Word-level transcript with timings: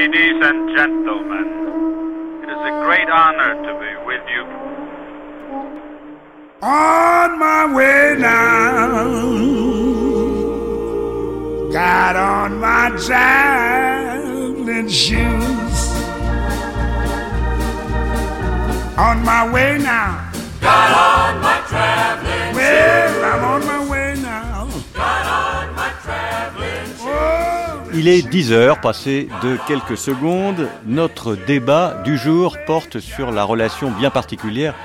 Ladies 0.00 0.38
and 0.48 0.60
gentlemen, 0.76 1.48
it 2.44 2.48
is 2.54 2.62
a 2.70 2.74
great 2.84 3.08
honor 3.10 3.52
to 3.66 3.72
be 3.82 3.92
with 4.06 4.24
you. 4.32 4.44
On 6.62 7.28
my 7.36 7.74
way 7.74 8.14
now, 8.16 9.08
got 11.72 12.14
on 12.14 12.60
my 12.60 12.90
traveling 13.04 14.88
shoes. 14.88 15.78
On 18.96 19.24
my 19.24 19.50
way 19.52 19.78
now. 19.78 20.30
Got 20.60 20.90
on 21.10 21.27
Il 27.98 28.06
est 28.06 28.22
10 28.22 28.52
heures, 28.52 28.80
passé 28.80 29.28
de 29.42 29.58
quelques 29.66 29.96
secondes. 29.96 30.68
Notre 30.86 31.34
débat 31.34 32.00
du 32.04 32.16
jour 32.16 32.56
porte 32.64 33.00
sur 33.00 33.32
la 33.32 33.42
relation 33.42 33.90
bien 33.90 34.08
particulière 34.08 34.76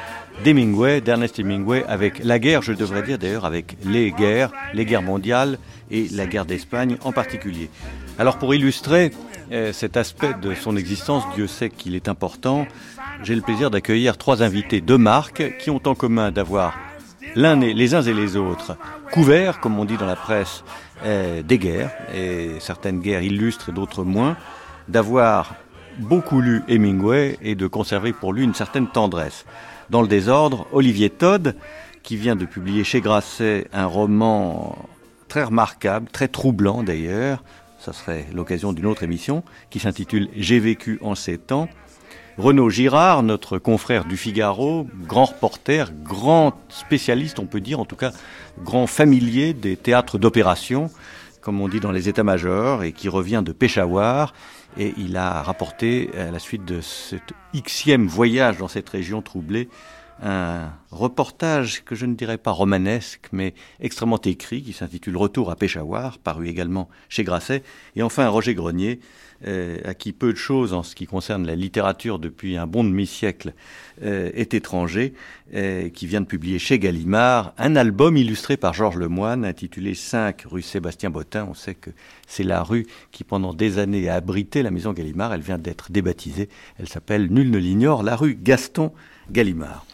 d'Ernest 0.44 1.38
Hemingway, 1.38 1.85
avec 1.88 2.23
la 2.23 2.40
guerre, 2.40 2.63
je 2.63 2.73
devrais 2.73 3.04
dire 3.04 3.20
d'ailleurs 3.20 3.45
avec 3.45 3.77
les 3.85 4.09
guerres, 4.09 4.52
les 4.73 4.84
guerres 4.84 5.04
mondiales 5.04 5.59
et 5.91 6.07
la 6.12 6.26
guerre 6.26 6.48
d'Espagne 6.48 6.98
en 7.04 7.12
particulier. 7.12 7.70
Alors 8.18 8.40
pour 8.40 8.55
illustrer 8.55 9.12
euh, 9.52 9.71
cet 9.73 9.95
aspect 9.95 10.34
de 10.41 10.55
son 10.55 10.76
existence, 10.76 11.23
Dieu 11.35 11.45
sait 11.45 11.70
qu'il 11.70 11.93
est 11.93 12.09
important, 12.09 12.66
j'ai 13.21 13.35
le 13.35 13.41
plaisir 13.41 13.70
d'accueillir 13.70 14.18
trois 14.18 14.41
invités 14.41 14.82
de 14.82 14.95
marque 14.95 15.55
qui 15.59 15.70
ont 15.70 15.82
en 15.85 15.93
commun 15.93 16.32
d'avoir 16.32 16.73
l'un 17.35 17.57
les 17.57 17.93
uns 17.93 18.02
et 18.02 18.13
les 18.13 18.38
autres 18.38 18.76
couverts, 19.12 19.59
comme 19.59 19.77
on 19.77 19.85
dit 19.85 19.98
dans 19.98 20.07
la 20.07 20.16
presse, 20.16 20.63
des 21.03 21.57
guerres, 21.59 21.91
et 22.13 22.52
certaines 22.59 22.99
guerres 22.99 23.23
illustres 23.23 23.70
et 23.70 23.71
d'autres 23.71 24.04
moins, 24.04 24.37
d'avoir 24.87 25.55
beaucoup 25.99 26.41
lu 26.41 26.63
Hemingway 26.68 27.37
et 27.41 27.55
de 27.55 27.68
conserver 27.68 28.13
pour 28.13 28.34
lui 28.34 28.43
une 28.43 28.54
certaine 28.54 28.87
tendresse. 28.87 29.45
Dans 29.90 30.01
le 30.01 30.07
désordre, 30.07 30.65
Olivier 30.71 31.10
Todd, 31.10 31.55
qui 32.04 32.18
vient 32.18 32.35
de 32.35 32.45
publier 32.45 32.84
chez 32.84 33.01
Grasset 33.01 33.68
un 33.73 33.85
roman 33.85 34.77
très 35.27 35.43
remarquable, 35.43 36.10
très 36.12 36.27
troublant 36.27 36.84
d'ailleurs, 36.84 37.43
ça 37.79 37.91
serait 37.91 38.27
l'occasion 38.34 38.71
d'une 38.71 38.85
autre 38.85 39.04
émission, 39.04 39.43
qui 39.70 39.79
s'intitule 39.79 40.29
J'ai 40.35 40.60
vécu 40.60 40.99
en 41.01 41.15
ces 41.15 41.38
temps. 41.38 41.67
Renaud 42.37 42.71
Girard, 42.71 43.21
notre 43.21 43.59
confrère 43.59 44.05
du 44.05 44.17
Figaro, 44.17 44.87
grand 45.07 45.26
reporter, 45.26 45.91
grand 46.03 46.53
spécialiste, 46.67 47.37
on 47.37 47.45
peut 47.45 47.62
dire, 47.62 47.79
en 47.79 47.85
tout 47.85 47.95
cas, 47.95 48.12
grand 48.63 48.87
familier 48.87 49.53
des 49.53 49.77
théâtres 49.77 50.17
d'opération, 50.17 50.89
comme 51.41 51.61
on 51.61 51.67
dit 51.67 51.79
dans 51.79 51.91
les 51.91 52.09
états-majors, 52.09 52.84
et 52.84 52.91
qui 52.91 53.07
revient 53.07 53.43
de 53.45 53.51
Peshawar. 53.51 54.34
Et 54.77 54.95
il 54.98 55.15
a 55.15 55.43
rapporté, 55.43 56.09
à 56.17 56.31
la 56.31 56.39
suite 56.39 56.65
de 56.65 56.81
ce 56.81 57.17
xème 57.54 58.07
voyage 58.07 58.57
dans 58.57 58.67
cette 58.67 58.89
région 58.89 59.21
troublée, 59.21 59.70
un 60.24 60.71
reportage 60.90 61.84
que 61.84 61.96
je 61.96 62.05
ne 62.05 62.16
dirais 62.16 62.38
pas 62.38 62.52
romanesque, 62.52 63.27
mais 63.34 63.54
extrêmement 63.82 64.22
écrit, 64.22 64.63
qui 64.63 64.72
s'intitule 64.72 65.18
Retour 65.18 65.52
à 65.52 65.56
Peshawar, 65.56 66.18
paru 66.18 66.47
également 66.47 66.90
chez 67.09 67.24
Grasset. 67.24 67.62
Et 67.96 68.03
enfin, 68.03 68.28
Roger 68.29 68.56
Grenier, 68.56 69.00
euh, 69.46 69.79
à 69.84 69.94
qui 69.94 70.13
peu 70.13 70.31
de 70.31 70.38
choses 70.38 70.74
en 70.74 70.84
ce 70.84 70.96
qui 70.96 71.06
concerne 71.06 71.46
la 71.46 71.56
littérature 71.56 72.19
depuis 72.19 72.56
un 72.56 72.66
bon 72.66 72.85
demi-siècle 72.85 73.53
euh, 74.01 74.31
est 74.34 74.53
étranger, 74.53 75.13
euh, 75.53 75.90
qui 75.90 76.07
vient 76.07 76.22
de 76.22 76.25
publier 76.25 76.59
chez 76.59 76.79
Gallimard 76.79 77.53
un 77.57 77.75
album 77.75 78.16
illustré 78.16 78.56
par 78.56 78.74
Georges 78.74 78.96
Lemoine 78.96 79.44
intitulé 79.44 79.96
5 79.96 80.44
rue 80.46 80.62
Sébastien 80.62 81.09
Bottin. 81.09 81.46
On 81.50 81.53
sait 81.53 81.75
que 81.75 81.90
c'est 82.25 82.44
la 82.44 82.63
rue 82.63 82.88
qui 83.12 83.25
pendant 83.25 83.53
des 83.53 83.79
années 83.79 84.07
a 84.07 84.16
abrité 84.16 84.63
la 84.63 84.72
maison 84.72 84.94
Gallimard. 84.94 85.34
Elle 85.34 85.41
vient 85.41 85.57
d'être 85.57 85.91
débaptisée. 85.91 86.47
Elle 86.79 86.88
s'appelle, 86.88 87.28
nul 87.29 87.51
ne 87.51 87.57
l'ignore, 87.57 88.03
la 88.03 88.16
rue 88.16 88.38
Gaston 88.41 88.94
Gallimard. 89.29 89.85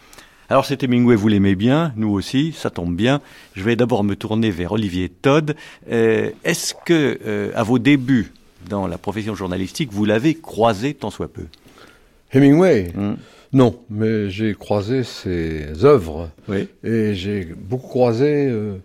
Alors 0.50 0.64
cet 0.64 0.82
Hemingway, 0.82 1.14
vous 1.14 1.28
l'aimez 1.28 1.54
bien, 1.54 1.92
nous 1.96 2.08
aussi, 2.10 2.52
ça 2.52 2.70
tombe 2.70 2.96
bien. 2.96 3.20
Je 3.54 3.62
vais 3.62 3.76
d'abord 3.76 4.02
me 4.02 4.16
tourner 4.16 4.50
vers 4.50 4.72
Olivier 4.72 5.08
Todd. 5.08 5.54
Euh, 5.92 6.30
Est-ce 6.44 6.74
que, 6.74 7.18
euh, 7.24 7.52
à 7.54 7.62
vos 7.62 7.78
débuts 7.78 8.32
dans 8.68 8.88
la 8.88 8.98
profession 8.98 9.36
journalistique, 9.36 9.92
vous 9.92 10.04
l'avez 10.04 10.34
croisé 10.34 10.92
tant 10.94 11.10
soit 11.10 11.32
peu? 11.32 11.44
Hemingway? 12.32 12.90
Hmm. 12.96 13.14
Non, 13.52 13.80
mais 13.90 14.28
j'ai 14.28 14.54
croisé 14.54 15.02
ses 15.04 15.84
œuvres 15.84 16.30
Oui. 16.48 16.68
et 16.84 17.14
j'ai 17.14 17.44
beaucoup 17.44 17.88
croisé 17.88 18.46
euh, 18.48 18.76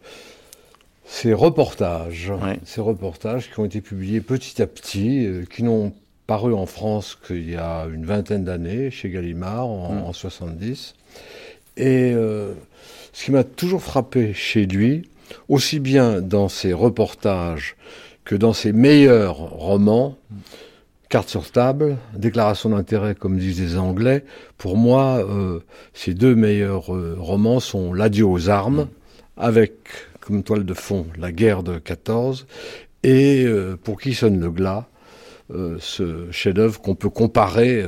ses 1.05 1.33
reportages. 1.33 2.31
Ouais. 2.43 2.59
Ces 2.63 2.81
reportages 2.81 3.51
qui 3.51 3.59
ont 3.59 3.65
été 3.65 3.81
publiés 3.81 4.21
petit 4.21 4.61
à 4.61 4.67
petit, 4.67 5.25
euh, 5.25 5.43
qui 5.51 5.63
n'ont 5.63 5.93
paru 6.27 6.53
en 6.53 6.65
France 6.67 7.17
qu'il 7.27 7.49
y 7.49 7.55
a 7.55 7.85
une 7.91 8.05
vingtaine 8.05 8.43
d'années, 8.43 8.89
chez 8.91 9.09
Gallimard, 9.09 9.67
en, 9.67 9.93
Mm. 9.93 10.03
en 10.05 10.13
70. 10.13 10.95
Et 11.77 12.13
euh, 12.13 12.53
ce 13.13 13.25
qui 13.25 13.31
m'a 13.31 13.43
toujours 13.43 13.81
frappé 13.81 14.33
chez 14.33 14.65
lui, 14.65 15.09
aussi 15.49 15.79
bien 15.79 16.21
dans 16.21 16.49
ses 16.49 16.73
reportages 16.73 17.75
que 18.23 18.35
dans 18.35 18.53
ses 18.53 18.73
meilleurs 18.73 19.37
romans, 19.37 20.17
Carte 21.07 21.29
sur 21.29 21.51
table, 21.51 21.97
déclaration 22.15 22.71
d'intérêt, 22.71 23.13
comme 23.13 23.37
disent 23.37 23.61
les 23.61 23.77
Anglais. 23.77 24.25
Pour 24.57 24.75
moi, 24.75 25.19
euh, 25.19 25.59
ces 25.93 26.15
deux 26.15 26.33
meilleurs 26.33 26.93
euh, 26.95 27.15
romans 27.19 27.59
sont 27.59 27.93
L'adieu 27.93 28.25
aux 28.25 28.49
armes, 28.49 28.87
avec 29.37 29.73
comme 30.19 30.41
toile 30.41 30.65
de 30.65 30.73
fond 30.73 31.05
la 31.19 31.31
guerre 31.31 31.61
de 31.61 31.77
14, 31.77 32.47
et 33.03 33.45
euh, 33.45 33.77
Pour 33.81 34.01
qui 34.01 34.15
sonne 34.15 34.39
le 34.39 34.49
glas, 34.49 34.87
euh, 35.53 35.77
ce 35.79 36.31
chef-d'œuvre 36.31 36.81
qu'on 36.81 36.95
peut 36.95 37.11
comparer 37.11 37.85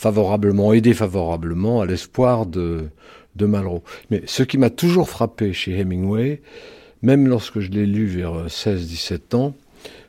favorablement 0.00 0.72
et 0.72 0.80
défavorablement 0.80 1.82
à 1.82 1.86
l'espoir 1.86 2.46
de, 2.46 2.88
de 3.36 3.44
Malraux. 3.44 3.84
Mais 4.10 4.22
ce 4.24 4.42
qui 4.42 4.56
m'a 4.56 4.70
toujours 4.70 5.10
frappé 5.10 5.52
chez 5.52 5.78
Hemingway, 5.78 6.40
même 7.02 7.28
lorsque 7.28 7.60
je 7.60 7.70
l'ai 7.70 7.84
lu 7.84 8.06
vers 8.06 8.46
16-17 8.46 9.36
ans, 9.36 9.54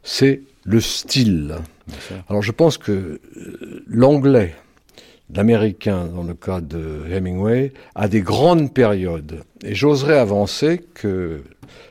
c'est 0.01 0.43
le 0.63 0.79
style. 0.79 1.57
Alors 2.29 2.41
je 2.41 2.53
pense 2.53 2.77
que 2.77 2.91
euh, 2.91 3.83
l'anglais, 3.85 4.55
l'américain 5.35 6.05
dans 6.05 6.23
le 6.23 6.35
cas 6.35 6.61
de 6.61 7.01
Hemingway, 7.11 7.73
a 7.93 8.07
des 8.07 8.21
grandes 8.21 8.73
périodes. 8.73 9.43
Et 9.61 9.75
j'oserais 9.75 10.17
avancer 10.17 10.83
que 10.93 11.41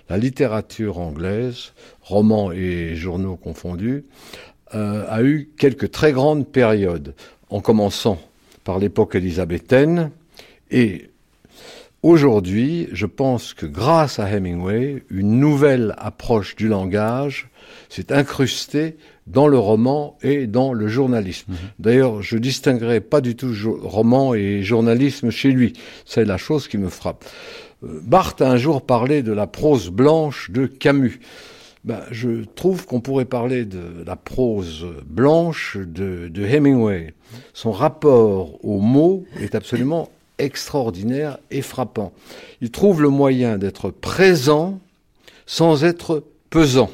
la 0.09 0.17
littérature 0.17 0.99
anglaise, 0.99 1.75
romans 2.01 2.51
et 2.51 2.95
journaux 2.97 3.37
confondus, 3.37 4.05
euh, 4.75 5.05
a 5.07 5.23
eu 5.23 5.51
quelques 5.59 5.91
très 5.91 6.13
grandes 6.13 6.49
périodes, 6.49 7.15
en 7.51 7.61
commençant 7.61 8.19
par 8.65 8.79
l'époque 8.79 9.15
élisabéthaine. 9.15 10.11
Et 10.71 11.11
aujourd'hui, 12.03 12.89
je 12.93 13.07
pense 13.07 13.55
que 13.55 13.67
grâce 13.67 14.19
à 14.19 14.29
Hemingway, 14.31 15.03
une 15.11 15.39
nouvelle 15.39 15.95
approche 15.99 16.57
du 16.57 16.69
langage 16.69 17.49
s'est 17.89 18.13
incrustée 18.13 18.97
dans 19.27 19.47
le 19.47 19.59
roman 19.59 20.17
et 20.23 20.47
dans 20.47 20.73
le 20.73 20.89
journalisme. 20.89 21.53
D'ailleurs, 21.79 22.23
je 22.23 22.37
distinguerai 22.37 23.01
pas 23.01 23.21
du 23.21 23.37
tout 23.37 23.53
roman 23.83 24.35
et 24.35 24.63
journalisme 24.63 25.31
chez 25.31 25.51
lui. 25.51 25.73
C'est 26.05 26.25
la 26.25 26.37
chose 26.37 26.69
qui 26.69 26.79
me 26.79 26.89
frappe. 26.89 27.25
Euh, 27.85 28.01
Barthes 28.03 28.43
a 28.43 28.51
un 28.51 28.57
jour 28.57 28.83
parlé 28.83 29.23
de 29.23 29.33
la 29.33 29.47
prose 29.47 29.91
blanche 29.91 30.51
de 30.51 30.67
Camus. 30.67 31.21
Ben, 31.85 32.01
je 32.11 32.45
trouve 32.45 32.85
qu'on 32.85 33.01
pourrait 33.01 33.25
parler 33.25 33.65
de 33.65 34.05
la 34.07 34.17
prose 34.17 34.87
blanche 35.07 35.79
de, 35.79 36.29
de 36.29 36.45
Hemingway. 36.45 37.15
Son 37.55 37.73
rapport 37.73 38.63
aux 38.65 38.81
mots 38.81 39.25
est 39.41 39.55
absolument 39.55 40.11
extraordinaire 40.39 41.39
et 41.51 41.63
frappant. 41.63 42.13
Il 42.61 42.71
trouve 42.71 43.01
le 43.01 43.09
moyen 43.09 43.57
d'être 43.57 43.91
présent 43.91 44.79
sans 45.47 45.85
être 45.85 46.23
pesant. 46.51 46.91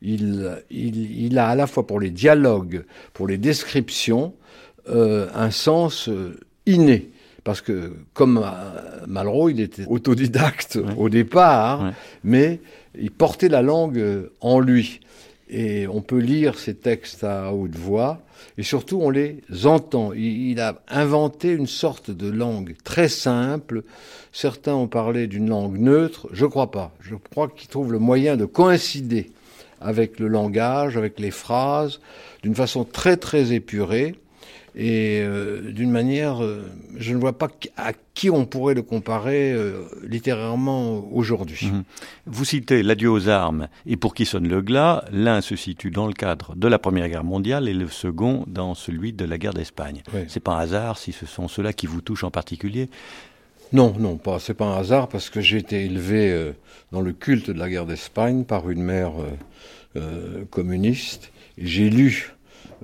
Il, 0.00 0.58
il, 0.70 1.24
il 1.26 1.38
a 1.38 1.48
à 1.48 1.54
la 1.54 1.66
fois 1.66 1.86
pour 1.86 2.00
les 2.00 2.10
dialogues, 2.10 2.84
pour 3.12 3.26
les 3.26 3.38
descriptions, 3.38 4.32
euh, 4.88 5.28
un 5.34 5.50
sens 5.50 6.08
euh, 6.08 6.38
inné. 6.66 7.10
Parce 7.42 7.60
que, 7.60 7.92
comme 8.14 8.38
euh, 8.38 9.04
Malraux, 9.06 9.50
il 9.50 9.60
était 9.60 9.84
autodidacte 9.86 10.78
au 10.96 11.08
départ, 11.10 11.82
Ouais. 11.84 11.90
mais 12.22 12.60
il 12.98 13.10
portait 13.10 13.48
la 13.48 13.62
langue 13.62 13.98
euh, 13.98 14.32
en 14.40 14.60
lui. 14.60 15.00
Et 15.50 15.86
on 15.86 16.00
peut 16.00 16.18
lire 16.18 16.58
ses 16.58 16.74
textes 16.74 17.22
à 17.22 17.52
haute 17.52 17.76
voix, 17.76 18.22
et 18.56 18.62
surtout 18.62 19.00
on 19.02 19.10
les 19.10 19.42
entend. 19.64 20.12
Il, 20.14 20.50
il 20.50 20.60
a 20.60 20.80
inventé 20.88 21.52
une 21.52 21.66
sorte 21.66 22.10
de 22.10 22.30
langue 22.30 22.74
très 22.82 23.08
simple. 23.08 23.82
Certains 24.32 24.74
ont 24.74 24.88
parlé 24.88 25.26
d'une 25.26 25.50
langue 25.50 25.78
neutre, 25.78 26.28
je 26.32 26.46
crois 26.46 26.70
pas. 26.70 26.92
Je 27.00 27.14
crois 27.14 27.48
qu'il 27.48 27.68
trouve 27.68 27.92
le 27.92 27.98
moyen 27.98 28.36
de 28.36 28.46
coïncider 28.46 29.30
avec 29.80 30.18
le 30.18 30.28
langage, 30.28 30.96
avec 30.96 31.20
les 31.20 31.30
phrases, 31.30 32.00
d'une 32.42 32.54
façon 32.54 32.84
très 32.84 33.18
très 33.18 33.52
épurée. 33.52 34.16
Et 34.76 35.20
euh, 35.22 35.70
d'une 35.70 35.90
manière, 35.90 36.42
euh, 36.42 36.64
je 36.96 37.14
ne 37.14 37.18
vois 37.20 37.38
pas 37.38 37.48
à 37.76 37.92
qui 38.14 38.28
on 38.28 38.44
pourrait 38.44 38.74
le 38.74 38.82
comparer 38.82 39.52
euh, 39.52 39.84
littérairement 40.02 41.06
aujourd'hui. 41.12 41.66
Mhm. 41.66 41.84
Vous 42.26 42.44
citez 42.44 42.82
L'adieu 42.82 43.08
aux 43.10 43.28
armes 43.28 43.68
et 43.86 43.96
Pour 43.96 44.14
qui 44.14 44.26
sonne 44.26 44.48
le 44.48 44.62
glas. 44.62 45.04
L'un 45.12 45.40
se 45.42 45.54
situe 45.54 45.92
dans 45.92 46.08
le 46.08 46.12
cadre 46.12 46.56
de 46.56 46.66
la 46.66 46.80
Première 46.80 47.08
Guerre 47.08 47.22
mondiale 47.22 47.68
et 47.68 47.74
le 47.74 47.86
second 47.86 48.44
dans 48.48 48.74
celui 48.74 49.12
de 49.12 49.24
la 49.24 49.38
guerre 49.38 49.54
d'Espagne. 49.54 50.02
Oui. 50.12 50.22
C'est 50.26 50.40
pas 50.40 50.56
un 50.56 50.58
hasard 50.58 50.98
si 50.98 51.12
ce 51.12 51.26
sont 51.26 51.46
ceux-là 51.46 51.72
qui 51.72 51.86
vous 51.86 52.00
touchent 52.00 52.24
en 52.24 52.32
particulier? 52.32 52.90
Non, 53.72 53.94
non, 53.98 54.16
pas. 54.16 54.40
C'est 54.40 54.54
pas 54.54 54.66
un 54.66 54.76
hasard 54.76 55.08
parce 55.08 55.30
que 55.30 55.40
j'ai 55.40 55.58
été 55.58 55.84
élevé 55.84 56.52
dans 56.92 57.00
le 57.00 57.12
culte 57.12 57.50
de 57.50 57.58
la 57.58 57.68
guerre 57.68 57.86
d'Espagne 57.86 58.44
par 58.44 58.70
une 58.70 58.82
mère 58.82 59.12
communiste. 60.50 61.32
Et 61.58 61.66
J'ai 61.66 61.90
lu 61.90 62.33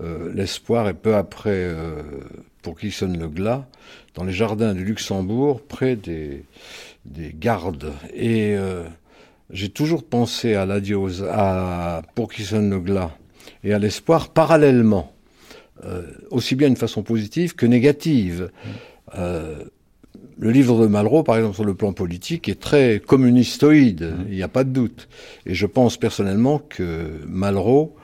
euh, 0.00 0.30
L'espoir 0.34 0.88
et 0.88 0.94
peu 0.94 1.14
après 1.14 1.50
euh, 1.52 2.02
Pour 2.62 2.78
qui 2.78 2.90
sonne 2.90 3.18
le 3.18 3.28
glas 3.28 3.66
dans 4.14 4.24
les 4.24 4.32
jardins 4.32 4.74
du 4.74 4.84
Luxembourg 4.84 5.60
près 5.60 5.96
des, 5.96 6.44
des 7.04 7.34
gardes. 7.38 7.92
Et 8.14 8.56
euh, 8.56 8.84
j'ai 9.50 9.68
toujours 9.68 10.04
pensé 10.04 10.54
à 10.54 10.66
l'adieu 10.66 10.98
aux- 10.98 11.22
à 11.24 12.02
Pour 12.14 12.32
qui 12.32 12.42
sonne 12.42 12.70
le 12.70 12.80
glas 12.80 13.12
et 13.64 13.72
à 13.74 13.78
l'espoir 13.78 14.30
parallèlement, 14.30 15.12
aussi 16.30 16.54
bien 16.54 16.68
d'une 16.68 16.76
façon 16.76 17.02
positive 17.02 17.54
que 17.54 17.66
négative. 17.66 18.50
Euh, 19.16 19.64
le 20.38 20.50
livre 20.50 20.80
de 20.80 20.86
Malraux, 20.86 21.22
par 21.22 21.36
exemple, 21.36 21.54
sur 21.54 21.64
le 21.64 21.74
plan 21.74 21.92
politique, 21.92 22.48
est 22.48 22.58
très 22.60 23.00
communistoïde, 23.06 24.14
il 24.28 24.34
n'y 24.34 24.42
a 24.42 24.48
pas 24.48 24.64
de 24.64 24.70
doute. 24.70 25.08
Et 25.46 25.54
je 25.54 25.66
pense 25.66 25.96
personnellement 25.98 26.58
que 26.58 27.10
Malraux 27.26 27.94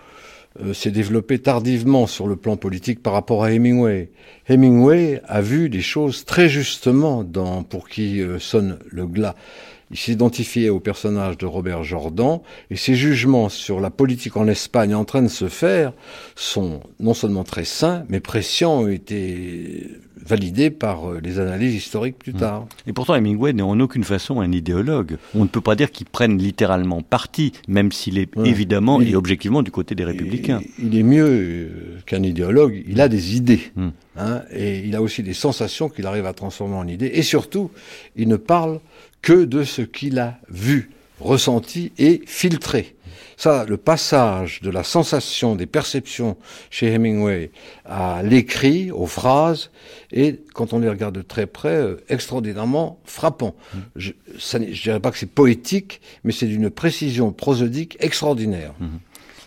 euh, 0.63 0.75
s'est 0.75 0.91
développé 0.91 1.39
tardivement 1.39 2.07
sur 2.07 2.27
le 2.27 2.37
plan 2.37 2.57
politique 2.57 3.03
par 3.03 3.13
rapport 3.13 3.45
à 3.45 3.53
Hemingway. 3.53 4.11
Hemingway 4.49 5.21
a 5.27 5.41
vu 5.41 5.69
des 5.69 5.81
choses 5.81 6.25
très 6.25 6.49
justement 6.49 7.25
dans 7.25 7.63
Pour 7.63 7.89
qui 7.89 8.21
euh, 8.21 8.39
sonne 8.39 8.79
le 8.91 9.07
glas. 9.07 9.35
Il 9.91 9.97
s'identifiait 9.97 10.69
au 10.69 10.81
personnage 10.81 11.39
de 11.39 11.47
Robert 11.47 11.85
Jordan 11.85 12.41
et 12.71 12.77
ses 12.77 12.95
jugements 12.95 13.49
sur 13.49 13.81
la 13.81 13.91
politique 13.91 14.37
en 14.37 14.49
Espagne 14.49 14.95
en 14.95 15.05
train 15.05 15.23
de 15.23 15.29
se 15.29 15.49
faire 15.49 15.93
sont 16.35 16.81
non 16.99 17.15
seulement 17.15 17.45
très 17.45 17.65
sains, 17.65 18.05
mais 18.09 18.19
pressions 18.19 18.81
ont 18.81 18.89
été 20.27 20.35
validés 20.35 20.71
par 20.71 21.11
euh, 21.11 21.21
les 21.23 21.39
analyses 21.39 21.75
historiques 21.75 22.19
plus 22.19 22.33
tard. 22.35 22.67
Et 22.87 22.93
pourtant, 22.93 23.15
Hemingway 23.15 23.53
n'est 23.53 23.63
en 23.63 23.79
aucune 23.81 24.05
façon 24.05 24.41
un 24.41 24.53
idéologue. 24.53 25.17
On 25.35 25.43
ne 25.45 25.49
peut 25.49 25.61
pas 25.61 25.75
dire 25.77 25.91
qu'il 25.91 26.07
prenne 26.07 26.39
littéralement 26.39 27.03
parti, 27.03 27.53
même 27.69 27.93
s'il 27.93 28.19
est 28.19 28.37
Ouais. 28.37 28.49
évidemment 28.49 29.01
Il- 29.01 29.11
et 29.11 29.17
objectivement 29.17 29.63
du 29.63 29.71
côté 29.71 29.95
des 29.95 30.05
républicains. 30.05 30.61
Il, 30.79 30.93
il 30.93 30.99
est 30.99 31.03
mieux 31.03 31.27
euh, 31.29 31.69
qu'un 32.07 32.23
idéologue, 32.23 32.83
il 32.89 33.01
a 33.01 33.09
des 33.09 33.37
idées. 33.37 33.61
Hmm. 33.77 33.89
hein, 34.19 34.43
et 34.53 34.81
il 34.81 34.97
a 34.97 35.03
aussi 35.03 35.23
des 35.23 35.35
sensations 35.35 35.89
qu'il 35.89 36.07
arrive 36.07 36.27
à 36.27 36.33
transformer 36.33 36.75
en 36.77 36.87
idées. 36.89 37.11
Et 37.15 37.23
surtout, 37.23 37.71
il 38.17 38.29
ne 38.29 38.37
parle 38.37 38.81
que 39.23 39.45
de 39.45 39.63
ce 39.65 39.83
qu'il 39.83 40.19
a 40.19 40.39
vu, 40.51 40.91
ressenti 41.21 41.93
et 41.99 42.23
filtré. 42.27 42.96
Ça, 43.37 43.67
le 43.69 43.77
passage 43.77 44.61
de 44.63 44.71
la 44.71 44.83
sensation, 44.83 45.57
des 45.57 45.67
perceptions 45.67 46.37
chez 46.71 46.93
Hemingway 46.93 47.51
à 47.85 48.23
l'écrit, 48.23 48.91
aux 48.91 49.07
phrases, 49.07 49.71
est, 50.13 50.41
quand 50.55 50.73
on 50.73 50.79
les 50.79 50.89
regarde 50.89 51.15
de 51.15 51.23
très 51.23 51.47
près, 51.47 51.77
euh, 51.77 51.97
extraordinairement 52.09 52.99
frappant. 53.05 53.55
Je 53.95 54.13
ne 54.59 54.65
dirais 54.73 55.01
pas 55.01 55.11
que 55.11 55.19
c'est 55.19 55.31
poétique, 55.31 56.01
mais 56.25 56.33
c'est 56.33 56.47
d'une 56.47 56.71
précision 56.71 57.33
prosodique 57.33 57.97
extraordinaire. 58.01 58.73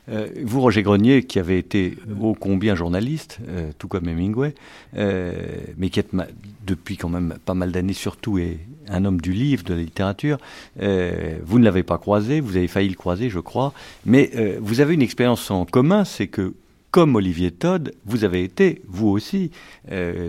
Euh, 0.10 0.28
vous, 0.44 0.62
Roger 0.62 0.82
Grenier, 0.82 1.24
qui 1.24 1.40
avez 1.40 1.58
été 1.58 1.98
ô 2.20 2.34
combien 2.34 2.76
journaliste, 2.76 3.40
euh, 3.48 3.72
tout 3.78 3.88
comme 3.88 4.08
Hemingway, 4.08 4.56
euh, 4.98 5.34
mais 5.78 5.90
qui 5.90 6.02
ma- 6.14 6.28
depuis 6.66 6.98
quand 6.98 7.10
même 7.10 7.36
pas 7.46 7.54
mal 7.54 7.72
d'années 7.72 7.94
surtout 7.94 8.40
et 8.40 8.60
un 8.88 9.06
homme 9.06 9.22
du 9.22 9.34
livre, 9.34 9.64
de 9.64 9.74
la 9.74 9.82
littérature, 9.82 10.38
vous 10.76 11.60
ne 11.60 11.64
l'avez 11.64 11.84
pas 11.84 12.00
croisé, 12.00 12.40
vous 12.40 12.58
avez 12.58 12.68
failli 12.68 12.90
le 12.90 12.96
croiser, 12.96 13.30
je 13.30 13.40
crois, 13.40 13.72
mais 14.06 14.32
vous 14.60 14.82
avez 14.82 14.96
une 14.96 15.04
expérience 15.04 15.52
en 15.52 15.66
commun, 15.66 16.06
c'est 16.06 16.26
que 16.26 16.56
comme 16.90 17.16
Olivier 17.16 17.52
Todd, 17.52 17.94
vous 18.06 18.24
avez 18.24 18.44
été, 18.44 18.82
vous 18.88 19.10
aussi, 19.10 19.52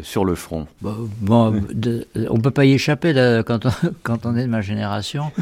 sur 0.03 0.27
le 0.27 0.35
front. 0.35 0.67
On 0.85 2.41
peut 2.43 2.51
pas 2.51 2.67
y 2.67 2.73
échapper 2.73 3.15
quand, 3.47 4.27
on, 4.27 4.37
est 4.37 4.43
de 4.43 4.51
ma 4.51 4.61
génération. 4.61 5.33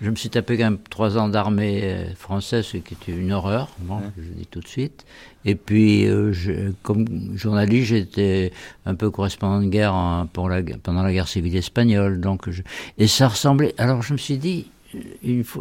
Je 0.00 0.10
me 0.10 0.16
suis 0.16 0.28
tapé 0.30 0.56
quand 0.58 0.64
même 0.64 0.78
trois 0.90 1.16
ans 1.18 1.28
d'armée 1.28 1.80
euh, 1.84 2.14
française, 2.14 2.64
ce 2.66 2.76
qui 2.78 2.94
était 2.94 3.12
une 3.12 3.32
horreur, 3.32 3.68
bon, 3.80 4.00
je 4.16 4.22
le 4.22 4.28
dis 4.34 4.46
tout 4.46 4.60
de 4.60 4.68
suite. 4.68 5.04
Et 5.44 5.54
puis, 5.54 6.06
euh, 6.06 6.32
je- 6.32 6.72
comme 6.82 7.06
journaliste, 7.36 7.88
j'étais 7.88 8.52
un 8.86 8.94
peu 8.94 9.10
correspondant 9.10 9.60
de 9.60 9.68
guerre 9.68 9.94
en- 9.94 10.26
pour 10.26 10.48
la, 10.48 10.60
pendant 10.82 11.02
la 11.02 11.12
guerre 11.12 11.28
civile 11.28 11.56
espagnole. 11.56 12.20
Donc, 12.20 12.48
je- 12.50 12.62
et 12.98 13.06
ça 13.06 13.28
ressemblait. 13.28 13.74
Alors, 13.78 14.02
je 14.02 14.12
me 14.12 14.18
suis 14.18 14.38
dit, 14.38 14.66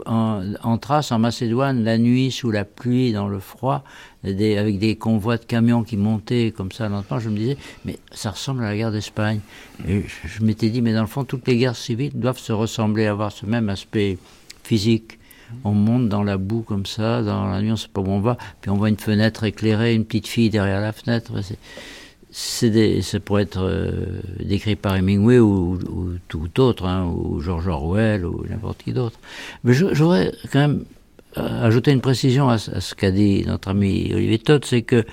en, 0.06 0.78
trace 0.78 1.12
en 1.12 1.20
Macédoine, 1.20 1.84
la 1.84 1.98
nuit, 1.98 2.32
sous 2.32 2.52
la 2.52 2.66
pluie, 2.66 3.12
dans 3.12 3.28
le 3.28 3.40
froid, 3.40 3.84
avec 4.24 4.80
des 4.80 4.96
convois 4.96 5.38
de 5.38 5.46
camions 5.46 5.84
qui 5.84 5.98
montaient 5.98 6.54
comme 6.56 6.72
ça 6.72 6.90
lentement, 6.90 7.20
je 7.20 7.30
me 7.30 7.38
disais, 7.38 7.58
mais 7.86 7.98
ça 8.12 8.32
ressemble 8.32 8.64
à 8.64 8.70
la 8.70 8.76
guerre 8.76 8.92
d'Espagne. 8.92 9.40
Et 9.88 10.04
je, 10.26 10.44
m'étais 10.44 10.70
dit, 10.70 10.82
mais 10.82 10.94
dans 10.94 11.02
le 11.02 11.08
fond, 11.08 11.24
toutes 11.24 11.48
les 11.48 11.58
guerres 11.58 11.76
civiles 11.76 12.12
doivent 12.14 12.40
se 12.40 12.52
ressembler, 12.52 13.06
avoir 13.06 13.32
ce 13.32 13.46
même 13.46 13.70
aspect 13.70 14.18
physique. 14.64 15.18
On 15.64 15.72
monte 15.72 16.08
dans 16.08 16.24
la 16.24 16.38
boue 16.38 16.62
comme 16.62 16.86
ça, 16.86 17.22
dans 17.24 17.46
la 17.48 17.62
nuit, 17.62 17.72
on 17.72 17.76
sait 17.76 17.90
pas 17.92 18.02
où 18.02 18.08
on 18.08 18.22
va, 18.22 18.38
puis 18.62 18.72
on 18.72 18.76
voit 18.76 18.90
une 18.90 18.98
fenêtre 18.98 19.44
éclairée, 19.44 19.96
une 19.96 20.06
petite 20.06 20.28
fille 20.28 20.50
derrière 20.50 20.80
la 20.80 20.94
fenêtre. 20.94 21.34
Des, 22.62 23.02
ça 23.02 23.20
pourrait 23.20 23.44
être 23.44 23.64
euh, 23.64 24.22
décrit 24.40 24.76
par 24.76 24.96
Hemingway 24.96 25.40
ou, 25.40 25.74
ou 25.74 26.10
tout 26.28 26.60
autre, 26.62 26.86
hein, 26.86 27.06
ou 27.06 27.42
George 27.42 27.68
Orwell 27.68 28.26
ou 28.26 28.46
n'importe 28.50 28.84
qui 28.84 28.94
d'autre. 28.94 29.20
Mais 29.64 29.74
je, 29.74 29.86
voudrais 29.88 30.32
quand 30.52 30.60
même 30.60 30.86
euh, 31.38 31.66
ajouter 31.66 31.92
une 31.92 32.02
précision 32.02 32.50
à, 32.50 32.58
ce- 32.58 32.96
qu'a 32.96 33.12
dit 33.12 33.44
notre 33.46 33.70
ami 33.70 34.12
Olivier 34.14 34.40
Todd, 34.40 34.64
c'est 34.66 34.82
que 34.82 35.06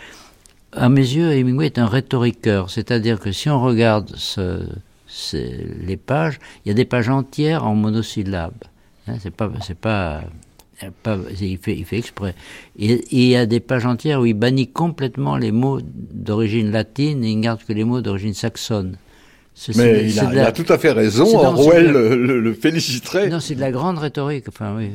à 0.73 0.89
mes 0.89 1.01
yeux, 1.01 1.33
Hemingway 1.33 1.67
est 1.67 1.79
un 1.79 1.87
rhétoriqueur, 1.87 2.71
c'est-à-dire 2.71 3.19
que 3.19 3.33
si 3.33 3.49
on 3.49 3.61
regarde 3.61 4.15
les 5.33 5.97
pages, 5.97 6.39
il 6.65 6.69
y 6.69 6.71
a 6.71 6.75
des 6.75 6.85
pages 6.85 7.09
entières 7.09 7.65
en 7.65 7.75
monosyllabes. 7.75 8.65
Hein, 9.07 9.15
c'est 9.21 9.35
pas, 9.35 9.51
c'est 9.63 9.79
pas, 9.79 10.23
pas- 11.03 11.19
c'est- 11.37 11.49
il 11.49 11.59
fait, 11.59 11.77
il 11.77 11.85
fait 11.85 11.99
exprès. 11.99 12.35
Et, 12.79 12.93
et 12.93 13.07
il 13.11 13.29
y 13.29 13.37
a 13.37 13.47
des 13.47 13.61
pages 13.61 13.87
entières 13.87 14.21
où 14.21 14.27
il 14.27 14.35
bannit 14.35 14.69
complètement 14.69 15.37
les 15.37 15.53
mots 15.53 15.81
d'origine 15.83 16.71
latine 16.71 17.25
et 17.25 17.31
il 17.31 17.39
ne 17.39 17.43
garde 17.43 17.63
que 17.65 17.73
les 17.73 17.85
mots 17.85 18.01
d'origine 18.01 18.35
saxonne. 18.35 18.97
Mais 19.77 20.09
il 20.09 20.19
a, 20.21 20.27
de 20.27 20.31
il 20.33 20.37
la- 20.37 20.47
a 20.47 20.53
tout 20.53 20.73
à 20.73 20.79
fait 20.79 20.93
raison. 20.93 21.25
Orwell 21.37 21.89
de 21.89 21.91
le, 21.93 22.17
le- 22.27 22.41
le 22.41 22.55
féliciterait. 22.55 23.29
Non, 23.29 23.41
c'est 23.41 23.57
de 23.57 23.61
la 23.61 23.73
grande 23.73 23.99
rhétorique. 23.99 24.45
Enfin, 24.49 24.75
oui. 24.77 24.91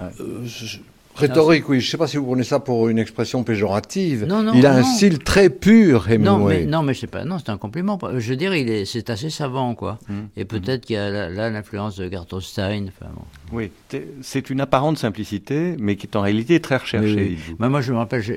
Euh, 0.00 0.08
je- 0.44 0.78
Rhétorique, 1.18 1.68
oui. 1.68 1.80
Je 1.80 1.86
ne 1.86 1.90
sais 1.90 1.96
pas 1.96 2.06
si 2.06 2.16
vous 2.16 2.26
prenez 2.26 2.44
ça 2.44 2.60
pour 2.60 2.88
une 2.88 2.98
expression 2.98 3.42
péjorative. 3.44 4.24
Non, 4.26 4.42
non, 4.42 4.52
il 4.54 4.64
a 4.66 4.74
un 4.74 4.80
non. 4.80 4.86
style 4.86 5.18
très 5.18 5.50
pur, 5.50 6.06
Non, 6.08 6.14
Hemingway. 6.36 6.60
mais, 6.60 6.66
non, 6.66 6.82
mais 6.82 6.94
je 6.94 7.00
sais 7.00 7.06
pas. 7.06 7.24
Non, 7.24 7.38
c'est 7.38 7.50
un 7.50 7.58
compliment. 7.58 7.98
Je 8.16 8.30
veux 8.30 8.36
dire, 8.36 8.54
il 8.54 8.68
est, 8.70 8.84
c'est 8.84 9.10
assez 9.10 9.30
savant, 9.30 9.74
quoi. 9.74 9.98
Et 10.36 10.44
peut-être 10.44 10.86
qu'il 10.86 10.94
y 10.96 10.98
a 10.98 11.28
là, 11.28 11.50
l'influence 11.50 11.96
de 11.96 12.10
Gertrude 12.10 12.42
Stein. 12.42 12.86
Enfin, 12.88 13.10
bon. 13.14 13.22
Oui, 13.52 13.70
c'est- 14.22 14.50
une 14.50 14.60
apparente 14.60 14.98
simplicité, 14.98 15.74
mais 15.78 15.96
qui 15.96 16.06
est 16.06 16.16
en 16.16 16.20
réalité 16.22 16.60
très 16.60 16.76
recherchée. 16.76 17.06
Oui, 17.14 17.22
oui. 17.22 17.34
dites-vous. 17.36 17.56
Mais 17.58 17.68
moi, 17.68 17.80
je 17.80 17.92
me 17.92 17.98
rappelle, 17.98 18.22
je, 18.22 18.34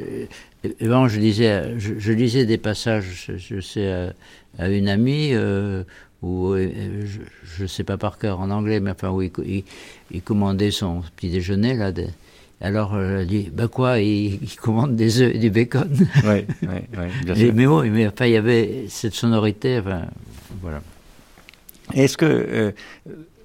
avant, 0.84 1.08
je 1.08 1.20
lisais, 1.20 1.78
je, 1.80 1.94
je 1.98 2.12
lisais 2.12 2.46
des 2.46 2.58
passages, 2.58 3.06
je, 3.28 3.38
je 3.38 3.60
sais, 3.62 3.92
à, 3.92 4.14
à 4.60 4.70
une 4.70 4.90
amie, 4.90 5.30
euh, 5.34 5.84
où, 6.22 6.52
euh, 6.54 6.70
je 7.58 7.64
ne 7.64 7.68
sais 7.68 7.84
pas 7.84 7.98
par 7.98 8.18
cœur 8.18 8.40
en 8.42 8.50
anglais, 8.52 8.80
mais 8.80 8.92
enfin, 8.92 9.10
où 9.10 9.22
il- 9.22 9.64
il 10.12 10.22
commandait 10.22 10.72
son 10.72 11.02
petit 11.16 11.30
déjeuner, 11.30 11.74
là. 11.76 11.92
des- 11.92 12.08
alors, 12.62 12.94
euh, 12.96 13.20
elle 13.22 13.28
dit, 13.28 13.50
bah 13.52 13.68
quoi, 13.68 14.00
il, 14.00 14.36
il 14.42 14.56
commande 14.56 14.96
des 14.96 15.22
œufs 15.22 15.34
et 15.36 15.40
du 15.40 15.50
bacon. 15.50 15.90
Oui, 16.24 16.46
oui, 16.62 16.68
oui, 16.98 17.06
bien 17.26 17.36
sûr. 17.36 17.54
mais 17.54 17.66
oui, 17.68 17.90
mais 17.90 18.08
enfin, 18.08 18.26
il 18.28 18.34
y 18.34 18.38
avait 18.38 18.86
cette 18.90 19.14
sonorité, 19.16 19.80
enfin, 19.80 20.04
voilà. 20.62 20.82
Est-ce 21.94 22.18
que 22.18 22.26
euh, 22.26 22.72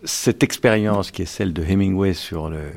cette 0.04 0.42
expérience 0.42 1.10
qui 1.10 1.22
est 1.22 1.26
celle 1.26 1.52
de 1.52 1.62
Hemingway 1.64 2.12
sur 2.14 2.48
le- 2.50 2.70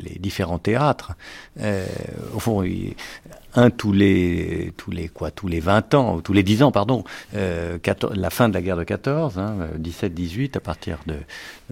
les 0.00 0.18
différents 0.18 0.58
théâtres, 0.58 1.12
euh, 1.60 1.86
au 2.34 2.40
fond, 2.40 2.62
il- 2.62 2.94
un 3.56 3.70
tous 3.70 3.92
les 3.92 4.72
tous 4.76 4.90
les 4.90 5.08
quoi 5.08 5.30
tous 5.30 5.48
les 5.48 5.60
20 5.60 5.94
ans 5.94 6.16
ou 6.16 6.20
tous 6.20 6.32
les 6.32 6.42
10 6.42 6.62
ans 6.64 6.72
pardon 6.72 7.04
euh, 7.34 7.78
14 7.78 8.16
la 8.16 8.30
fin 8.30 8.48
de 8.48 8.54
la 8.54 8.62
guerre 8.62 8.76
de 8.76 8.84
14 8.84 9.38
hein, 9.38 9.56
17 9.78 10.12
18 10.14 10.56
à 10.56 10.60
partir 10.60 10.98
de 11.06 11.14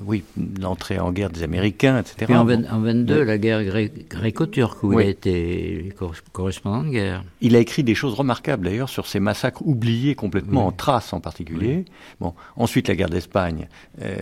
oui 0.01 0.23
l'entrée 0.61 0.99
en 0.99 1.13
guerre 1.13 1.31
des 1.31 1.43
américains 1.43 1.99
etc 1.99 2.15
Puis 2.27 2.35
en, 2.35 2.45
Bon. 2.45 2.61
20 2.63 2.73
en 2.73 2.81
22, 2.81 3.21
Oui. 3.21 3.27
la 3.27 3.39
guerre 3.39 3.65
gré- 3.65 3.93
gréco-turque, 4.11 4.83
où 4.83 4.95
Oui. 4.95 5.03
il 5.05 5.07
a 5.07 5.11
été 5.11 5.93
cor- 5.99 6.15
correspondant 6.33 6.83
de 6.83 6.91
guerre. 6.91 7.25
Il 7.41 7.57
a 7.57 7.59
écrit 7.59 7.83
des 7.85 7.95
choses 7.95 8.15
remarquables 8.15 8.65
d'ailleurs 8.65 8.89
sur 8.89 9.07
ces 9.07 9.21
massacres 9.21 9.63
oubliés 9.67 10.15
complètement, 10.15 10.67
en 10.67 10.73
Thrace 10.73 11.13
en 11.13 11.21
particulier. 11.21 11.85
Bon, 12.21 12.35
ensuite 12.57 12.89
la 12.89 12.95
guerre 12.97 13.11
d'Espagne, 13.11 13.69
euh, 14.03 14.15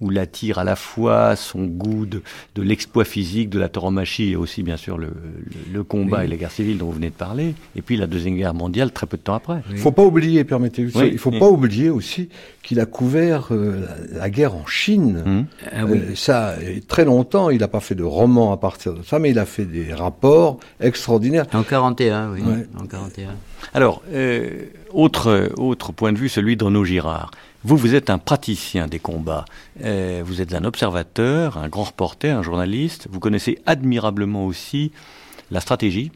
où 0.00 0.10
l'attire 0.10 0.58
à 0.58 0.64
la 0.64 0.76
fois 0.76 1.36
son 1.36 1.64
goût 1.64 2.06
de, 2.06 2.22
de 2.54 2.62
l'exploit 2.62 3.04
physique, 3.04 3.50
de 3.50 3.58
la 3.58 3.68
tauromachie 3.68 4.30
et 4.32 4.36
aussi 4.36 4.62
bien 4.62 4.76
sûr 4.76 4.98
le, 4.98 5.06
le, 5.08 5.72
le 5.72 5.84
combat 5.84 6.24
et 6.24 6.28
les 6.28 6.36
guerres 6.36 6.50
civiles 6.52 6.78
dont 6.78 6.86
vous 6.86 6.92
venez 6.92 7.03
venez 7.04 7.10
de 7.10 7.16
parler, 7.16 7.54
et 7.76 7.82
puis 7.82 7.96
la 7.96 8.06
Deuxième 8.06 8.36
Guerre 8.36 8.54
mondiale 8.54 8.90
très 8.92 9.06
peu 9.06 9.16
de 9.16 9.22
temps 9.22 9.34
après. 9.34 9.62
Il 9.70 9.78
faut 9.78 9.92
pas 9.92 10.02
oublier, 10.02 10.44
permettez 10.44 10.86
Oui. 10.94 11.10
il 11.12 11.18
faut 11.18 11.30
Oui. 11.30 11.38
pas 11.38 11.48
oublier 11.48 11.90
aussi 11.90 12.28
qu'il 12.62 12.80
a 12.80 12.86
couvert 12.86 13.48
euh, 13.50 13.86
la, 14.12 14.18
la 14.20 14.30
guerre 14.30 14.54
en 14.54 14.66
Chine. 14.66 15.22
Hum. 15.26 15.46
Ah 15.70 15.84
oui. 15.86 15.98
Euh, 15.98 16.14
ça, 16.14 16.54
très 16.88 17.04
longtemps, 17.04 17.50
il 17.50 17.58
n'a 17.60 17.68
pas 17.68 17.80
fait 17.80 17.94
de 17.94 18.02
roman 18.04 18.52
à 18.52 18.56
partir 18.56 18.94
de 18.94 19.02
ça, 19.02 19.18
mais 19.18 19.30
il 19.30 19.38
a 19.38 19.44
fait 19.46 19.64
des 19.66 19.92
rapports 19.92 20.58
extraordinaires. 20.80 21.46
En 21.52 21.62
41, 21.62 22.32
oui. 22.32 22.40
Ouais. 22.40 22.66
En 22.80 22.86
41. 22.86 23.30
Alors, 23.74 24.02
euh, 24.12 24.64
autre, 24.92 25.50
autre 25.58 25.92
point 25.92 26.12
de 26.12 26.18
vue, 26.18 26.28
celui 26.28 26.56
de 26.56 26.64
Renaud 26.64 26.84
Girard. 26.84 27.30
Vous, 27.64 27.76
vous 27.78 27.94
êtes 27.94 28.10
un 28.10 28.18
praticien 28.18 28.88
des 28.88 28.98
combats. 28.98 29.46
Euh, 29.82 30.22
vous 30.24 30.40
êtes 30.42 30.54
un 30.54 30.64
observateur, 30.64 31.56
un 31.56 31.68
grand 31.68 31.84
reporter, 31.84 32.30
un 32.36 32.42
journaliste. 32.42 33.08
Vous 33.10 33.20
connaissez 33.20 33.58
admirablement 33.64 34.44
aussi 34.46 34.92
la 35.50 35.60
stratégie 35.60 36.12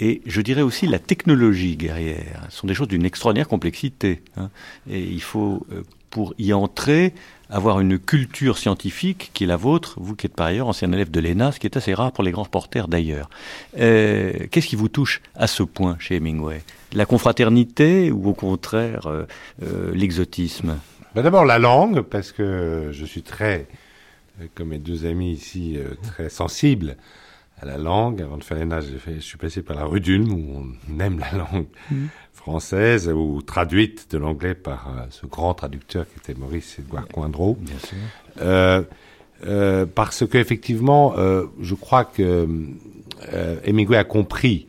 et 0.00 0.22
je 0.26 0.40
dirais 0.40 0.62
aussi 0.62 0.86
la 0.86 0.98
technologie 0.98 1.76
guerrière. 1.76 2.46
Ce 2.50 2.58
sont 2.58 2.66
des 2.66 2.74
choses 2.74 2.88
d'une 2.88 3.04
extraordinaire 3.04 3.48
complexité. 3.48 4.22
hein. 4.36 4.50
Et 4.88 5.02
il 5.02 5.22
faut, 5.22 5.66
euh, 5.72 5.82
pour 6.10 6.34
y 6.38 6.52
entrer, 6.52 7.12
avoir 7.50 7.80
une 7.80 7.98
culture 7.98 8.58
scientifique 8.58 9.30
qui 9.34 9.44
est 9.44 9.46
la 9.46 9.56
vôtre, 9.56 9.94
vous 10.00 10.14
qui 10.14 10.26
êtes 10.26 10.34
par 10.34 10.46
ailleurs 10.46 10.68
ancien 10.68 10.92
élève 10.92 11.10
de 11.10 11.20
l'ENA, 11.20 11.52
ce 11.52 11.58
qui 11.60 11.66
est 11.66 11.76
assez 11.76 11.94
rare 11.94 12.12
pour 12.12 12.22
les 12.24 12.30
grands 12.30 12.44
reporters 12.44 12.88
d'ailleurs. 12.88 13.28
Euh, 13.78 14.32
Qu'est-ce 14.50 14.66
qui 14.68 14.76
vous 14.76 14.88
touche 14.88 15.20
à 15.34 15.46
ce 15.46 15.62
point 15.62 15.96
chez 15.98 16.16
Hemingway? 16.16 16.62
La 16.92 17.04
confraternité 17.06 18.10
ou 18.10 18.28
au 18.28 18.34
contraire 18.34 19.06
euh, 19.06 19.26
l'exotisme? 19.94 20.78
Ben, 21.14 21.22
D'abord 21.22 21.44
la 21.44 21.58
langue, 21.58 22.02
parce 22.02 22.32
que 22.32 22.90
je 22.92 23.04
suis 23.04 23.22
très, 23.22 23.66
comme 24.54 24.68
mes 24.68 24.78
deux 24.78 25.06
amis 25.06 25.32
ici, 25.32 25.78
très 26.02 26.28
sensible 26.28 26.96
à 27.60 27.66
la 27.66 27.78
langue. 27.78 28.22
Avant 28.22 28.36
de 28.36 28.44
faire 28.44 28.58
j'ai 28.80 28.98
fait- 28.98 29.16
je 29.16 29.20
suis 29.20 29.38
passé 29.38 29.62
par 29.62 29.76
la 29.76 29.84
rue 29.84 30.00
d'Ulm, 30.00 30.32
où 30.32 30.64
on 30.90 31.00
aime 31.00 31.18
la 31.18 31.38
langue 31.38 31.66
française, 32.32 33.08
ou 33.08 33.42
traduite 33.42 34.10
de 34.10 34.18
l'anglais 34.18 34.54
par 34.54 34.88
euh, 34.88 35.02
ce 35.10 35.26
grand 35.26 35.54
traducteur 35.54 36.06
qui 36.06 36.18
était 36.18 36.38
Maurice 36.38 36.78
Edouard 36.78 37.06
Coindreau. 37.08 37.56
Bien 37.60 37.78
sûr. 37.78 37.96
Euh, 38.40 38.82
euh, 39.46 39.86
parce 39.86 40.26
que 40.26 40.38
effectivement, 40.38 41.14
euh, 41.18 41.44
je 41.60 41.74
crois 41.74 42.04
que 42.04 42.46
euh, 43.32 43.56
Hemingway 43.64 43.96
a 43.96 44.04
compris 44.04 44.66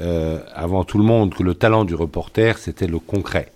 euh, 0.00 0.40
avant 0.54 0.84
tout 0.84 0.98
le 0.98 1.04
monde 1.04 1.34
que 1.34 1.42
le 1.42 1.54
talent 1.54 1.84
du 1.84 1.94
reporter 1.94 2.58
c'était 2.58 2.86
le 2.88 2.98
concret. 2.98 3.52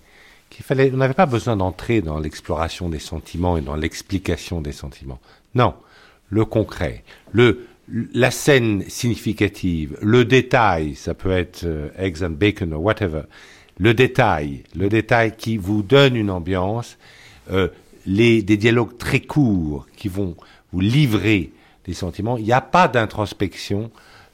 Qu'il 0.49 0.65
fallait, 0.65 0.89
on 0.93 0.97
n'avait 0.97 1.13
pas 1.13 1.25
besoin 1.27 1.55
d'entrer 1.55 2.01
dans 2.01 2.19
l'exploration 2.19 2.89
des 2.89 2.99
sentiments 2.99 3.55
et 3.57 3.61
dans 3.61 3.75
l'explication 3.75 4.61
des 4.61 4.71
sentiments. 4.71 5.19
Non, 5.53 5.75
le 6.29 6.43
concret, 6.45 7.03
le 7.31 7.67
la 8.13 8.31
scène 8.31 8.83
significative, 8.87 9.97
le 10.01 10.25
détail, 10.25 10.95
ça 10.95 11.13
peut 11.13 11.31
être 11.31 11.63
euh, 11.65 11.89
eggs 11.97 12.23
and 12.23 12.31
bacon 12.31 12.73
or 12.73 12.83
whatever, 12.83 13.21
le 13.79 13.93
détail, 13.93 14.63
le 14.75 14.89
détail 14.89 15.35
qui 15.35 15.57
vous 15.57 15.81
donne 15.81 16.15
une 16.15 16.29
ambiance, 16.29 16.97
euh, 17.51 17.69
les, 18.05 18.41
des 18.41 18.57
dialogues 18.57 18.97
très 18.97 19.21
courts 19.21 19.87
qui 19.95 20.07
vont 20.07 20.35
vous 20.71 20.81
livrer 20.81 21.51
des 21.85 21.93
sentiments. 21.93 22.37
Il 22.37 22.43
n'y 22.45 22.51
a 22.51 22.61
pas 22.61 22.87
d'introspection 22.87 23.91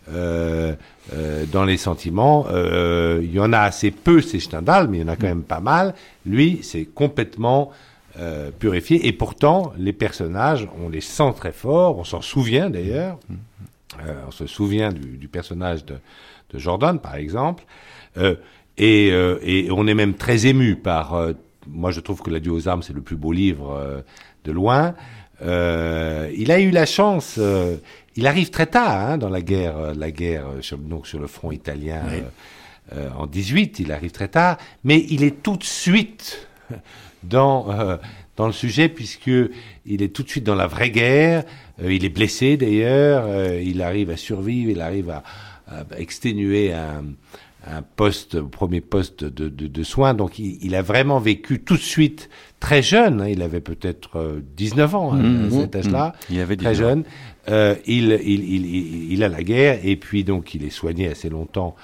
euh, 0.09 0.75
euh, 1.13 1.45
dans 1.51 1.63
les 1.63 1.77
sentiments. 1.77 2.45
Euh, 2.51 3.21
il 3.23 3.33
y 3.33 3.39
en 3.39 3.53
a 3.53 3.59
assez 3.59 3.91
peu, 3.91 4.21
c'est 4.21 4.39
Stendhal, 4.39 4.87
mais 4.87 4.97
il 4.97 5.01
y 5.01 5.03
en 5.03 5.07
a 5.07 5.15
quand 5.15 5.27
même 5.27 5.43
pas 5.43 5.59
mal. 5.59 5.95
Lui, 6.25 6.59
c'est 6.61 6.85
complètement 6.85 7.71
euh, 8.17 8.49
purifié. 8.49 9.07
Et 9.07 9.11
pourtant, 9.11 9.73
les 9.77 9.91
personnages, 9.91 10.69
on 10.81 10.87
les 10.87 11.01
sent 11.01 11.33
très 11.35 11.51
forts. 11.51 11.97
On 11.97 12.05
s'en 12.05 12.21
souvient 12.21 12.69
d'ailleurs. 12.69 13.19
Euh, 14.05 14.13
on 14.25 14.31
se 14.31 14.47
souvient 14.47 14.93
du, 14.93 15.17
du 15.17 15.27
personnage 15.27 15.83
de, 15.83 15.95
de 16.51 16.57
Jordan, 16.57 16.97
par 16.99 17.15
exemple. 17.15 17.65
Euh, 18.17 18.35
et, 18.77 19.07
et 19.07 19.69
on 19.69 19.85
est 19.87 19.93
même 19.93 20.13
très 20.13 20.47
ému 20.47 20.77
par. 20.77 21.17
moi, 21.67 21.91
je 21.91 21.99
trouve 21.99 22.21
que 22.21 22.29
L'Adieu 22.29 22.53
aux 22.53 22.69
armes, 22.69 22.83
c'est 22.83 22.93
le 22.93 23.01
plus 23.01 23.17
beau 23.17 23.33
livre 23.33 24.03
de 24.45 24.51
loin. 24.51 24.95
Il 25.41 26.51
a 26.51 26.59
eu 26.59 26.71
la 26.71 26.85
chance. 26.85 27.39
il 28.15 28.27
arrive 28.27 28.49
très 28.49 28.67
tard 28.67 29.09
hein, 29.09 29.17
dans 29.17 29.29
la 29.29 29.41
guerre, 29.41 29.93
la 29.93 30.11
guerre 30.11 30.45
sur, 30.61 30.77
donc 30.77 31.07
sur 31.07 31.19
le 31.19 31.27
front 31.27 31.51
italien 31.51 32.01
en 33.17 33.27
18. 33.27 33.79
Il 33.79 33.93
arrive 33.93 34.11
très 34.11 34.27
tard, 34.27 34.57
mais 34.83 35.05
il 35.09 35.23
est 35.23 35.41
tout 35.41 35.55
de 35.55 35.63
suite 35.63 36.47
dans 37.29 37.71
euh, 37.71 37.97
dans 38.37 38.47
le 38.47 38.53
sujet 38.53 38.89
puisque 38.89 39.31
il 39.85 40.01
est 40.01 40.09
tout 40.13 40.23
de 40.23 40.29
suite 40.29 40.43
dans 40.43 40.55
la 40.55 40.67
vraie 40.67 40.89
guerre. 40.91 41.43
Euh, 41.81 41.93
il 41.93 42.03
est 42.05 42.09
blessé 42.09 42.57
d'ailleurs. 42.57 43.23
euh, 43.27 43.61
il 43.63 43.81
arrive 43.81 44.09
à 44.09 44.17
survivre. 44.17 44.71
Il 44.71 44.81
arrive 44.81 45.09
à, 45.09 45.23
à 45.67 45.83
exténuer 45.97 46.73
un, 46.73 47.03
un 47.67 47.81
poste, 47.81 48.39
premier 48.41 48.81
poste 48.81 49.23
de, 49.23 49.49
de, 49.49 49.67
de 49.67 49.83
soins. 49.83 50.13
Donc 50.13 50.37
il, 50.39 50.57
il 50.61 50.75
a 50.75 50.81
vraiment 50.81 51.19
vécu 51.19 51.61
tout 51.61 51.75
de 51.75 51.81
suite 51.81 52.29
très 52.59 52.81
jeune. 52.81 53.21
hein. 53.21 53.27
il 53.29 53.41
avait 53.41 53.61
peut-être 53.61 54.17
euh, 54.17 54.39
19 54.57 54.95
ans 54.95 55.13
hein, 55.13 55.17
Mhm. 55.21 55.45
à 55.47 55.61
cet 55.61 55.75
âge-là. 55.77 56.13
Il 56.29 56.39
avait 56.39 56.55
Très 56.57 56.71
19 56.71 56.85
ans. 56.85 56.89
jeune. 56.89 57.03
Euh, 57.47 57.75
il, 57.85 58.19
il, 58.23 58.43
il, 58.43 58.65
il, 58.65 59.13
il 59.13 59.23
a 59.23 59.29
la 59.29 59.43
guerre 59.43 59.79
et 59.83 59.95
puis 59.97 60.23
donc 60.23 60.55
il 60.55 60.63
est 60.65 60.69
soigné 60.71 61.07
assez 61.09 61.29
longtemps 61.29 61.75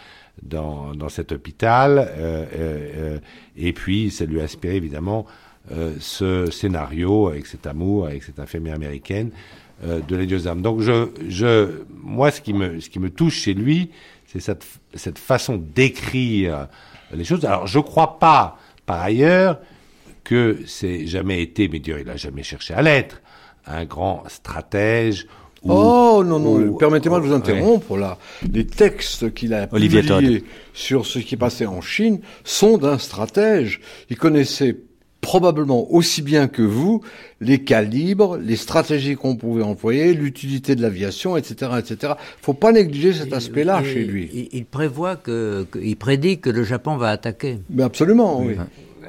dans, 0.42 0.94
dans 0.96 1.10
cet 1.10 1.32
hôpital. 1.32 2.00
Euh, 2.00 2.46
euh, 2.56 2.90
euh, 2.96 3.20
et 3.58 3.74
puis 3.74 4.12
ça 4.12 4.26
lui 4.26 4.40
a 4.40 4.44
inspiré 4.44 4.76
évidemment 4.76 5.26
ce 6.00 6.50
scénario 6.50 7.28
avec 7.28 7.46
cet 7.46 7.68
amour, 7.68 8.08
avec 8.08 8.24
cette 8.24 8.40
infirmière 8.40 8.74
américaine 8.74 9.30
de 9.84 10.16
la 10.16 10.26
Dieuse 10.26 10.48
âme. 10.48 10.64
Donc 10.64 10.82
je, 10.82 11.10
je, 11.30 11.84
moi 11.94 12.32
ce 12.32 12.42
qui 12.42 12.54
me, 12.54 12.80
ce 12.80 12.90
qui 12.90 12.98
me 12.98 13.12
touche 13.12 13.36
chez 13.36 13.54
lui, 13.54 13.92
c'est 14.26 14.40
cette, 14.40 14.66
cette 14.96 15.20
façon 15.20 15.58
d'écrire 15.58 16.68
les 17.14 17.24
choses. 17.24 17.46
Alors 17.46 17.68
je 17.68 17.78
crois 17.80 18.18
pas 18.18 18.58
par 18.88 19.02
ailleurs 19.02 19.60
que 20.24 20.60
c'est 20.66 21.06
jamais 21.06 21.44
été, 21.44 21.68
mais 21.68 21.80
Dieu 21.80 22.00
il 22.02 22.10
a 22.10 22.18
jamais 22.18 22.44
cherché 22.44 22.74
à 22.74 22.82
l'être, 22.82 23.22
un 23.68 23.86
grand 23.86 24.24
stratège. 24.30 25.28
Ou- 25.64 25.72
Oh 25.72 26.24
non, 26.26 26.40
non, 26.40 26.74
permettez-moi 26.74 27.20
de 27.20 27.26
vous 27.26 27.32
Ouais. 27.32 27.38
interrompre 27.38 27.98
là. 27.98 28.18
Les 28.52 28.66
textes 28.66 29.34
qu'il 29.34 29.54
a 29.54 29.68
Olivier 29.72 30.02
publiés 30.02 30.44
sur 30.74 31.06
ce 31.06 31.20
qui 31.20 31.38
passait 31.38 31.66
en 31.66 31.82
Chine 31.82 32.20
sont 32.44 32.78
d'un 32.78 32.98
stratège. 32.98 33.80
Il 34.10 34.18
connaissait 34.18 34.78
probablement 35.22 35.92
aussi 35.94 36.24
bien 36.24 36.48
que 36.48 36.64
vous 36.64 37.02
les 37.42 37.60
calibres, 37.64 38.38
les 38.38 38.56
stratégies 38.56 39.16
qu'on 39.16 39.36
pouvait 39.36 39.62
employer, 39.62 40.16
l'utilité 40.16 40.76
de 40.76 40.82
l'aviation, 40.82 41.38
etc., 41.38 41.74
etc. 41.78 42.14
Faut 42.42 42.56
pas 42.56 42.72
négliger 42.72 43.14
cet 43.14 43.32
aspect-là 43.32 43.84
chez 43.84 44.04
lui. 44.04 44.32
Il, 44.34 44.50
il 44.52 44.66
prévoit 44.66 45.16
que, 45.16 45.68
que- 45.70 45.78
il 45.78 45.96
prédit 45.96 46.40
que 46.40 46.50
le 46.50 46.64
Japon 46.64 46.98
va 46.98 47.10
attaquer. 47.10 47.60
Mais 47.70 47.84
absolument, 47.84 48.42
oui. 48.42 48.56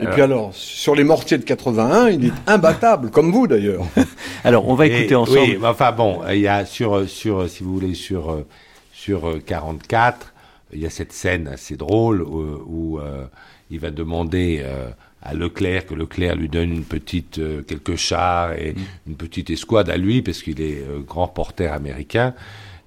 Et 0.02 0.06
puis 0.06 0.22
alors, 0.22 0.50
sur 0.54 0.94
les 0.94 1.04
mortiers 1.04 1.38
de 1.38 1.44
81, 1.44 2.08
il 2.10 2.26
est 2.26 2.32
imbattable, 2.46 3.10
comme 3.10 3.30
vous 3.32 3.46
d'ailleurs. 3.46 3.84
Alors, 4.44 4.68
on 4.68 4.74
va 4.74 4.86
écouter 4.86 5.12
Et- 5.12 5.14
ensemble. 5.14 5.38
Oui, 5.40 5.58
enfin 5.62 5.92
bon, 5.92 6.20
il 6.30 6.40
y 6.40 6.48
a 6.48 6.64
sur 6.66 7.08
sur 7.08 7.48
si 7.48 7.62
vous 7.62 7.72
voulez 7.74 7.94
sur 7.94 8.30
euh, 8.32 8.46
sur 8.92 9.28
euh, 9.28 9.40
44, 9.44 10.32
il 10.72 10.80
y 10.80 10.86
a 10.86 10.90
cette 10.90 11.12
scène 11.12 11.48
assez 11.48 11.76
drôle 11.76 12.22
où, 12.22 12.62
où, 12.66 12.98
euh, 12.98 13.24
il 13.70 13.78
va 13.80 13.90
demander 13.90 14.60
euh, 14.62 14.88
à 15.22 15.34
Leclerc 15.34 15.86
que 15.86 15.94
Leclerc 15.94 16.36
lui 16.36 16.48
donne 16.48 16.72
une 16.72 16.84
petite 16.84 17.38
euh, 17.38 17.62
quelques 17.62 17.96
chars 17.96 18.52
et 18.52 18.74
une 19.06 19.14
petite 19.14 19.50
escouade 19.50 19.88
à 19.90 19.96
lui 19.96 20.22
parce 20.22 20.42
qu'il 20.42 20.60
est 20.60 20.78
euh, 20.82 21.00
grand 21.06 21.26
reporter 21.26 21.72
américain. 21.72 22.34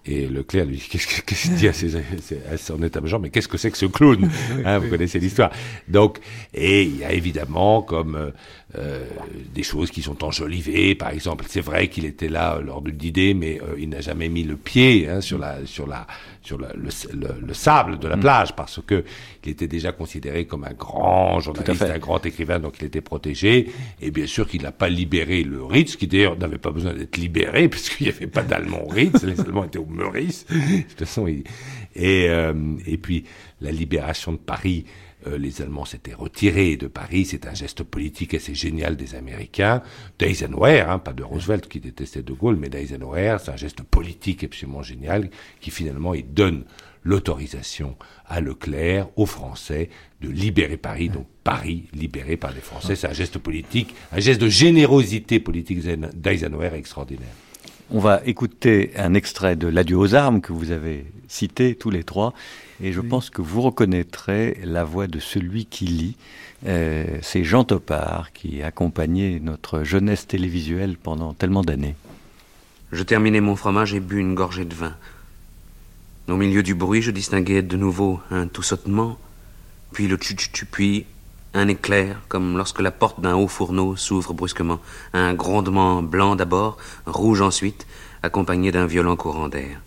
Et 0.08 0.28
Leclerc 0.28 0.66
lui 0.66 0.76
dit 0.78 0.88
qu'est-ce 0.90 1.08
que- 1.08 1.22
qu'est-ce 1.26 1.44
qu'il 1.48 1.56
dit 1.56 1.68
à, 1.68 1.74
ses, 1.74 1.96
à 1.96 2.58
son 2.58 2.82
état-major? 2.84 3.20
Mais 3.20 3.30
qu'est-ce 3.32 3.48
que 3.48 3.58
c'est 3.58 3.72
que 3.72 3.78
ce 3.78 3.88
clown? 3.88 4.30
Hein, 4.66 4.80
Vous 4.80 4.90
connaissez 4.90 5.20
l'histoire. 5.20 5.52
Donc 5.88 6.20
et 6.54 6.84
il 6.84 6.98
y 6.98 7.04
a 7.04 7.12
évidemment 7.12 7.82
comme 7.82 8.32
euh, 8.78 9.06
des 9.54 9.64
choses 9.64 9.92
qui 9.92 10.02
sont 10.02 10.24
enjolivées. 10.24 10.96
Par 10.96 11.10
exemple, 11.10 11.46
c'est 11.48 11.62
vrai 11.62 11.88
qu'il 11.88 12.06
était 12.06 12.28
là 12.30 12.56
euh, 12.58 12.62
lors 12.62 12.82
de 12.82 12.92
l'idée, 12.92 13.34
mais 13.34 13.60
euh, 13.62 13.76
il 13.78 13.90
n'a 13.90 14.02
jamais 14.02 14.30
mis 14.30 14.44
le 14.44 14.56
pied 14.58 15.08
hein, 15.10 15.22
sur 15.22 15.38
la 15.38 15.66
sur 15.66 15.88
la 15.88 16.06
sur 16.42 16.60
la- 16.60 16.74
le, 16.74 16.90
le- 17.14 17.48
le 17.48 17.54
sable 17.54 17.98
de 18.00 18.08
la 18.08 18.18
plage 18.18 18.56
parce 18.56 18.80
que 18.86 19.04
il 19.44 19.52
était 19.52 19.68
déjà 19.68 19.92
considéré 19.92 20.46
comme 20.46 20.64
un 20.64 20.74
grand 20.74 21.40
journaliste, 21.40 21.82
un 21.84 22.00
grand 22.00 22.26
écrivain, 22.26 22.60
donc 22.60 22.76
il 22.80 22.86
était 22.86 23.02
protégé. 23.02 23.70
Et 24.02 24.12
bien 24.12 24.28
sûr 24.28 24.48
qu'il 24.48 24.62
n'a 24.64 24.72
pas 24.72 24.90
libéré 24.90 25.44
le 25.44 25.64
Ritz, 25.64 25.96
qui 25.96 26.08
d'ailleurs 26.08 26.38
n'avait 26.38 26.58
pas 26.58 26.72
besoin 26.72 26.94
d'être 26.94 27.18
libéré 27.18 27.68
puisqu'il 27.70 28.04
n'y 28.06 28.10
avait 28.10 28.28
pas 28.28 28.44
d'Allemand 28.44 28.86
Ritz, 28.90 29.24
les 29.24 29.40
Allemands 29.40 29.66
étaient 29.66 29.80
au 29.80 29.86
Meurice. 29.86 30.46
De 30.50 30.82
toute 30.90 31.00
façon, 31.00 31.28
il- 31.28 31.44
et 31.96 32.28
euh, 32.30 32.54
et 32.86 32.98
puis 32.98 33.24
la 33.62 33.72
libération 33.72 34.34
de 34.34 34.38
Paris. 34.38 34.86
Euh, 35.28 35.38
les 35.38 35.62
Allemands 35.62 35.86
s'étaient 35.86 36.14
retirés 36.14 36.78
de 36.78 36.88
Paris. 36.88 37.26
C'est 37.26 37.48
un 37.48 37.54
geste 37.54 37.84
politique 37.84 38.34
assez 38.34 38.54
génial 38.54 38.96
des 38.96 39.16
Américains. 39.16 39.82
D'Eisenhower, 40.20 40.82
hein, 40.82 41.00
pas 41.00 41.14
de 41.14 41.24
Roosevelt 41.24 41.68
qui 41.68 41.80
détestait 41.80 42.22
De 42.22 42.34
Gaulle, 42.34 42.58
mais 42.58 42.70
d'Eisenhower, 42.70 43.38
c'est 43.44 43.52
un 43.52 43.58
geste 43.58 43.82
politique 43.84 44.44
absolument 44.44 44.84
génial 44.84 45.30
qui 45.60 45.72
finalement 45.72 46.14
donne 46.28 46.64
l'autorisation 47.04 47.96
à 48.26 48.42
Leclerc, 48.42 49.08
aux 49.16 49.26
Français, 49.26 49.90
de 50.22 50.30
libérer 50.30 50.78
Paris. 50.78 51.10
Donc 51.10 51.28
Paris 51.44 51.86
libéré 51.94 52.36
par 52.36 52.52
les 52.52 52.62
Français, 52.62 52.96
c'est 52.96 53.08
un 53.08 53.14
geste 53.14 53.38
politique, 53.38 53.94
un 54.12 54.20
geste 54.20 54.42
de 54.42 54.50
générosité 54.50 55.40
politique 55.40 55.86
d'Eisenhower 56.16 56.72
extraordinaire. 56.74 57.34
On 57.92 58.00
va 58.00 58.22
écouter 58.26 58.92
un 58.98 59.14
extrait 59.14 59.56
de 59.56 59.68
L'adieu 59.68 59.98
aux 59.98 60.16
armes 60.16 60.42
que 60.42 60.52
vous 60.52 60.72
avez 60.72 61.06
cité 61.28 61.76
tous 61.76 61.92
les 61.92 62.04
trois. 62.04 62.34
Et 62.82 62.92
je 62.92 63.02
pense 63.02 63.30
que 63.30 63.42
vous 63.42 63.62
reconnaîtrez 63.62 64.60
la 64.64 64.84
voix 64.84 65.08
de 65.08 65.20
celui 65.20 65.66
qui 65.66 65.86
lit. 65.86 66.18
Euh, 66.66 67.20
C'est 67.22 67.44
Jean 67.44 67.64
Topard 67.64 68.34
qui 68.34 68.62
accompagnait 68.62 69.40
notre 69.42 69.84
jeunesse 69.84 70.28
télévisuelle 70.28 70.98
pendant 71.02 71.34
tellement 71.34 71.62
d'années. 71.62 71.96
Je 72.92 73.04
terminai 73.04 73.42
mon 73.42 73.56
fromage 73.56 73.94
et 73.94 74.00
bus 74.00 74.20
une 74.20 74.36
gorgée 74.36 74.66
de 74.66 74.76
vin. 74.76 74.94
Au 76.28 76.36
milieu 76.36 76.64
du 76.64 76.76
bruit, 76.76 77.02
je 77.02 77.12
distinguai 77.12 77.62
de 77.62 77.78
nouveau 77.78 78.20
un 78.32 78.48
tout 78.48 78.64
sautement, 78.64 79.18
puis 79.92 80.08
le 80.08 80.18
tchu 80.18 80.66
puis 80.66 81.06
un 81.54 81.68
éclair, 81.68 82.22
comme 82.28 82.58
lorsque 82.58 82.82
la 82.82 82.92
porte 82.92 83.22
d'un 83.22 83.36
haut 83.36 83.48
fourneau 83.48 83.96
s'ouvre 83.96 84.34
brusquement, 84.34 84.80
un 85.14 85.34
grondement 85.34 86.04
blanc 86.04 86.36
d'abord, 86.36 86.78
rouge 87.06 87.42
ensuite, 87.42 87.88
accompagné 88.24 88.72
d'un 88.72 88.86
violent 88.86 89.16
courant 89.16 89.48
d'air. 89.48 89.80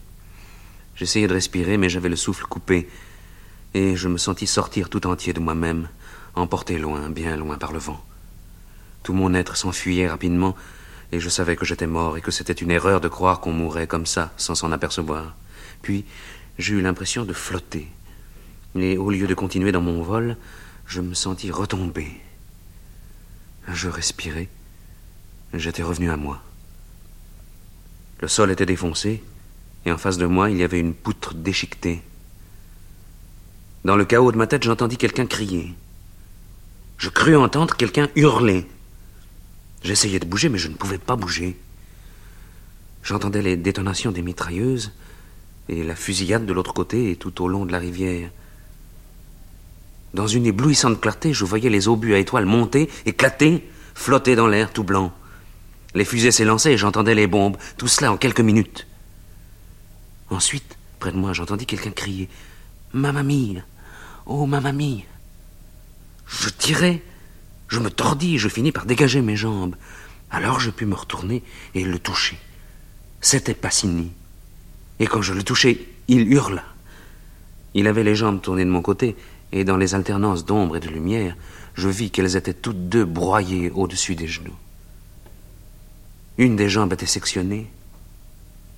J'essayais 0.99 1.29
de 1.29 1.35
respirer, 1.35 1.77
mais 1.77 1.89
j'avais 1.89 2.09
le 2.09 2.17
souffle 2.17 2.45
coupé, 2.45 2.89
et 3.73 3.95
je 3.95 4.09
me 4.09 4.19
sentis 4.19 4.49
sortir 4.49 4.91
tout 4.91 5.07
entier 5.07 5.33
de 5.33 5.39
moi-même, 5.39 5.89
emporté 6.35 6.77
loin, 6.77 7.09
bien 7.09 7.37
loin 7.37 7.57
par 7.57 7.73
le 7.73 7.79
vent. 7.79 8.05
Tout 9.05 9.13
mon 9.13 9.33
être 9.33 9.57
s'enfuyait 9.57 10.09
rapidement, 10.09 10.57
et 11.13 11.21
je 11.21 11.29
savais 11.29 11.55
que 11.55 11.65
j'étais 11.65 11.87
mort 11.87 12.17
et 12.17 12.21
que 12.21 12.33
c'était 12.33 12.53
une 12.53 12.73
erreur 12.73 13.01
de 13.01 13.07
croire 13.07 13.39
qu'on 13.39 13.53
mourrait 13.53 13.87
comme 13.87 14.07
ça, 14.07 14.33
sans 14.37 14.57
s'en 14.57 14.73
apercevoir. 14.73 15.37
Puis, 15.83 16.05
eu 16.59 16.81
l'impression 16.81 17.25
de 17.25 17.33
flotter. 17.33 17.87
Et 18.75 18.99
au 18.99 19.11
lieu 19.11 19.29
de 19.29 19.35
continuer 19.35 19.71
dans 19.71 19.81
mon 19.81 20.03
vol, 20.03 20.37
je 20.85 21.01
me 21.01 21.15
sentis 21.15 21.53
retomber. 21.53 22.09
Je 23.69 23.89
respirais. 23.89 24.49
J'étais 25.55 25.85
revenu 25.85 26.11
à 26.11 26.17
moi. 26.17 26.43
Le 28.21 28.27
sol 28.27 28.51
était 28.51 28.67
défoncé, 28.67 29.23
et 29.87 29.93
en 29.93 29.99
face 29.99 30.19
de 30.19 30.27
moi, 30.27 30.51
il 30.51 30.59
y 30.59 30.65
avait 30.65 30.81
une 30.81 30.95
poutre 30.95 31.35
déchiquetée. 31.35 32.03
Dans 33.85 33.97
le 33.97 34.05
chaos 34.05 34.33
de 34.33 34.37
ma 34.37 34.47
tête, 34.47 34.65
j'entendis 34.65 34.97
quelqu'un 34.97 35.27
crier. 35.27 35.75
Je 36.99 37.09
crus 37.09 37.37
entendre 37.37 37.77
quelqu'un 37.77 38.09
hurler. 38.17 38.67
J'essayais 39.83 40.19
de 40.19 40.27
bouger, 40.27 40.49
mais 40.49 40.59
je 40.59 40.69
ne 40.69 40.75
pouvais 40.75 40.99
pas 40.99 41.15
bouger. 41.15 41.57
J'entendais 43.05 43.41
les 43.41 43.57
détonations 43.57 44.11
des 44.11 44.23
mitrailleuses 44.23 44.93
et 45.69 45.85
la 45.85 45.95
fusillade 45.95 46.45
de 46.45 46.53
l'autre 46.53 46.75
côté 46.75 47.13
et 47.13 47.17
tout 47.17 47.43
au 47.43 47.49
long 47.49 47.65
de 47.65 47.73
la 47.73 47.79
rivière. 47.79 48.31
Dans 50.13 50.27
une 50.27 50.47
éblouissante 50.47 51.01
clarté, 51.01 51.33
je 51.33 51.45
voyais 51.45 51.71
les 51.71 51.87
obus 51.87 52.15
à 52.15 52.19
étoiles 52.19 52.47
monter, 52.47 52.91
éclater, 53.07 53.69
flotter 53.95 54.35
dans 54.35 54.49
l'air 54.49 54.73
tout 54.73 54.85
blanc. 54.85 55.13
Les 55.95 56.05
fusées 56.05 56.33
s'élançaient 56.33 56.73
et 56.73 56.79
j'entendais 56.79 57.15
les 57.15 57.29
bombes, 57.29 57.57
tout 57.77 57.89
cela 57.89 58.13
en 58.13 58.17
quelques 58.17 58.41
minutes. 58.41 58.88
Ensuite, 60.31 60.77
près 60.99 61.13
de 61.13 61.17
moi, 61.17 61.33
j'entendis 61.33 61.67
quelqu'un 61.67 61.91
crier 61.91 62.29
Mamma 62.93 63.23
mia 63.23 63.63
Oh, 64.27 64.47
mamma 64.47 64.73
mia 64.73 65.05
Je 66.27 66.49
tirais, 66.51 67.03
je 67.69 67.79
me 67.81 67.91
tordis, 67.91 68.39
je 68.39 68.49
finis 68.49 68.73
par 68.73 68.87
dégager 68.87 69.23
mes 69.23 69.37
jambes. 69.37 69.77
Alors 70.31 70.61
je 70.61 70.71
pus 70.71 70.87
me 70.87 70.95
retourner 70.95 71.43
et 71.75 71.85
le 71.85 71.99
toucher. 71.99 72.39
C'était 73.21 73.55
Passini. 73.55 74.13
Et 75.01 75.07
quand 75.07 75.23
je 75.23 75.33
le 75.33 75.43
touchai, 75.43 75.89
il 76.09 76.33
hurla. 76.33 76.65
Il 77.75 77.87
avait 77.87 78.05
les 78.05 78.15
jambes 78.15 78.41
tournées 78.41 78.65
de 78.65 78.71
mon 78.71 78.83
côté, 78.83 79.17
et 79.53 79.65
dans 79.65 79.77
les 79.77 79.95
alternances 79.95 80.45
d'ombre 80.45 80.77
et 80.77 80.81
de 80.81 80.89
lumière, 80.89 81.37
je 81.75 81.89
vis 81.89 82.11
qu'elles 82.11 82.37
étaient 82.37 82.55
toutes 82.55 82.89
deux 82.89 83.05
broyées 83.05 83.71
au-dessus 83.71 84.15
des 84.15 84.27
genoux. 84.27 84.57
Une 86.37 86.57
des 86.57 86.69
jambes 86.69 86.93
était 86.93 87.07
sectionnée, 87.07 87.71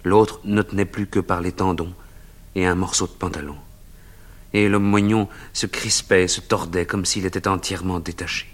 l'autre 0.05 0.41
ne 0.45 0.63
tenait 0.63 0.85
plus 0.85 1.07
que 1.07 1.21
par 1.21 1.41
les 1.41 1.53
tendons 1.53 1.93
et 2.55 2.67
un 2.67 2.75
morceau 2.75 3.07
de 3.07 3.13
pantalon. 3.13 3.57
Et 4.53 4.69
le 4.69 4.79
moignon 4.79 5.29
se 5.53 5.67
crispait, 5.67 6.27
se 6.27 6.41
tordait 6.41 6.87
comme 6.87 7.05
s'il 7.05 7.27
était 7.27 7.47
entièrement 7.47 8.01
détaché. 8.01 8.47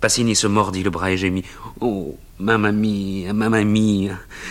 Passini 0.00 0.36
se 0.36 0.46
mordit 0.46 0.82
le 0.82 0.90
bras 0.90 1.12
et 1.12 1.16
gémit. 1.16 1.44
Oh, 1.80 2.18
mamma 2.38 2.72
mia, 2.72 3.32
mamma. 3.32 3.62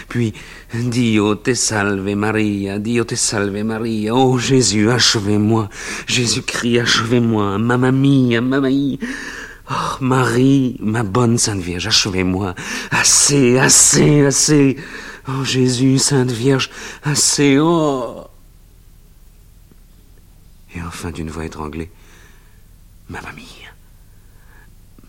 Puis, 0.09 0.33
Dio 0.73 1.35
te 1.35 1.53
salve 1.53 2.15
Maria, 2.15 2.79
Dio 2.79 3.03
te 3.03 3.15
salve 3.15 3.63
Maria. 3.63 4.15
Oh 4.15 4.39
Jésus, 4.39 4.89
achevez-moi. 4.89 5.69
Jésus-Christ, 6.07 6.79
achevez-moi. 6.79 7.59
Mamma 7.59 7.91
mia. 7.91 8.41
Oh, 9.69 9.97
Marie, 10.01 10.75
ma 10.79 11.03
bonne 11.03 11.37
Sainte 11.37 11.61
Vierge, 11.61 11.87
achevez-moi. 11.87 12.55
Assez, 12.91 13.59
assez, 13.59 14.25
assez. 14.25 14.77
Oh 15.27 15.43
Jésus, 15.43 15.99
Sainte 15.99 16.31
Vierge, 16.31 16.69
assez. 17.03 17.57
Oh. 17.59 18.27
Et 20.75 20.81
enfin, 20.81 21.11
d'une 21.11 21.29
voix 21.29 21.45
étranglée. 21.45 21.89
Mamma 23.09 23.31
mia. 23.31 23.69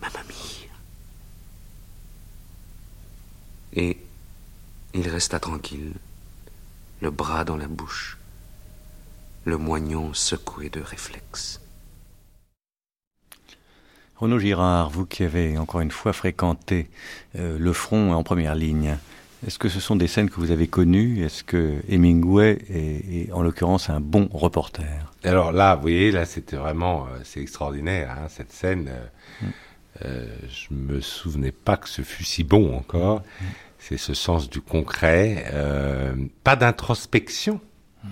Mamma 0.01 0.23
mia. 0.29 0.71
Et 3.73 3.99
il 4.95 5.09
resta 5.09 5.41
tranquille, 5.41 5.95
le 7.01 7.11
bras 7.11 7.45
dans 7.45 7.57
la 7.57 7.67
bouche, 7.67 8.17
le 9.45 9.57
moignon 9.57 10.15
secoué 10.15 10.69
de 10.69 10.81
réflexe. 10.81 11.61
Renaud 14.17 14.39
Girard, 14.39 14.91
vous 14.91 15.07
qui 15.07 15.25
avez 15.25 15.59
encore 15.59 15.81
une 15.81 15.91
fois 15.91 16.13
fréquenté 16.13 16.89
euh, 17.37 17.59
le 17.59 17.73
front 17.73 18.13
en 18.13 18.23
première 18.23 18.55
ligne, 18.55 18.97
est-ce 19.47 19.59
que 19.59 19.69
ce 19.69 19.81
sont 19.81 19.97
des 19.97 20.07
scènes 20.07 20.31
que 20.31 20.37
vous 20.37 20.51
avez 20.51 20.69
connues? 20.69 21.23
Est-ce 21.23 21.45
que 21.45 21.83
Hemingway 21.89 22.59
est, 22.69 23.29
est, 23.29 23.33
en 23.33 23.43
l'occurrence 23.43 23.91
un 23.91 24.01
bon 24.01 24.29
reporter? 24.33 25.13
Alors 25.23 25.53
là, 25.53 25.75
vous 25.75 25.83
voyez, 25.83 26.11
là 26.11 26.25
c'était 26.25 26.57
vraiment 26.57 27.07
euh, 27.07 27.19
c'est 27.25 27.41
extraordinaire 27.41 28.11
hein, 28.11 28.29
cette 28.29 28.53
scène. 28.53 28.89
Euh, 28.89 29.47
mm. 29.47 29.51
euh, 30.05 30.37
je 30.49 30.75
me 30.75 31.01
souvenais 31.01 31.53
pas 31.53 31.77
que 31.77 31.89
ce 31.89 32.03
fût 32.03 32.25
si 32.25 32.45
bon 32.45 32.75
encore. 32.77 33.21
Mm. 33.21 33.45
C'est 33.79 33.99
ce 33.99 34.15
sens 34.15 34.49
du 34.49 34.63
concret, 34.63 35.45
euh, 35.53 36.15
pas 36.43 36.57
d'introspection 36.57 37.61
mm. 38.03 38.09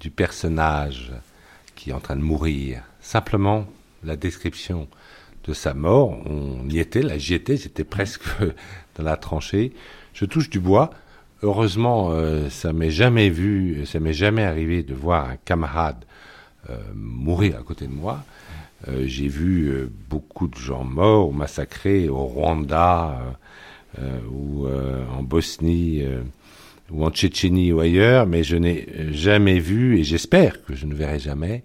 du 0.00 0.10
personnage 0.10 1.12
qui 1.74 1.90
est 1.90 1.94
en 1.94 2.00
train 2.00 2.16
de 2.16 2.22
mourir. 2.22 2.82
Simplement 3.00 3.66
la 4.02 4.16
description 4.16 4.88
de 5.44 5.52
sa 5.52 5.74
mort. 5.74 6.16
On 6.26 6.68
y 6.68 6.78
était, 6.78 7.02
là 7.02 7.18
j'y 7.18 7.34
étais, 7.34 7.56
j'étais 7.56 7.84
presque 7.84 8.22
dans 8.96 9.04
la 9.04 9.16
tranchée. 9.16 9.72
Je 10.12 10.24
touche 10.24 10.50
du 10.50 10.60
bois. 10.60 10.90
Heureusement, 11.42 12.10
euh, 12.10 12.50
ça 12.50 12.72
m'est 12.72 12.90
jamais 12.90 13.30
vu, 13.30 13.86
ça 13.86 13.98
m'est 13.98 14.12
jamais 14.12 14.42
arrivé 14.44 14.82
de 14.82 14.94
voir 14.94 15.30
un 15.30 15.36
camarade 15.36 16.04
euh, 16.68 16.76
mourir 16.94 17.56
à 17.58 17.62
côté 17.62 17.86
de 17.86 17.92
moi. 17.92 18.24
Euh, 18.88 19.04
j'ai 19.06 19.28
vu 19.28 19.68
euh, 19.68 19.90
beaucoup 20.08 20.48
de 20.48 20.56
gens 20.56 20.84
morts 20.84 21.28
ou 21.28 21.32
massacrés 21.32 22.08
au 22.08 22.24
Rwanda 22.24 23.36
euh, 23.98 24.18
ou 24.30 24.66
en 24.66 25.22
Bosnie 25.22 26.04
ou 26.90 27.04
en 27.04 27.10
Tchétchénie 27.10 27.72
ou 27.72 27.80
ailleurs, 27.80 28.26
mais 28.26 28.42
je 28.42 28.56
n'ai 28.56 28.86
jamais 29.12 29.58
vu 29.58 29.98
et 29.98 30.04
j'espère 30.04 30.64
que 30.64 30.74
je 30.74 30.86
ne 30.86 30.94
verrai 30.94 31.18
jamais 31.18 31.64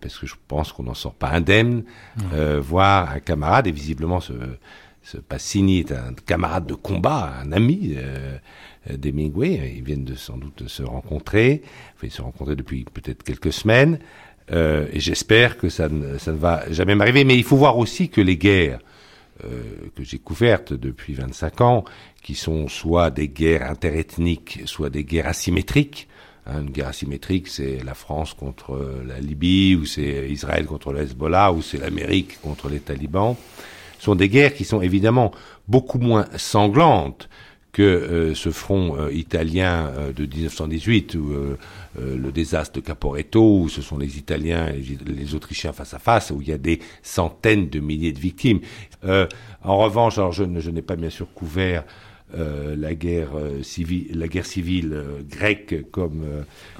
parce 0.00 0.18
que 0.18 0.26
je 0.26 0.34
pense 0.48 0.72
qu'on 0.72 0.84
n'en 0.84 0.94
sort 0.94 1.14
pas 1.14 1.30
indemne, 1.30 1.84
mmh. 2.16 2.56
voir 2.58 3.10
un 3.10 3.20
camarade 3.20 3.66
et 3.66 3.72
visiblement 3.72 4.20
ce 4.20 4.32
ce 5.04 5.18
Passini 5.18 5.80
est 5.80 5.92
un 5.92 6.14
camarade 6.26 6.66
de 6.66 6.74
combat, 6.74 7.34
un 7.42 7.52
ami 7.52 7.94
euh, 7.96 8.38
d'Hemingway. 8.90 9.74
Ils 9.76 9.84
viennent 9.84 10.04
de, 10.04 10.14
sans 10.14 10.38
doute 10.38 10.62
de 10.62 10.68
se 10.68 10.82
rencontrer. 10.82 11.62
Enfin, 11.94 12.06
ils 12.06 12.10
se 12.10 12.22
rencontrer 12.22 12.56
depuis 12.56 12.84
peut-être 12.84 13.22
quelques 13.22 13.52
semaines. 13.52 13.98
Euh, 14.50 14.86
et 14.92 15.00
j'espère 15.00 15.58
que 15.58 15.68
ça 15.68 15.90
ne, 15.90 16.16
ça 16.16 16.32
ne 16.32 16.38
va 16.38 16.64
jamais 16.70 16.94
m'arriver. 16.94 17.24
Mais 17.24 17.36
il 17.36 17.44
faut 17.44 17.56
voir 17.56 17.76
aussi 17.76 18.08
que 18.08 18.22
les 18.22 18.38
guerres 18.38 18.80
euh, 19.44 19.62
que 19.94 20.02
j'ai 20.04 20.18
couvertes 20.18 20.72
depuis 20.72 21.12
25 21.12 21.60
ans, 21.60 21.84
qui 22.22 22.34
sont 22.34 22.68
soit 22.68 23.10
des 23.10 23.28
guerres 23.28 23.68
interethniques, 23.70 24.62
soit 24.64 24.88
des 24.90 25.04
guerres 25.04 25.28
asymétriques, 25.28 26.08
Hein, 26.46 26.62
une 26.62 26.70
guerre 26.70 26.88
asymétrique, 26.88 27.48
c'est 27.48 27.82
la 27.84 27.94
France 27.94 28.34
contre 28.34 28.78
la 29.06 29.18
Libye, 29.18 29.76
ou 29.76 29.86
c'est 29.86 30.28
Israël 30.28 30.66
contre 30.66 30.92
le 30.92 31.00
Hezbollah, 31.00 31.52
ou 31.52 31.62
c'est 31.62 31.78
l'Amérique 31.78 32.40
contre 32.42 32.68
les 32.68 32.80
talibans 32.80 33.36
sont 34.04 34.14
des 34.14 34.28
guerres 34.28 34.54
qui 34.54 34.64
sont 34.64 34.82
évidemment 34.82 35.32
beaucoup 35.66 35.98
moins 35.98 36.26
sanglantes 36.36 37.28
que 37.72 37.82
euh, 37.82 38.34
ce 38.34 38.50
front 38.50 38.96
euh, 38.96 39.12
italien 39.12 39.86
euh, 39.96 40.12
de 40.12 40.26
1918 40.26 41.14
ou 41.16 41.34
le 41.98 42.32
désastre 42.32 42.80
de 42.80 42.84
Caporetto 42.84 43.60
où 43.60 43.68
ce 43.68 43.80
sont 43.80 43.98
les 43.98 44.18
Italiens 44.18 44.68
et 44.68 44.82
les 45.06 45.34
Autrichiens 45.34 45.72
face 45.72 45.94
à 45.94 45.98
face 45.98 46.30
où 46.30 46.42
il 46.42 46.48
y 46.48 46.52
a 46.52 46.58
des 46.58 46.80
centaines 47.02 47.68
de 47.68 47.80
milliers 47.80 48.12
de 48.12 48.18
victimes. 48.18 48.60
en 49.04 49.78
revanche, 49.78 50.18
alors 50.18 50.32
je, 50.32 50.44
n'ai 50.44 50.82
pas 50.82 50.96
bien 50.96 51.10
sûr 51.10 51.28
couvert 51.32 51.84
la 52.76 52.94
guerre 52.94 53.36
euh, 53.36 53.62
civile, 53.62 54.06
la 54.18 54.28
guerre 54.28 54.46
civile 54.46 54.90
euh, 54.92 55.20
grecque 55.30 55.86
comme 55.90 56.22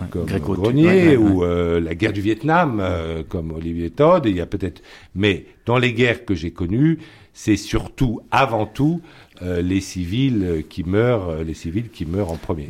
Ouais, 0.00 0.06
comme 0.10 0.26
gréco- 0.26 0.54
Grenier 0.54 0.86
ouais, 0.86 1.08
ouais, 1.08 1.16
ouais. 1.16 1.30
ou 1.32 1.44
euh, 1.44 1.80
la 1.80 1.94
guerre 1.94 2.12
du 2.12 2.20
Vietnam 2.20 2.78
euh, 2.80 3.22
comme 3.28 3.52
Olivier 3.52 3.90
Todd. 3.90 4.26
Il 4.26 4.34
y 4.36 4.40
a 4.40 4.46
peut-être, 4.46 4.82
mais 5.14 5.46
dans 5.66 5.78
les 5.78 5.92
guerres 5.92 6.24
que 6.24 6.34
j'ai 6.34 6.50
connues, 6.50 6.98
c'est 7.32 7.56
surtout, 7.56 8.20
avant 8.30 8.66
tout, 8.66 9.00
euh, 9.42 9.60
les 9.62 9.80
civils 9.80 10.42
euh, 10.44 10.62
qui 10.68 10.84
meurent, 10.84 11.28
euh, 11.30 11.44
les 11.44 11.54
civils 11.54 11.88
qui 11.90 12.06
meurent 12.06 12.30
en 12.30 12.36
premier. 12.36 12.68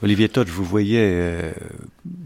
Olivier 0.00 0.28
Todd, 0.28 0.46
je 0.46 0.52
vous 0.52 0.62
voyais 0.64 1.00
euh, 1.02 1.52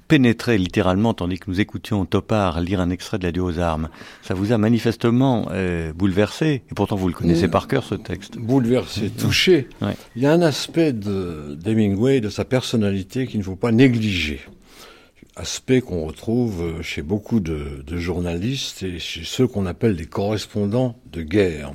pénétrer 0.07 0.59
littéralement 0.59 1.15
tandis 1.15 1.39
que 1.39 1.51
nous 1.51 1.59
écoutions 1.59 2.05
Topard 2.05 2.61
lire 2.61 2.81
un 2.81 2.91
extrait 2.91 3.19
de 3.19 3.25
l'adieu 3.25 3.43
aux 3.43 3.59
armes. 3.59 3.89
Ça 4.21 4.35
vous 4.35 4.53
a 4.53 4.59
manifestement 4.59 5.49
euh, 5.53 5.93
bouleversé, 5.95 6.65
et 6.71 6.75
pourtant 6.75 6.97
vous 6.97 7.09
le 7.09 7.15
connaissez 7.15 7.47
Mm. 7.47 7.51
par 7.51 7.69
cœur 7.69 7.85
ce 7.85 7.95
texte. 7.95 8.37
bouleversé, 8.37 9.09
touché. 9.09 9.69
Ouais. 9.81 9.97
Il 10.17 10.23
y 10.23 10.27
a 10.27 10.33
un 10.33 10.43
aspect 10.43 10.93
de 10.93 11.57
d'Hemingway, 11.59 12.21
de 12.21 12.29
sa 12.29 12.45
personnalité, 12.45 13.27
qu'il 13.27 13.39
ne 13.41 13.45
faut 13.45 13.57
pas 13.57 13.73
négliger. 13.73 14.41
Aspect 15.35 15.81
qu'on 15.81 16.05
retrouve 16.05 16.63
euh, 16.63 16.83
chez 16.83 17.01
beaucoup 17.01 17.41
de, 17.41 17.83
de 17.87 17.97
journalistes 17.97 18.83
et 18.83 18.99
chez 18.99 19.23
ceux 19.25 19.47
qu'on 19.47 19.65
appelle 19.65 19.97
des 19.97 20.05
correspondants 20.05 20.97
de 21.11 21.23
guerre. 21.23 21.73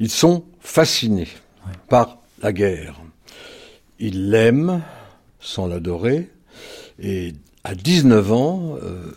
Ils 0.00 0.08
sont 0.10 0.46
fascinés 0.60 1.28
par 1.90 2.18
la 2.42 2.54
guerre. 2.54 2.98
Ils 3.98 4.30
l'aiment 4.30 4.82
sans 5.40 5.66
l'adorer. 5.66 6.28
Et 7.00 7.34
à 7.64 7.74
19 7.74 8.32
ans, 8.32 8.76
euh, 8.82 9.12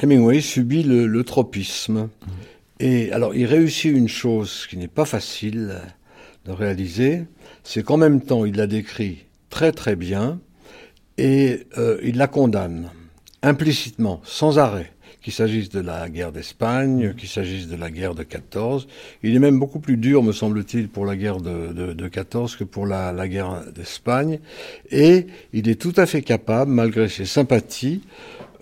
Hemingway 0.00 0.40
subit 0.40 0.82
le, 0.82 1.06
le 1.06 1.24
tropisme. 1.24 2.08
Et 2.78 3.12
alors, 3.12 3.34
il 3.34 3.46
réussit 3.46 3.92
une 3.92 4.08
chose 4.08 4.66
qui 4.68 4.76
n'est 4.76 4.88
pas 4.88 5.04
facile 5.04 5.80
de 6.46 6.52
réaliser, 6.52 7.24
c'est 7.64 7.82
qu'en 7.82 7.96
même 7.96 8.22
temps, 8.22 8.44
il 8.44 8.56
la 8.56 8.66
décrit 8.66 9.24
très 9.50 9.72
très 9.72 9.96
bien 9.96 10.40
et 11.18 11.66
euh, 11.76 11.98
il 12.02 12.16
la 12.16 12.28
condamne 12.28 12.90
implicitement, 13.42 14.20
sans 14.24 14.58
arrêt, 14.58 14.92
qu'il 15.22 15.32
s'agisse 15.32 15.68
de 15.68 15.80
la 15.80 16.08
guerre 16.08 16.32
d'Espagne, 16.32 17.14
qu'il 17.16 17.28
s'agisse 17.28 17.68
de 17.68 17.76
la 17.76 17.90
guerre 17.90 18.14
de 18.14 18.22
14. 18.22 18.86
Il 19.22 19.34
est 19.34 19.38
même 19.38 19.58
beaucoup 19.58 19.80
plus 19.80 19.96
dur, 19.96 20.22
me 20.22 20.32
semble-t-il, 20.32 20.88
pour 20.88 21.04
la 21.06 21.16
guerre 21.16 21.38
de, 21.38 21.72
de, 21.72 21.92
de 21.92 22.08
14 22.08 22.56
que 22.56 22.64
pour 22.64 22.86
la, 22.86 23.12
la 23.12 23.28
guerre 23.28 23.64
d'Espagne. 23.74 24.40
Et 24.90 25.26
il 25.52 25.68
est 25.68 25.80
tout 25.80 25.94
à 25.96 26.06
fait 26.06 26.22
capable, 26.22 26.70
malgré 26.70 27.08
ses 27.08 27.26
sympathies, 27.26 28.02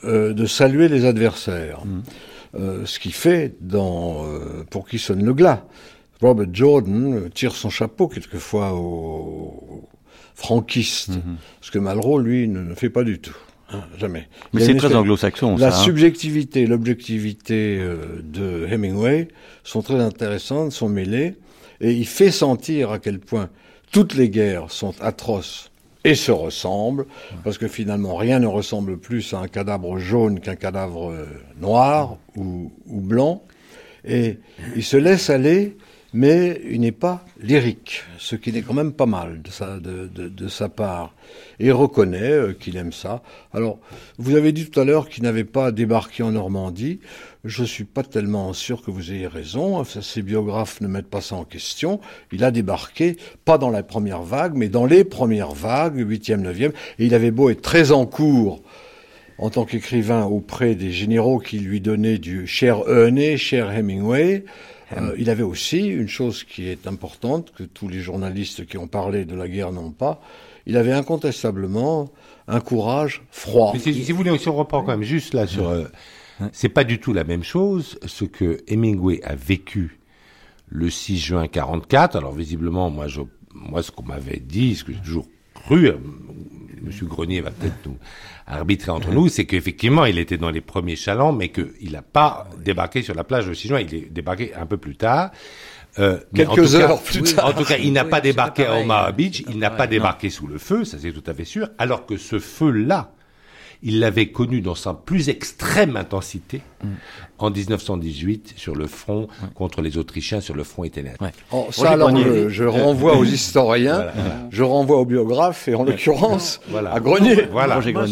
euh, 0.05 0.33
de 0.33 0.47
saluer 0.47 0.89
les 0.89 1.05
adversaires. 1.05 1.83
Euh, 2.55 2.87
ce 2.87 2.99
qui 2.99 3.13
fait, 3.13 3.55
dans, 3.61 4.25
euh, 4.27 4.65
pour 4.71 4.89
qui 4.89 4.99
sonne 4.99 5.25
le 5.25 5.35
glas, 5.35 5.65
Robert 6.21 6.49
Jordan 6.53 7.15
euh, 7.15 7.29
tire 7.29 7.55
son 7.55 7.69
chapeau 7.69 8.09
quelquefois 8.09 8.73
aux 8.75 9.87
franquistes, 10.35 11.13
ce 11.61 11.71
que 11.71 11.79
Malraux, 11.79 12.19
lui, 12.19 12.49
ne, 12.49 12.61
ne 12.61 12.75
fait 12.75 12.91
pas 12.91 13.05
du 13.05 13.19
tout. 13.19 13.37
Hein, 13.71 13.83
jamais. 13.99 14.29
Mais 14.55 14.63
c'est 14.65 14.75
très 14.77 14.95
anglo-saxon, 14.95 15.57
La 15.59 15.71
ça. 15.71 15.79
hein. 15.79 15.83
subjectivité 15.85 16.63
et 16.63 16.67
l'objectivité 16.67 17.79
euh, 17.79 17.97
de 18.23 18.67
Hemingway 18.71 19.29
sont 19.63 19.83
très 19.83 20.01
intéressantes, 20.01 20.73
sont 20.73 20.89
mêlées, 20.89 21.35
et 21.81 21.93
il 21.93 22.07
fait 22.07 22.31
sentir 22.31 22.91
à 22.91 22.99
quel 22.99 23.19
point 23.19 23.51
toutes 23.93 24.15
les 24.15 24.31
guerres 24.31 24.71
sont 24.71 24.95
atroces 25.01 25.71
et 26.05 26.15
se 26.15 26.31
ressemblent, 26.33 27.05
parce 27.45 27.59
que 27.59 27.69
finalement 27.69 28.17
rien 28.17 28.39
ne 28.39 28.47
ressemble 28.47 28.97
plus 28.99 29.35
à 29.35 29.41
un 29.41 29.49
cadavre 29.49 29.99
jaune 29.99 30.41
qu'un 30.41 30.57
cadavre 30.57 31.11
euh, 31.11 31.27
noir 31.61 32.17
ou, 32.37 32.73
ou 32.87 33.01
blanc, 33.01 33.43
et 34.07 34.39
il 34.77 34.85
se 34.85 34.97
laisse 34.97 35.29
aller, 35.29 35.77
mais 36.15 36.61
il 36.71 36.81
n'est 36.81 36.93
pas 36.93 37.25
lyrique, 37.41 38.03
ce 38.19 38.35
qui 38.35 38.51
n'est 38.51 38.63
quand 38.63 38.73
même 38.73 38.93
pas 38.93 39.05
mal 39.07 39.43
de 39.43 40.49
sa, 40.49 40.69
part. 40.71 41.15
Et 41.61 41.67
il 41.67 41.73
reconnaît 41.73 42.33
euh, 42.33 42.53
qu'il 42.55 42.79
aime 42.79 42.93
ça. 42.93 43.23
Alors, 43.53 43.79
vous 44.17 44.35
avez 44.35 44.53
dit 44.53 44.71
tout 44.71 44.81
à 44.81 44.85
l'heure 44.85 45.09
qu'il 45.09 45.25
n'avait 45.25 45.45
pas 45.45 45.71
débarqué 45.71 46.23
en 46.23 46.33
Normandie. 46.33 47.01
Je 47.45 47.63
suis 47.63 47.85
pas 47.85 48.03
tellement 48.03 48.55
sûr 48.55 48.83
que 48.83 48.91
vous 48.91 49.13
ayez 49.13 49.27
raison. 49.27 49.85
Ses 49.85 50.23
biographes 50.23 50.81
ne 50.81 50.89
mettent 50.89 51.11
pas 51.11 51.21
ça 51.21 51.37
en 51.37 51.45
question. 51.45 52.01
Il 52.33 52.43
a 52.43 52.51
débarqué, 52.51 53.17
pas 53.45 53.59
dans 53.59 53.71
la 53.71 53.83
première 53.83 54.23
vague, 54.23 54.55
mais 54.57 54.69
dans 54.69 54.87
les 54.87 55.05
premières 55.05 55.53
vagues, 55.53 55.99
huitième, 55.99 56.41
neuvième. 56.41 56.73
Et 56.99 57.05
il 57.07 57.15
avait 57.15 57.31
beau 57.31 57.51
être 57.51 57.63
très 57.63 57.93
en 57.93 58.07
cours 58.07 58.63
en 59.37 59.51
tant 59.51 59.65
qu'écrivain 59.65 60.25
auprès 60.25 60.75
des 60.75 60.91
généraux 60.91 61.39
qui 61.39 61.59
lui 61.59 61.81
donnaient 61.81 62.19
du 62.19 62.47
cher 62.47 62.89
Euney, 62.89 63.37
cher 63.37 63.71
Hemingway. 63.71 64.45
Euh, 64.97 65.15
il 65.19 65.29
avait 65.31 65.43
aussi 65.43 65.87
une 65.87 66.09
chose 66.09 66.45
qui 66.45 66.69
est 66.69 66.87
importante, 66.87 67.53
que 67.53 67.63
tous 67.63 67.89
les 67.89 68.01
journalistes 68.01 68.67
qui 68.67 68.79
ont 68.79 68.87
parlé 68.87 69.25
de 69.25 69.35
la 69.35 69.49
guerre 69.49 69.73
n'ont 69.73 69.91
pas. 69.91 70.21
Il 70.67 70.77
avait 70.77 70.93
incontestablement 70.93 72.11
un 72.47 72.61
courage 72.61 73.23
froid. 73.31 73.73
Mais 73.75 73.81
si, 73.81 74.05
si 74.05 74.13
vous 74.13 74.19
voulez, 74.19 74.31
on 74.31 74.55
reprend 74.55 74.83
quand 74.83 74.93
même 74.93 75.03
juste 75.03 75.35
là 75.35 75.47
sur, 75.47 75.69
euh, 75.69 75.85
c'est 76.53 76.69
pas 76.69 76.85
du 76.85 76.99
tout 77.01 77.13
la 77.13 77.25
même 77.25 77.43
chose 77.43 77.99
ce 78.07 78.25
que 78.25 78.63
Hemingway 78.69 79.21
a 79.25 79.35
vécu 79.35 79.99
le 80.69 80.91
6 80.91 81.19
juin 81.19 81.49
44. 81.49 82.17
Alors 82.17 82.33
visiblement, 82.33 82.91
moi, 82.91 83.09
je, 83.09 83.23
moi, 83.55 83.83
ce 83.83 83.91
qu'on 83.91 84.05
m'avait 84.05 84.41
dit, 84.41 84.75
ce 84.77 84.85
que 84.85 84.93
j'ai 84.93 85.01
toujours 85.01 85.27
cru, 85.55 85.89
euh, 85.89 85.97
Monsieur 86.83 87.07
Grenier 87.07 87.41
va 87.41 87.51
peut-être 87.51 87.87
nous 87.87 87.97
arbitrer 88.47 88.91
entre 88.91 89.11
nous, 89.11 89.29
c'est 89.29 89.45
qu'effectivement, 89.45 90.05
il 90.07 90.19
était 90.19 90.37
dans 90.39 90.51
les 90.51 90.61
premiers 90.61 90.97
chalands, 90.97 91.33
mais 91.33 91.49
qu'il 91.51 91.93
n'a 91.93 92.03
pas 92.03 92.49
débarqué 92.65 93.03
sur 93.03 93.15
la 93.15 93.25
plage 93.25 93.53
6 93.53 93.69
juin. 93.69 93.81
Il 93.81 93.95
est 93.95 94.09
débarqué 94.11 94.55
un 94.55 94.67
peu 94.67 94.77
plus 94.79 94.97
tard. 94.97 95.31
Euh, 95.99 96.19
Quelques 96.35 96.55
tout 96.55 96.63
cas- 96.63 96.75
heures 96.79 97.03
plus 97.03 97.23
tard. 97.23 97.47
En 97.47 97.53
tout 97.53 97.65
cas, 97.65 97.77
il 97.79 97.93
n'a 97.93 98.05
Oui, 98.05 98.11
pas 98.11 98.21
débarqué 98.21 98.67
à. 98.67 98.77
Omaha 98.81 99.11
Beach, 99.13 99.43
il 99.49 99.59
n'a 99.59 99.71
Ouais, 99.71 99.77
pas 99.77 99.85
non. 99.87 99.91
débarqué 99.91 100.31
sous 100.31 100.47
le 100.47 100.59
feu, 100.59 100.85
ça 100.85 100.97
c'est 101.01 101.13
tout 101.13 101.25
à 101.27 101.35
fait 101.35 101.45
sûr, 101.45 101.69
alors 101.79 102.07
que 102.07 102.17
ce 102.17 102.39
feu-là, 102.39 103.13
il 103.83 104.01
l'avait 104.01 104.29
connu 104.29 104.61
dans 104.61 104.75
sa 104.75 104.93
plus 104.95 105.29
extrême 105.29 105.97
intensité 105.97 106.63
en 107.39 107.51
1918 107.51 108.55
sur 108.57 108.75
le 108.75 108.87
front 108.87 109.29
contre 109.55 109.83
les 109.83 109.99
Autrichiens 109.99 110.41
sur 110.41 110.55
le 110.57 110.65
front 110.65 110.85
italien. 110.85 111.13
Ouais. 111.21 111.31
Oh, 111.53 111.63
Roger 111.63 111.73
ça, 111.83 111.91
alors, 111.91 112.11
Grenier. 112.11 112.25
je, 112.45 112.49
je 112.49 112.65
renvoie 112.65 113.17
aux 113.17 113.25
historiens, 113.25 114.07
je 114.51 114.63
renvoie 114.63 114.99
aux 114.99 115.05
biographes, 115.05 115.69
et 115.69 115.75
en 115.75 115.85
l'occurrence, 115.85 116.61
Voilà. 116.69 116.93
à 116.93 117.01
Grenier. 117.01 117.43
Voilà. 117.53 117.81
Moi, 117.93 118.07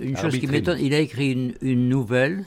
une 0.00 0.16
chose 0.16 0.38
qui 0.38 0.46
m'étonne, 0.46 0.78
il 0.80 0.94
a 0.94 1.00
écrit 1.00 1.32
une, 1.32 1.54
une 1.62 1.88
nouvelle. 1.88 2.44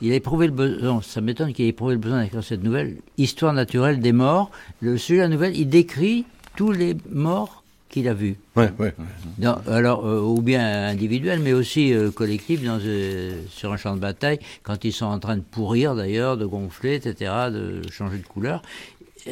Il 0.00 0.10
a 0.12 0.14
éprouvé 0.14 0.46
le 0.46 0.52
besoin, 0.52 1.02
ça 1.02 1.20
m'étonne 1.20 1.52
qu'il 1.52 1.66
ait 1.66 1.68
éprouvé 1.68 1.92
le 1.92 2.00
besoin 2.00 2.22
d'écrire 2.22 2.42
cette 2.42 2.62
nouvelle, 2.64 2.96
Histoire 3.18 3.52
naturelle 3.52 4.00
des 4.00 4.12
morts. 4.12 4.50
Le 4.80 4.96
sujet 4.96 5.18
de 5.18 5.22
la 5.24 5.28
nouvelle, 5.28 5.54
il 5.54 5.68
décrit 5.68 6.24
tous 6.56 6.72
les 6.72 6.96
morts 7.10 7.63
qu'il 7.94 8.08
a 8.08 8.14
vus. 8.14 8.36
Ouais, 8.56 8.70
ouais. 8.78 8.92
Dans- 9.38 9.58
alors, 9.68 10.04
euh, 10.06 10.20
ou 10.20 10.42
bien 10.42 10.88
individuels, 10.88 11.38
mais 11.40 11.52
aussi 11.52 11.94
euh, 11.94 12.10
collectifs 12.10 12.62
dans, 12.62 12.78
euh, 12.84 13.40
sur 13.48 13.72
un 13.72 13.76
champ 13.76 13.94
de 13.94 14.00
bataille, 14.00 14.40
quand 14.64 14.84
ils 14.84 14.92
sont 14.92 15.06
en 15.06 15.18
train 15.20 15.36
de 15.36 15.42
pourrir 15.42 15.94
d'ailleurs, 15.94 16.36
de 16.36 16.44
gonfler, 16.44 16.96
etc., 16.96 17.32
de 17.52 17.80
changer 17.90 18.18
de 18.18 18.26
couleur. 18.26 18.62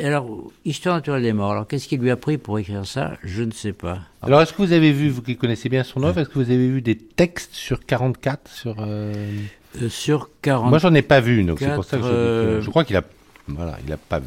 Alors, 0.00 0.50
Histoire 0.64 0.94
naturelle 0.94 1.22
des 1.22 1.32
morts, 1.34 1.50
alors 1.52 1.66
qu'est-ce 1.66 1.86
qu'il 1.88 2.00
lui 2.00 2.10
a 2.10 2.16
pris 2.16 2.38
pour 2.38 2.58
écrire 2.58 2.86
ça? 2.86 3.18
Je 3.24 3.42
ne 3.42 3.50
sais 3.50 3.72
pas. 3.74 3.98
Alors, 4.22 4.40
est-ce 4.40 4.52
que 4.54 4.62
vous 4.62 4.72
avez 4.72 4.92
vu, 4.92 5.10
vous 5.10 5.20
qui 5.22 5.36
connaissez 5.36 5.68
bien 5.68 5.82
son 5.84 6.02
œuvre, 6.04 6.20
est-ce 6.20 6.28
que 6.30 6.38
vous 6.38 6.50
avez 6.50 6.68
vu 6.68 6.80
des 6.80 6.96
textes 6.96 7.54
sur 7.54 7.84
44 7.84 8.48
sur 8.50 8.76
sur 9.88 10.30
40... 10.40 10.70
Moi, 10.70 10.78
j'en 10.78 10.94
ai 10.94 11.02
pas 11.02 11.20
vu, 11.20 11.42
donc 11.44 11.58
c'est 11.58 11.74
pour 11.74 11.84
ça 11.84 11.98
que 11.98 12.02
je, 12.04 12.60
je 12.62 12.70
crois 12.70 12.84
qu'il 12.84 12.96
a, 12.96 13.02
voilà, 13.48 13.78
il 13.86 13.92
a 13.92 13.96
pas 13.96 14.20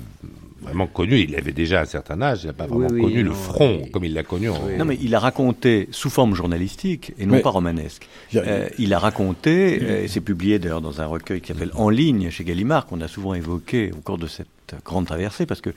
vraiment 0.61 0.87
connu. 0.87 1.19
Il 1.19 1.35
avait 1.35 1.51
déjà 1.51 1.81
un 1.81 1.85
certain 1.85 2.21
âge, 2.21 2.43
il 2.43 2.47
n'a 2.47 2.53
pas 2.53 2.65
vraiment 2.67 2.87
Oui, 2.89 2.95
oui, 2.95 3.01
connu 3.01 3.23
le 3.23 3.31
front 3.33 3.79
oui. 3.83 3.91
comme 3.91 4.03
il 4.05 4.13
l'a 4.13 4.23
connu. 4.23 4.49
En. 4.49 4.59
Non, 4.77 4.85
mais 4.85 4.97
il 5.01 5.13
a 5.15 5.19
raconté 5.19 5.87
sous 5.91 6.09
forme 6.09 6.33
journalistique 6.35 7.13
et 7.19 7.25
non 7.25 7.33
Mais- 7.35 7.41
pas 7.41 7.49
romanesque. 7.49 8.07
Il 8.31 8.39
a- 8.39 8.43
Euh, 8.43 8.69
il 8.79 8.93
a 8.93 8.99
raconté, 8.99 9.79
euh, 9.81 10.03
et 10.03 10.07
c'est 10.07 10.21
publié 10.21 10.59
d'ailleurs 10.59 10.81
dans 10.81 11.01
un 11.01 11.05
recueil 11.05 11.41
qui 11.41 11.49
s'appelle 11.49 11.71
En 11.75 11.89
ligne 11.89 12.29
chez 12.29 12.43
Gallimard, 12.43 12.85
qu'on 12.85 13.01
a 13.01 13.07
souvent 13.07 13.33
évoqué 13.33 13.91
au 13.91 14.01
cours 14.01 14.17
de 14.17 14.27
cette 14.27 14.47
grande 14.83 15.05
traversée, 15.05 15.45
parce 15.45 15.61
que 15.61 15.71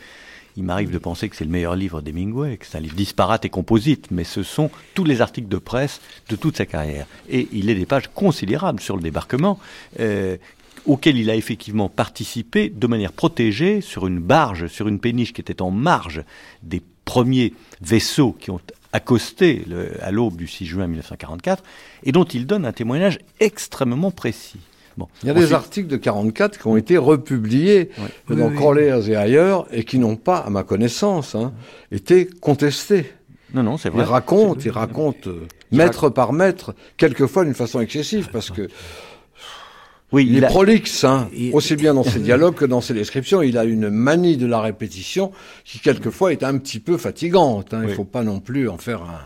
il 0.56 0.64
m'arrive 0.64 0.90
de 0.90 0.98
penser 0.98 1.28
que 1.28 1.36
c'est 1.36 1.44
le 1.44 1.50
meilleur 1.52 1.76
livre 1.76 2.00
d'Hemingway, 2.00 2.56
que 2.56 2.66
c'est 2.66 2.78
un 2.78 2.80
livre 2.80 2.96
disparate 2.96 3.44
et 3.44 3.48
composite, 3.48 4.10
mais 4.10 4.24
ce 4.24 4.42
sont 4.42 4.70
tous 4.94 5.04
les 5.04 5.20
articles 5.20 5.46
de 5.46 5.58
presse 5.58 6.00
de 6.30 6.34
toute 6.34 6.56
sa 6.56 6.66
carrière. 6.66 7.06
Et 7.28 7.46
il 7.52 7.70
est 7.70 7.76
des 7.76 7.86
pages 7.86 8.08
considérables 8.12 8.80
sur 8.80 8.96
le 8.96 9.02
débarquement. 9.02 9.60
euh, 10.00 10.36
auquel 10.88 11.16
il 11.16 11.30
a 11.30 11.36
effectivement 11.36 11.88
participé 11.88 12.68
de 12.70 12.86
manière 12.88 13.12
protégée 13.12 13.80
sur 13.80 14.06
une 14.08 14.18
barge, 14.18 14.66
sur 14.66 14.88
une 14.88 14.98
péniche 14.98 15.32
qui 15.32 15.40
était 15.40 15.62
en 15.62 15.70
marge 15.70 16.24
des 16.64 16.82
premiers 17.04 17.54
vaisseaux 17.80 18.32
qui 18.32 18.50
ont 18.50 18.60
accosté 18.92 19.64
le- 19.68 19.92
à 20.02 20.10
l'aube 20.10 20.36
du 20.36 20.46
6 20.48 20.66
juin 20.66 20.86
1944 20.88 21.62
et 22.04 22.10
dont 22.12 22.24
il 22.24 22.46
donne 22.46 22.64
un 22.64 22.72
témoignage 22.72 23.18
extrêmement 23.38 24.10
précis. 24.10 24.58
Bon. 24.96 25.06
Il 25.22 25.28
y 25.28 25.30
a 25.30 25.34
des 25.34 25.52
articles 25.52 25.86
de 25.88 25.96
44 25.96 26.58
qui 26.58 26.66
ont 26.66 26.76
été 26.76 26.96
republiés 26.98 27.90
dans 28.28 28.48
oui. 28.48 29.08
Et 29.10 29.14
ailleurs 29.14 29.66
et 29.70 29.84
qui 29.84 29.98
n'ont 29.98 30.16
pas, 30.16 30.38
à 30.38 30.50
ma 30.50 30.64
connaissance, 30.64 31.34
hein, 31.36 31.52
été 31.92 32.26
contestés. 32.26 33.12
Non, 33.54 33.62
non, 33.62 33.76
c'est 33.78 33.88
Il 33.90 33.92
vrai. 33.92 34.04
raconte, 34.04 34.64
il 34.64 34.70
raconte 34.70 35.26
euh, 35.28 35.46
mètre 35.70 36.08
par 36.10 36.32
mètre, 36.32 36.74
quelquefois 36.96 37.44
d'une 37.44 37.54
façon 37.54 37.80
excessive, 37.80 38.28
parce 38.32 38.50
que 38.50 38.68
Oui, 40.10 40.24
Il, 40.26 40.36
il 40.36 40.42
est 40.42 40.46
a- 40.46 40.48
prolixe, 40.48 41.04
hein, 41.04 41.28
il- 41.36 41.54
aussi 41.54 41.76
bien 41.76 41.92
dans 41.94 42.02
ses 42.02 42.18
dialogues 42.28 42.54
que 42.54 42.64
dans 42.64 42.80
ses 42.80 42.94
descriptions. 42.94 43.42
Il 43.42 43.58
a 43.58 43.64
une 43.64 43.90
manie 43.90 44.36
de 44.36 44.46
la 44.46 44.60
répétition 44.60 45.32
qui, 45.64 45.78
quelquefois, 45.80 46.32
est 46.32 46.42
un 46.42 46.56
petit 46.58 46.80
peu 46.80 46.96
fatigante. 46.96 47.74
hein. 47.74 47.80
Il 47.82 47.88
Oui. 47.90 47.94
faut 47.94 48.04
pas 48.04 48.22
non 48.22 48.40
plus 48.40 48.68
en 48.68 48.78
faire 48.78 49.02
un... 49.02 49.20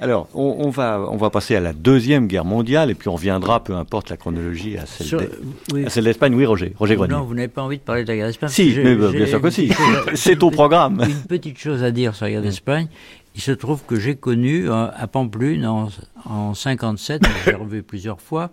Alors, 0.00 0.28
on, 0.34 0.56
on 0.58 0.70
va, 0.70 1.06
on 1.08 1.16
va 1.16 1.30
passer 1.30 1.54
à 1.54 1.60
la 1.60 1.72
Deuxième 1.72 2.26
Guerre 2.26 2.44
mondiale, 2.44 2.90
et 2.90 2.94
puis 2.96 3.08
on 3.08 3.12
reviendra, 3.14 3.62
peu 3.62 3.74
importe 3.76 4.10
la 4.10 4.16
chronologie, 4.16 4.76
à 4.76 4.86
celle 4.86 5.06
Sur- 5.06 5.20
d'E- 5.20 5.30
oui. 5.72 5.86
à 5.86 5.90
celle 5.90 6.02
d'Espagne. 6.02 6.34
Oui, 6.34 6.44
Roger, 6.44 6.72
Roger 6.76 6.96
Grenier. 6.96 7.12
Non, 7.14 7.22
vous 7.22 7.34
n'avez 7.34 7.46
pas 7.46 7.62
envie 7.62 7.78
de 7.78 7.82
parler 7.82 8.02
de 8.02 8.08
la 8.08 8.16
guerre 8.16 8.26
d'Espagne? 8.26 8.48
Si, 8.50 8.74
mais 8.82 8.96
bah, 8.96 9.12
bien 9.12 9.26
sûr 9.26 9.40
que 9.40 9.50
si. 9.50 9.70
C'est 10.14 10.42
au 10.42 10.50
programme. 10.50 11.00
Une 11.08 11.22
petite 11.22 11.58
chose 11.58 11.84
à 11.84 11.92
dire 11.92 12.16
sur 12.16 12.24
la 12.24 12.32
guerre 12.32 12.42
d'Espagne. 12.42 12.88
Il 13.36 13.40
se 13.40 13.52
trouve 13.52 13.82
que 13.86 13.94
j'ai 13.94 14.16
connu 14.16 14.68
euh, 14.68 14.88
à 14.96 15.06
Pamplune 15.06 15.64
en, 15.64 15.88
en 16.28 16.54
57, 16.54 17.22
j'ai 17.44 17.54
revu 17.54 17.84
plusieurs 17.84 18.20
fois, 18.20 18.50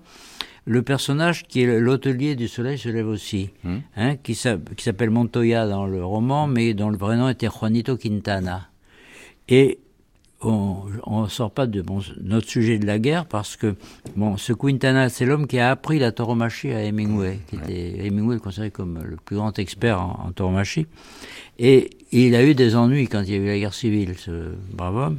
le 0.65 0.81
personnage 0.83 1.47
qui 1.47 1.61
est 1.63 1.79
l'hôtelier 1.79 2.35
du 2.35 2.47
soleil 2.47 2.77
se 2.77 2.89
lève 2.89 3.07
aussi, 3.07 3.49
hein, 3.97 4.15
qui 4.17 4.35
s'a- 4.35 4.57
qui 4.77 4.83
s'appelle 4.83 5.09
Montoya 5.09 5.67
dans 5.67 5.85
le 5.87 6.03
roman, 6.05 6.47
mais 6.47 6.73
dont 6.73 6.89
le 6.89 6.97
vrai 6.97 7.17
nom 7.17 7.29
était 7.29 7.49
Juanito 7.49 7.97
Quintana. 7.97 8.69
Et 9.49 9.79
on 10.43 11.21
ne 11.23 11.27
sort 11.27 11.51
pas 11.51 11.67
de 11.67 11.81
bon, 11.83 11.99
notre 12.23 12.47
sujet 12.49 12.79
de 12.79 12.85
la 12.87 12.97
guerre 12.97 13.25
parce 13.27 13.57
que 13.57 13.75
bon, 14.15 14.37
ce 14.37 14.53
Quintana, 14.53 15.09
c'est 15.09 15.25
l'homme 15.25 15.45
qui 15.45 15.59
a 15.59 15.69
appris 15.69 15.99
la 15.99 16.11
tauromachie 16.11 16.71
à 16.71 16.83
Hemingway, 16.83 17.39
qui 17.47 17.57
était 17.57 18.07
Hemingway 18.07 18.39
considéré 18.39 18.71
comme 18.71 18.99
le 19.03 19.17
plus 19.17 19.35
grand 19.35 19.57
expert 19.59 20.01
en, 20.01 20.27
en 20.27 20.31
tauromachie. 20.31 20.87
Et 21.59 21.91
il 22.11 22.33
a 22.35 22.43
eu 22.43 22.55
des 22.55 22.75
ennuis 22.75 23.07
quand 23.07 23.21
il 23.21 23.29
y 23.31 23.33
a 23.35 23.37
eu 23.37 23.45
la 23.47 23.59
guerre 23.59 23.73
civile, 23.73 24.15
ce 24.17 24.53
brave 24.73 24.95
homme. 24.95 25.17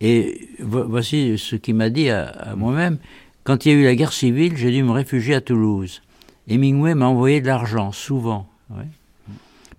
Et 0.00 0.48
vo- 0.60 0.86
voici 0.88 1.36
ce 1.38 1.56
qu'il 1.56 1.74
m'a 1.74 1.90
dit 1.90 2.08
à, 2.08 2.26
à 2.26 2.56
moi-même. 2.56 2.98
Quand 3.46 3.64
il 3.64 3.70
y 3.70 3.74
a 3.76 3.78
eu 3.78 3.84
la 3.84 3.94
guerre 3.94 4.12
civile, 4.12 4.56
j'ai 4.56 4.72
dû 4.72 4.82
me 4.82 4.90
réfugier 4.90 5.36
à 5.36 5.40
Toulouse. 5.40 6.02
Hemingway 6.48 6.96
m'a 6.96 7.06
envoyé 7.06 7.40
de 7.40 7.46
l'argent, 7.46 7.92
souvent. 7.92 8.48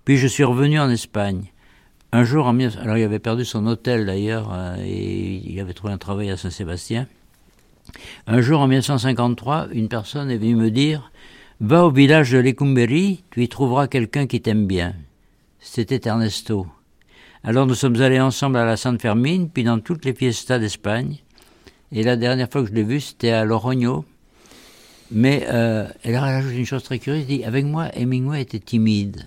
Puis 0.06 0.16
je 0.16 0.26
suis 0.26 0.42
revenu 0.42 0.80
en 0.80 0.88
Espagne. 0.88 1.52
Un 2.10 2.24
jour, 2.24 2.46
en 2.46 2.54
19 2.54 2.82
alors 2.82 2.96
il 2.96 3.02
avait 3.04 3.18
perdu 3.18 3.44
son 3.44 3.66
hôtel 3.66 4.06
d'ailleurs, 4.06 4.54
euh, 4.54 4.76
et 4.80 5.42
il 5.44 5.60
avait 5.60 5.74
trouvé 5.74 5.92
un 5.92 5.98
travail 5.98 6.30
à 6.30 6.38
Saint-Sébastien. 6.38 7.06
Un 8.26 8.40
jour, 8.40 8.60
en 8.60 8.68
1953, 8.68 9.68
une 9.72 9.88
personne 9.88 10.30
est 10.30 10.38
venue 10.38 10.56
me 10.56 10.70
dire 10.70 11.12
Va 11.60 11.84
au 11.84 11.90
village 11.90 12.30
de 12.30 12.38
Lecumberi, 12.38 13.22
tu 13.30 13.42
y 13.42 13.48
trouveras 13.50 13.86
quelqu'un 13.86 14.26
qui 14.26 14.40
t'aime 14.40 14.66
bien. 14.66 14.94
C'était 15.60 16.08
Ernesto. 16.08 16.66
Alors 17.44 17.66
nous 17.66 17.74
sommes 17.74 18.00
allés 18.00 18.20
ensemble 18.20 18.56
à 18.56 18.64
la 18.64 18.78
Sainte 18.78 19.02
Fermine, 19.02 19.50
puis 19.50 19.64
dans 19.64 19.78
toutes 19.78 20.06
les 20.06 20.14
fiestas 20.14 20.58
d'Espagne. 20.58 21.18
Et 21.92 22.02
la 22.02 22.16
dernière 22.16 22.50
fois 22.50 22.62
que 22.62 22.68
je 22.68 22.74
l'ai 22.74 22.82
vu, 22.82 23.00
c'était 23.00 23.30
à 23.30 23.44
Lorogno. 23.44 24.04
Mais 25.10 25.46
euh, 25.48 25.88
elle 26.02 26.14
a 26.16 26.20
rajouté 26.20 26.56
une 26.58 26.66
chose 26.66 26.82
très 26.82 26.98
curieuse, 26.98 27.22
elle 27.22 27.38
dit 27.38 27.44
Avec 27.44 27.64
moi, 27.64 27.88
Hemingway 27.94 28.42
était 28.42 28.58
timide. 28.58 29.26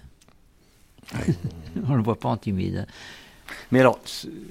On 1.88 1.94
ne 1.94 1.98
le 1.98 2.04
voit 2.04 2.20
pas 2.20 2.30
en 2.30 2.38
timide. 2.38 2.86
Mais 3.72 3.80
alors, 3.80 4.00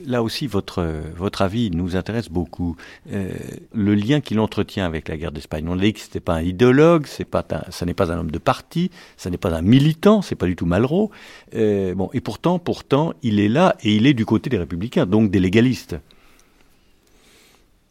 là 0.06 0.22
aussi, 0.22 0.46
votre, 0.46 0.86
votre 1.16 1.42
avis 1.42 1.70
nous 1.70 1.96
intéresse 1.96 2.28
beaucoup. 2.28 2.76
Euh, 3.12 3.32
le 3.72 3.94
lien 3.94 4.20
qu'il 4.20 4.40
entretient 4.40 4.84
avec 4.84 5.08
la 5.08 5.16
guerre 5.16 5.32
d'Espagne. 5.32 5.66
On 5.68 5.78
a 5.78 5.82
dit 5.82 5.92
que 5.92 6.00
c'était 6.00 6.20
pas 6.20 6.34
un 6.34 6.42
idéologue, 6.42 7.06
pas 7.30 7.44
un, 7.50 7.70
ça 7.70 7.86
n'est 7.86 7.94
pas 7.94 8.12
un 8.12 8.18
homme 8.18 8.30
de 8.30 8.38
parti, 8.38 8.90
ça 9.16 9.30
n'est 9.30 9.38
pas 9.38 9.54
un 9.54 9.62
militant, 9.62 10.22
c'est 10.22 10.34
pas 10.34 10.46
du 10.46 10.56
tout 10.56 10.66
Malraux. 10.66 11.10
Euh, 11.54 11.94
bon, 11.94 12.10
et 12.12 12.20
pourtant, 12.20 12.58
pourtant, 12.58 13.12
il 13.22 13.40
est 13.40 13.48
là 13.48 13.76
et 13.82 13.94
il 13.94 14.06
est 14.06 14.14
du 14.14 14.26
côté 14.26 14.50
des 14.50 14.58
républicains, 14.58 15.06
donc 15.06 15.30
des 15.30 15.40
légalistes. 15.40 15.96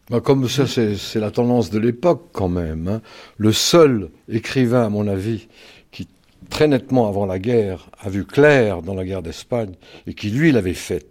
Bah, 0.09 0.21
comme 0.21 0.47
ça, 0.49 0.65
c'est 0.65 1.19
la 1.19 1.31
tendance 1.31 1.69
de 1.69 1.77
l'époque 1.79 2.29
quand 2.33 2.49
même. 2.49 2.87
hein. 2.87 3.01
Le 3.37 3.51
seul 3.51 4.09
écrivain, 4.27 4.85
à 4.85 4.89
mon 4.89 5.07
avis, 5.07 5.47
qui 5.91 6.07
très 6.49 6.67
nettement 6.67 7.07
avant 7.07 7.25
la 7.27 7.37
guerre 7.37 7.89
a 7.99 8.09
vu 8.09 8.25
clair 8.25 8.81
dans 8.81 8.95
la 8.95 9.05
guerre 9.05 9.21
d'Espagne 9.21 9.73
et 10.07 10.13
qui 10.15 10.29
lui 10.29 10.51
l'avait 10.51 10.73
fait 10.73 11.05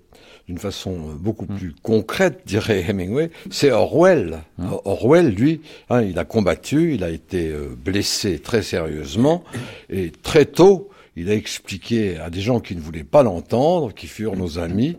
d'une 0.48 0.58
façon 0.58 0.92
euh, 0.92 1.14
beaucoup 1.14 1.44
plus 1.46 1.74
concrète, 1.82 2.40
dirait 2.46 2.82
Hemingway, 2.88 3.30
c'est 3.50 3.70
Orwell. 3.70 4.38
Or- 4.60 4.82
Orwell, 4.86 5.28
lui, 5.28 5.60
hein, 5.90 6.02
il 6.02 6.18
a 6.18 6.24
combattu, 6.24 6.94
il 6.94 7.04
a 7.04 7.10
été 7.10 7.50
euh, 7.50 7.76
blessé 7.76 8.38
très 8.40 8.62
sérieusement 8.62 9.44
et 9.90 10.10
très 10.22 10.46
tôt, 10.46 10.88
il 11.18 11.28
a 11.30 11.34
expliqué 11.34 12.16
à 12.16 12.30
des 12.30 12.40
gens 12.40 12.60
qui 12.60 12.76
ne 12.76 12.80
voulaient 12.80 13.02
pas 13.02 13.24
l'entendre, 13.24 13.92
qui 13.92 14.06
furent 14.06 14.36
nos 14.36 14.58
amis 14.58 14.96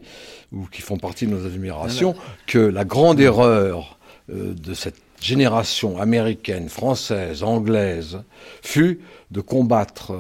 ou 0.51 0.65
qui 0.65 0.81
font 0.81 0.97
partie 0.97 1.25
de 1.27 1.31
nos 1.31 1.45
admirations, 1.45 2.13
que 2.45 2.59
la 2.59 2.83
grande 2.83 3.19
erreur 3.21 3.97
euh, 4.29 4.53
de 4.53 4.73
cette 4.73 5.01
génération 5.21 5.97
américaine, 5.97 6.67
française, 6.67 7.41
anglaise, 7.43 8.21
fut 8.61 8.99
de 9.31 9.39
combattre 9.41 10.11
euh, 10.11 10.19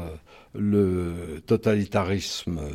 le 0.53 1.41
totalitarisme 1.45 2.59
euh, 2.59 2.71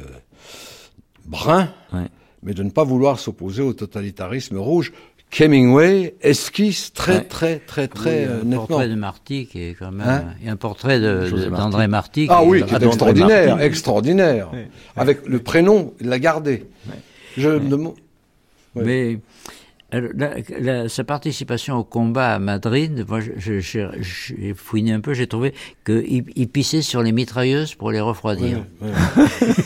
brun, 1.24 1.72
Ouais. 1.92 2.08
mais 2.42 2.52
de 2.52 2.62
ne 2.62 2.70
pas 2.70 2.84
vouloir 2.84 3.18
s'opposer 3.18 3.62
au 3.62 3.72
totalitarisme 3.72 4.58
rouge 4.58 4.92
qu'Hemingway 5.34 6.14
esquisse 6.22 6.92
très, 6.92 7.16
Ouais. 7.18 7.24
très, 7.24 7.58
très, 7.58 7.88
très 7.88 8.10
Oui, 8.20 8.24
euh, 8.28 8.40
un 8.40 8.44
nettement. 8.44 8.66
portrait 8.66 8.88
de 8.88 8.94
Marty 8.94 9.46
qui 9.46 9.62
est 9.62 9.74
quand 9.74 9.90
même. 9.90 10.06
Hein 10.08 10.24
il 10.40 10.46
y 10.46 10.48
a 10.48 10.52
un 10.52 10.56
portrait 10.56 11.00
de- 11.00 11.28
Marty. 11.30 11.50
d'André 11.50 11.88
Marty. 11.88 12.26
Ah 12.30 12.40
qui 12.42 12.48
oui, 12.48 12.58
est- 12.58 12.62
qui 12.62 12.68
est 12.68 12.72
D'André 12.74 12.86
extraordinaire, 12.88 13.48
Marty. 13.56 13.64
extraordinaire. 13.64 14.50
Avec 14.96 15.26
le 15.26 15.38
prénom, 15.40 15.92
il 16.00 16.08
l'a 16.08 16.18
gardé. 16.20 16.66
Je 17.36 17.48
me 17.48 17.68
demande-. 17.68 17.94
Mais 18.76 19.18
alors, 19.90 20.10
la- 20.16 20.34
la- 20.60 20.88
sa 20.88 21.02
participation 21.04 21.76
au 21.78 21.84
combat 21.84 22.34
à 22.34 22.38
Madrid, 22.38 23.04
moi, 23.08 23.18
j'ai 23.36 24.54
fouiné 24.54 24.92
un 24.92 25.00
peu, 25.00 25.14
j'ai 25.14 25.26
trouvé 25.26 25.52
qu'il 25.84 26.24
il 26.36 26.48
pissait 26.48 26.82
sur 26.82 27.02
les 27.02 27.10
mitrailleuses 27.12 27.74
pour 27.74 27.90
les 27.90 28.00
refroidir. 28.00 28.64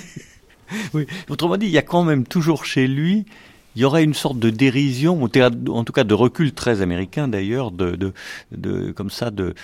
Oui. 0.93 1.07
Autrement 1.31 1.57
dit, 1.57 1.65
il 1.67 1.73
y 1.73 1.79
a 1.79 1.83
quand 1.83 2.05
même 2.05 2.25
toujours 2.27 2.67
chez 2.67 2.87
lui, 2.87 3.25
il 3.79 3.83
y 3.83 3.85
aurait 3.85 4.03
une 4.03 4.13
sorte 4.15 4.41
de 4.41 4.51
dérision, 4.51 5.23
en 5.23 5.85
tout 5.85 5.93
cas 5.93 6.03
de 6.03 6.13
recul 6.15 6.51
très 6.53 6.83
américain 6.83 7.29
d'ailleurs, 7.29 7.71
de, 7.71 7.93
de, 7.95 8.13
de, 8.51 8.91
comme 8.91 9.09
ça, 9.09 9.31
de, 9.31 9.55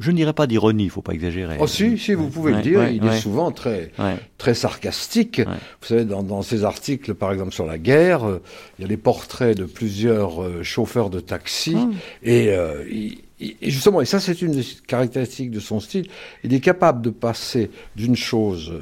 je 0.00 0.10
n'irais 0.10 0.32
pas 0.32 0.46
d'ironie, 0.46 0.84
il 0.84 0.90
faut 0.90 1.02
pas 1.02 1.12
exagérer. 1.12 1.58
Oh 1.60 1.66
si, 1.66 1.98
si, 1.98 2.14
vous 2.14 2.30
pouvez 2.30 2.52
Ouais, 2.52 2.56
le 2.56 2.62
dire, 2.62 2.78
ouais, 2.78 2.96
il 2.96 3.04
ouais. 3.04 3.14
est 3.14 3.20
souvent 3.20 3.50
très, 3.50 3.92
très 4.38 4.54
sarcastique. 4.54 5.40
Vous 5.42 5.86
savez, 5.86 6.06
dans, 6.06 6.22
dans 6.22 6.40
ses 6.40 6.64
articles, 6.64 7.12
par 7.12 7.30
exemple, 7.30 7.52
sur 7.52 7.66
la 7.66 7.76
guerre, 7.76 8.26
euh, 8.26 8.40
il 8.78 8.82
y 8.82 8.84
a 8.86 8.88
les 8.88 8.96
portraits 8.96 9.54
de 9.54 9.64
plusieurs 9.66 10.42
euh, 10.42 10.62
chauffeurs 10.62 11.10
de 11.10 11.20
taxi, 11.20 11.74
Mmh. 11.76 11.92
et, 12.22 12.48
euh, 12.52 12.84
il- 12.90 13.18
et 13.60 13.70
justement, 13.70 14.00
et 14.00 14.04
ça 14.06 14.18
c'est 14.20 14.40
une 14.40 14.52
des 14.52 14.64
caractéristiques 14.86 15.50
de 15.50 15.58
son 15.60 15.78
style, 15.80 16.06
il 16.44 16.54
est 16.54 16.60
capable 16.60 17.02
de 17.02 17.10
passer 17.10 17.70
d'une 17.96 18.14
chose, 18.16 18.72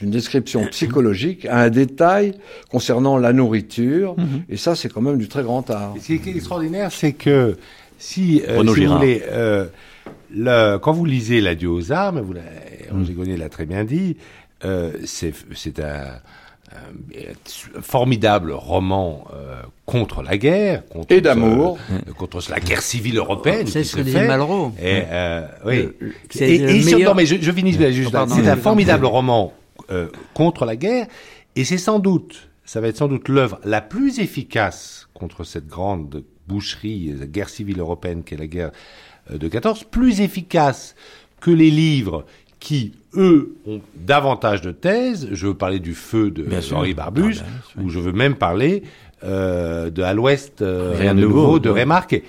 d'une 0.00 0.10
description 0.10 0.64
psychologique 0.66 1.44
à 1.46 1.58
un 1.60 1.68
détail 1.70 2.32
concernant 2.70 3.18
la 3.18 3.32
nourriture, 3.32 4.14
Mmh. 4.16 4.24
et 4.48 4.56
ça 4.56 4.74
c'est 4.74 4.88
quand 4.92 5.02
même 5.02 5.18
du 5.18 5.28
très 5.28 5.42
grand 5.42 5.68
art. 5.70 5.94
Et 5.96 6.00
Ce 6.00 6.06
qui 6.14 6.30
est 6.30 6.36
extraordinaire, 6.36 6.90
c'est 6.90 7.12
que 7.12 7.56
si, 7.98 8.42
euh, 8.48 8.60
si 8.60 8.66
vous 8.66 8.74
Girard. 8.74 8.98
voulez, 8.98 9.22
euh, 9.30 9.66
le, 10.34 10.78
quand 10.78 10.92
vous 10.92 11.04
lisez 11.04 11.40
l'adieu 11.40 11.68
aux 11.70 11.92
armes, 11.92 12.20
vous 12.20 12.32
l'avez- 12.32 12.46
Roger 12.90 13.12
Gonnet 13.12 13.36
l'a 13.36 13.48
très 13.50 13.66
bien 13.66 13.84
dit, 13.84 14.16
euh, 14.64 14.92
c'est 15.04 15.34
un, 15.80 16.18
un 16.72 17.80
formidable 17.82 18.52
roman 18.52 19.24
euh, 19.34 19.60
contre 19.86 20.22
la 20.22 20.38
guerre, 20.38 20.86
contre 20.88 21.12
Et 21.12 21.20
d'amour. 21.20 21.78
euh, 21.90 22.12
contre 22.16 22.40
la 22.50 22.60
guerre 22.60 22.82
civile 22.82 23.18
européenne. 23.18 23.66
C'est 23.66 23.84
ce 23.84 23.96
que 23.96 24.02
disait. 24.02 24.26
Malraux. 24.26 24.72
Et, 24.80 25.02
euh, 25.10 25.46
oui. 25.66 25.88
Le- 26.00 26.12
Et, 26.42 26.58
le 26.58 26.70
et 26.70 26.80
sur- 26.82 26.96
meilleur- 26.96 27.10
non, 27.10 27.16
mais 27.16 27.26
je, 27.26 27.36
je 27.40 27.52
finis, 27.52 27.72
juste 27.72 28.12
là. 28.12 28.20
pardon, 28.20 28.34
C'est 28.36 28.48
un 28.48 28.56
formidable 28.56 29.06
roman 29.06 29.52
euh, 29.90 30.08
contre 30.34 30.64
la 30.64 30.76
guerre, 30.76 31.06
et 31.56 31.64
c'est 31.64 31.78
sans 31.78 31.98
doute, 31.98 32.48
ça 32.64 32.80
va 32.80 32.88
être 32.88 32.96
sans 32.96 33.08
doute 33.08 33.28
l'œuvre 33.28 33.60
la 33.64 33.80
plus 33.80 34.20
efficace 34.20 35.08
contre 35.14 35.44
cette 35.44 35.66
grande 35.66 36.22
boucherie, 36.46 37.14
la 37.18 37.26
guerre 37.26 37.48
civile 37.48 37.80
européenne 37.80 38.22
qu'est 38.24 38.36
la 38.36 38.46
guerre 38.46 38.70
euh, 39.30 39.38
de 39.38 39.48
14, 39.48 39.84
plus 39.84 40.20
efficace 40.20 40.94
que 41.40 41.50
les 41.50 41.70
livres 41.70 42.24
qui, 42.58 42.92
eux, 43.14 43.56
ont 43.66 43.80
davantage 43.96 44.60
de 44.60 44.70
thèses. 44.70 45.28
Je 45.32 45.46
veux 45.46 45.54
parler 45.54 45.78
du 45.80 45.94
feu 45.94 46.30
de 46.30 46.42
Bien 46.42 46.60
sûr. 46.60 46.76
Henri 46.76 46.92
Barbus, 46.94 47.38
Ah, 47.40 47.44
ben, 47.76 47.84
ou 47.84 47.88
je 47.88 47.98
veux 47.98 48.12
même 48.12 48.34
parler 48.34 48.82
euh, 49.24 49.90
de 49.90 50.02
À 50.02 50.12
l'Ouest, 50.12 50.60
euh, 50.60 50.94
Rien 50.98 51.14
de 51.14 51.20
nouveau, 51.20 51.58
de 51.58 51.70
ouais. 51.70 51.82
Remarque. 51.82 52.12
Et, 52.12 52.22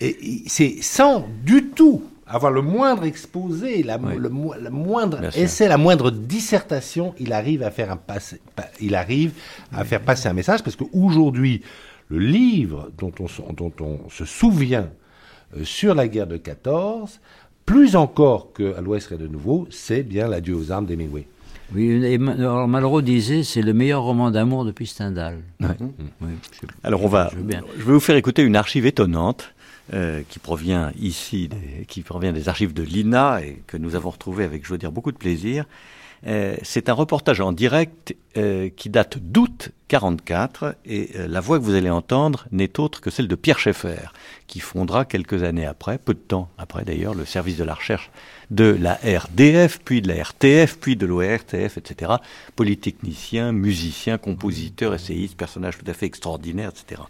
et 0.00 0.42
c'est 0.46 0.76
sans 0.82 1.26
du 1.44 1.68
tout 1.68 2.02
avoir 2.26 2.50
le 2.52 2.62
moindre 2.62 3.04
exposé, 3.04 3.82
la, 3.82 3.98
le, 3.98 4.28
mo- 4.28 4.54
le 4.60 4.70
moindre 4.70 5.18
Bien 5.20 5.30
sûr. 5.30 5.42
essai, 5.42 5.68
la 5.68 5.76
moindre 5.78 6.10
dissertation, 6.10 7.14
il 7.18 7.32
arrive 7.32 7.62
à 7.62 7.70
faire 7.70 7.90
un 7.92 7.96
passé, 7.96 8.40
pa- 8.54 8.68
il 8.80 8.94
arrive 8.94 9.32
à 9.72 9.84
faire 9.84 10.00
passer 10.00 10.28
un 10.28 10.32
message 10.32 10.62
parce 10.62 10.76
qu'aujourd'hui, 10.76 11.62
le 12.08 12.18
livre 12.18 12.90
dont 12.98 13.12
on, 13.20 13.28
se- 13.28 13.42
dont 13.56 13.72
on 13.80 14.08
se 14.10 14.24
souvient 14.24 14.88
euh, 15.56 15.64
sur 15.64 15.94
la 15.94 16.08
guerre 16.08 16.26
de 16.26 16.36
14, 16.36 17.20
plus 17.64 17.96
encore 17.96 18.52
qu'à 18.52 18.80
l'Ouest 18.80 19.10
et 19.12 19.16
de 19.16 19.26
nouveau, 19.26 19.66
c'est 19.70 20.02
bien 20.02 20.28
l'adieu 20.28 20.54
aux 20.56 20.70
armes 20.72 20.86
d'Hemingway. 20.86 21.26
Oui, 21.74 21.90
et 22.04 22.14
alors 22.14 22.68
Malraux 22.68 23.02
disait 23.02 23.42
c'est 23.42 23.60
le 23.62 23.72
meilleur 23.74 24.02
roman 24.02 24.30
d'amour 24.30 24.64
depuis 24.64 24.86
Stendhal. 24.86 25.38
Oui, 25.60 25.66
je- 26.52 26.66
Alors 26.84 27.02
on 27.04 27.08
va, 27.08 27.28
je 27.32 27.38
veux 27.38 27.42
bien. 27.42 27.62
je 27.76 27.82
vais 27.82 27.92
vous 27.92 27.98
faire 28.00 28.14
écouter 28.14 28.42
une 28.42 28.54
archive 28.54 28.86
étonnante 28.86 29.52
euh, 29.94 30.22
qui 30.28 30.38
provient 30.38 30.92
ici, 30.98 31.48
des, 31.48 31.84
qui 31.86 32.02
provient 32.02 32.32
des 32.32 32.48
archives 32.48 32.72
de 32.72 32.82
l'INA 32.82 33.42
et 33.42 33.62
que 33.66 33.76
nous 33.76 33.94
avons 33.94 34.10
retrouvé 34.10 34.44
avec, 34.44 34.66
je 34.66 34.72
veux 34.72 34.78
dire, 34.78 34.92
beaucoup 34.92 35.12
de 35.12 35.16
plaisir. 35.16 35.64
Euh, 36.26 36.56
c'est 36.62 36.88
un 36.88 36.92
reportage 36.92 37.40
en 37.40 37.52
direct 37.52 38.16
euh, 38.36 38.68
qui 38.74 38.88
date 38.88 39.18
d'août 39.18 39.70
44 39.88 40.76
et 40.84 41.10
euh, 41.14 41.28
la 41.28 41.40
voix 41.40 41.58
que 41.58 41.64
vous 41.64 41.74
allez 41.74 41.90
entendre 41.90 42.46
n'est 42.50 42.80
autre 42.80 43.00
que 43.00 43.10
celle 43.10 43.28
de 43.28 43.34
Pierre 43.34 43.58
Schaeffer, 43.58 44.12
qui 44.46 44.60
fondera 44.60 45.04
quelques 45.04 45.42
années 45.42 45.66
après, 45.66 45.98
peu 45.98 46.14
de 46.14 46.18
temps 46.18 46.48
après 46.58 46.84
d'ailleurs, 46.84 47.14
le 47.14 47.24
service 47.24 47.56
de 47.56 47.64
la 47.64 47.74
recherche 47.74 48.10
de 48.50 48.64
la 48.64 48.94
RDF, 48.94 49.80
puis 49.84 50.02
de 50.02 50.08
la 50.08 50.22
RTF, 50.22 50.78
puis 50.78 50.96
de 50.96 51.06
l'ORTF, 51.06 51.78
etc. 51.78 52.12
Polytechnicien, 52.54 53.52
musicien, 53.52 54.18
compositeur, 54.18 54.94
essayiste, 54.94 55.36
personnage 55.36 55.78
tout 55.78 55.90
à 55.90 55.92
fait 55.92 56.06
extraordinaire, 56.06 56.70
etc. 56.70 57.02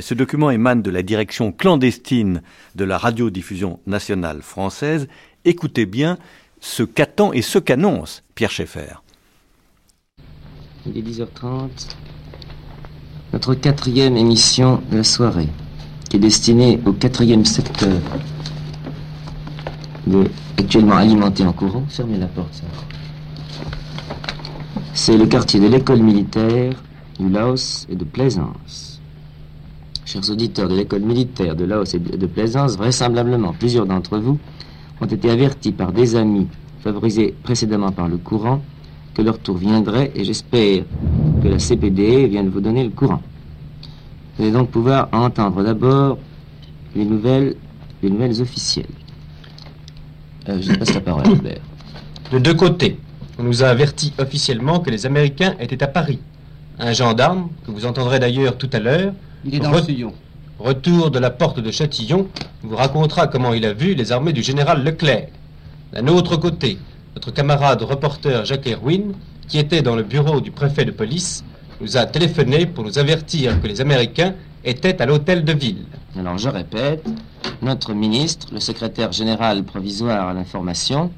Ce 0.00 0.12
document 0.12 0.50
émane 0.50 0.82
de 0.82 0.90
la 0.90 1.02
direction 1.02 1.52
clandestine 1.52 2.42
de 2.74 2.84
la 2.84 2.98
radiodiffusion 2.98 3.80
nationale 3.86 4.42
française. 4.42 5.08
Écoutez 5.46 5.86
bien 5.86 6.18
ce 6.60 6.82
qu'attend 6.82 7.32
et 7.32 7.42
ce 7.42 7.58
qu'annonce 7.58 8.22
Pierre 8.34 8.50
Schaeffer. 8.50 9.02
Il 10.86 10.96
est 10.96 11.02
10h30. 11.02 11.68
Notre 13.32 13.54
quatrième 13.54 14.16
émission 14.16 14.80
de 14.90 14.98
la 14.98 15.04
soirée, 15.04 15.48
qui 16.08 16.16
est 16.16 16.20
destinée 16.20 16.80
au 16.86 16.92
quatrième 16.92 17.44
secteur, 17.44 18.00
actuellement 20.58 20.96
alimenté 20.96 21.44
en 21.44 21.52
courant. 21.52 21.84
Fermez 21.88 22.18
la 22.18 22.26
porte, 22.26 22.54
ça. 22.54 22.64
C'est 24.94 25.16
le 25.16 25.26
quartier 25.26 25.60
de 25.60 25.68
l'école 25.68 26.00
militaire, 26.00 26.72
du 27.18 27.28
Laos 27.28 27.86
et 27.90 27.96
de 27.96 28.04
Plaisance. 28.04 29.00
Chers 30.04 30.30
auditeurs 30.30 30.68
de 30.68 30.74
l'école 30.74 31.02
militaire 31.02 31.54
de 31.54 31.64
Laos 31.64 31.94
et 31.94 31.98
de 31.98 32.26
Plaisance, 32.26 32.76
vraisemblablement 32.76 33.52
plusieurs 33.52 33.86
d'entre 33.86 34.18
vous 34.18 34.38
ont 35.00 35.06
été 35.06 35.30
avertis 35.30 35.72
par 35.72 35.92
des 35.92 36.16
amis 36.16 36.48
favorisés 36.80 37.34
précédemment 37.42 37.92
par 37.92 38.08
le 38.08 38.16
courant 38.18 38.62
que 39.14 39.22
leur 39.22 39.38
tour 39.38 39.56
viendrait 39.56 40.12
et 40.14 40.24
j'espère 40.24 40.84
que 41.42 41.48
la 41.48 41.58
CPD 41.58 42.26
vient 42.28 42.44
de 42.44 42.50
vous 42.50 42.60
donner 42.60 42.84
le 42.84 42.90
courant. 42.90 43.22
Vous 44.36 44.44
allez 44.44 44.52
donc 44.52 44.70
pouvoir 44.70 45.08
entendre 45.12 45.62
d'abord 45.64 46.18
les 46.94 47.04
nouvelles, 47.04 47.56
les 48.02 48.10
nouvelles 48.10 48.40
officielles. 48.40 48.86
Euh, 50.48 50.58
je 50.60 50.72
passe 50.74 50.94
la 50.94 51.00
parole 51.00 51.26
à 51.26 51.30
Albert. 51.30 51.60
De 52.32 52.38
deux 52.38 52.54
côtés, 52.54 52.98
on 53.38 53.42
nous 53.42 53.62
a 53.62 53.68
averti 53.68 54.12
officiellement 54.18 54.80
que 54.80 54.90
les 54.90 55.06
Américains 55.06 55.54
étaient 55.60 55.82
à 55.82 55.88
Paris. 55.88 56.20
Un 56.78 56.92
gendarme, 56.92 57.48
que 57.66 57.70
vous 57.70 57.86
entendrez 57.86 58.18
d'ailleurs 58.18 58.56
tout 58.56 58.70
à 58.72 58.78
l'heure, 58.78 59.12
Il 59.44 59.54
est 59.54 59.60
dans 59.60 59.72
le 59.72 59.82
studio. 59.82 60.12
Retour 60.58 61.10
de 61.10 61.18
la 61.18 61.30
porte 61.30 61.60
de 61.60 61.70
Châtillon, 61.70 62.28
vous 62.62 62.76
racontera 62.76 63.28
comment 63.28 63.52
il 63.52 63.64
a 63.64 63.72
vu 63.72 63.94
les 63.94 64.10
armées 64.12 64.32
du 64.32 64.42
général 64.42 64.82
Leclerc. 64.82 65.28
D'un 65.92 66.08
autre 66.08 66.36
côté, 66.36 66.78
notre 67.14 67.30
camarade 67.30 67.82
reporter 67.82 68.44
Jacques 68.44 68.66
Erwin, 68.66 69.12
qui 69.46 69.58
était 69.58 69.82
dans 69.82 69.96
le 69.96 70.02
bureau 70.02 70.40
du 70.40 70.50
préfet 70.50 70.84
de 70.84 70.90
police, 70.90 71.44
nous 71.80 71.96
a 71.96 72.06
téléphoné 72.06 72.66
pour 72.66 72.84
nous 72.84 72.98
avertir 72.98 73.60
que 73.60 73.68
les 73.68 73.80
Américains 73.80 74.34
étaient 74.64 75.00
à 75.00 75.06
l'hôtel 75.06 75.44
de 75.44 75.52
ville. 75.52 75.86
Alors 76.18 76.38
je 76.38 76.48
répète, 76.48 77.06
notre 77.62 77.94
ministre, 77.94 78.48
le 78.52 78.60
secrétaire 78.60 79.12
général 79.12 79.62
provisoire 79.62 80.28
à 80.28 80.34
l'information, 80.34 81.12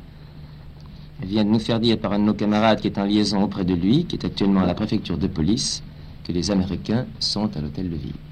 vient 1.22 1.44
de 1.44 1.50
nous 1.50 1.58
faire 1.58 1.80
dire 1.80 1.98
par 1.98 2.12
un 2.12 2.18
de 2.18 2.24
nos 2.24 2.34
camarades 2.34 2.80
qui 2.80 2.88
est 2.88 2.98
en 2.98 3.04
liaison 3.04 3.42
auprès 3.42 3.64
de 3.64 3.74
lui, 3.74 4.04
qui 4.04 4.16
est 4.16 4.24
actuellement 4.24 4.60
à 4.60 4.66
la 4.66 4.74
préfecture 4.74 5.16
de 5.16 5.26
police, 5.26 5.82
que 6.24 6.32
les 6.32 6.50
Américains 6.50 7.06
sont 7.18 7.56
à 7.56 7.60
l'hôtel 7.60 7.90
de 7.90 7.96
ville. 7.96 8.29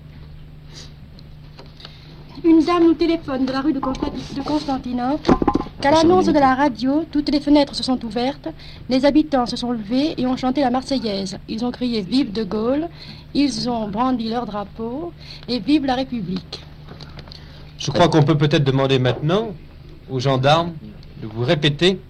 Une 2.44 2.64
dame 2.64 2.84
nous 2.84 2.94
téléphone 2.94 3.44
de 3.46 3.52
la 3.52 3.60
rue 3.60 3.72
de, 3.72 3.80
Constanti- 3.80 4.34
de 4.34 4.42
Constantinople 4.42 5.30
qu'à 5.80 5.90
l'annonce 5.90 6.26
de 6.26 6.32
la 6.32 6.54
radio, 6.54 7.04
toutes 7.10 7.30
les 7.30 7.40
fenêtres 7.40 7.74
se 7.74 7.82
sont 7.82 8.02
ouvertes, 8.04 8.48
les 8.88 9.04
habitants 9.04 9.46
se 9.46 9.56
sont 9.56 9.72
levés 9.72 10.14
et 10.20 10.26
ont 10.26 10.36
chanté 10.36 10.60
la 10.60 10.70
Marseillaise. 10.70 11.38
Ils 11.48 11.64
ont 11.64 11.70
crié 11.70 12.00
Vive 12.02 12.32
de 12.32 12.44
Gaulle, 12.44 12.88
ils 13.34 13.68
ont 13.68 13.88
brandi 13.88 14.28
leur 14.28 14.46
drapeau 14.46 15.12
et 15.48 15.58
Vive 15.58 15.84
la 15.86 15.94
République. 15.94 16.60
Je 17.76 17.90
crois 17.90 18.08
qu'on 18.08 18.22
peut 18.22 18.36
peut-être 18.36 18.64
demander 18.64 18.98
maintenant 18.98 19.48
aux 20.10 20.18
gendarmes 20.20 20.72
de 21.22 21.26
vous 21.26 21.44
répéter 21.44 22.00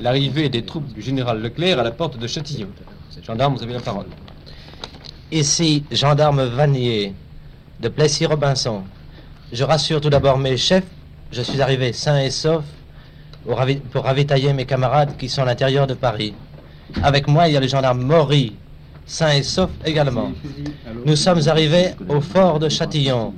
l'arrivée 0.00 0.48
des 0.48 0.64
troupes 0.64 0.92
du 0.92 1.02
général 1.02 1.40
Leclerc 1.40 1.78
à 1.78 1.82
la 1.84 1.90
porte 1.92 2.18
de 2.18 2.26
Châtillon. 2.26 2.68
Gendarme, 3.24 3.54
vous 3.56 3.62
avez 3.62 3.72
la 3.74 3.80
parole. 3.80 4.06
Ici, 5.32 5.84
gendarme 5.90 6.42
Vanier, 6.44 7.14
de 7.80 7.88
Plessis-Robinson. 7.88 8.82
Je 9.54 9.62
rassure 9.62 10.00
tout 10.00 10.10
d'abord 10.10 10.36
mes 10.36 10.56
chefs, 10.56 10.82
je 11.30 11.40
suis 11.40 11.62
arrivé 11.62 11.92
sain 11.92 12.18
et 12.18 12.30
sauf 12.30 12.64
pour 13.92 14.02
ravitailler 14.02 14.52
mes 14.52 14.64
camarades 14.64 15.16
qui 15.16 15.28
sont 15.28 15.42
à 15.42 15.44
l'intérieur 15.44 15.86
de 15.86 15.94
Paris. 15.94 16.34
Avec 17.04 17.28
moi, 17.28 17.46
il 17.46 17.54
y 17.54 17.56
a 17.56 17.60
le 17.60 17.68
gendarme 17.68 18.02
Maury, 18.02 18.54
sain 19.06 19.30
et 19.30 19.44
sauf 19.44 19.70
également. 19.86 20.32
Nous 21.06 21.14
sommes 21.14 21.46
arrivés 21.46 21.90
au 22.08 22.20
fort 22.20 22.58
de 22.58 22.68
Châtillon. 22.68 23.32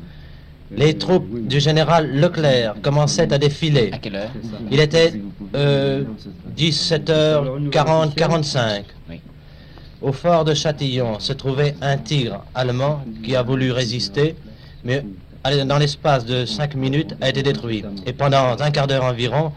Les 0.71 0.97
troupes 0.97 1.47
du 1.47 1.61
général 1.61 2.11
Leclerc 2.11 2.77
commençaient 2.81 3.31
à 3.31 3.37
défiler. 3.37 3.91
À 3.93 3.99
quelle 3.99 4.17
heure? 4.17 4.31
Il 4.71 4.81
était 4.81 5.21
euh, 5.55 6.05
17h40-45. 6.57 8.85
Oui. 9.11 9.21
Au 10.01 10.13
fort 10.13 10.47
de 10.47 10.55
Châtillon 10.55 11.21
se 11.21 11.35
trouvait 11.35 11.75
un 11.83 11.99
tigre 11.99 12.43
allemand 12.55 13.05
qui 13.23 13.37
a 13.37 13.43
voulu 13.43 13.71
résister, 13.71 14.35
mais 14.83 15.05
dans 15.67 15.79
l'espace 15.79 16.25
de 16.25 16.45
cinq 16.45 16.75
minutes 16.75 17.15
a 17.21 17.29
été 17.29 17.43
détruit. 17.43 17.85
Et 18.07 18.13
pendant 18.13 18.57
un 18.59 18.71
quart 18.71 18.87
d'heure 18.87 19.05
environ, 19.05 19.53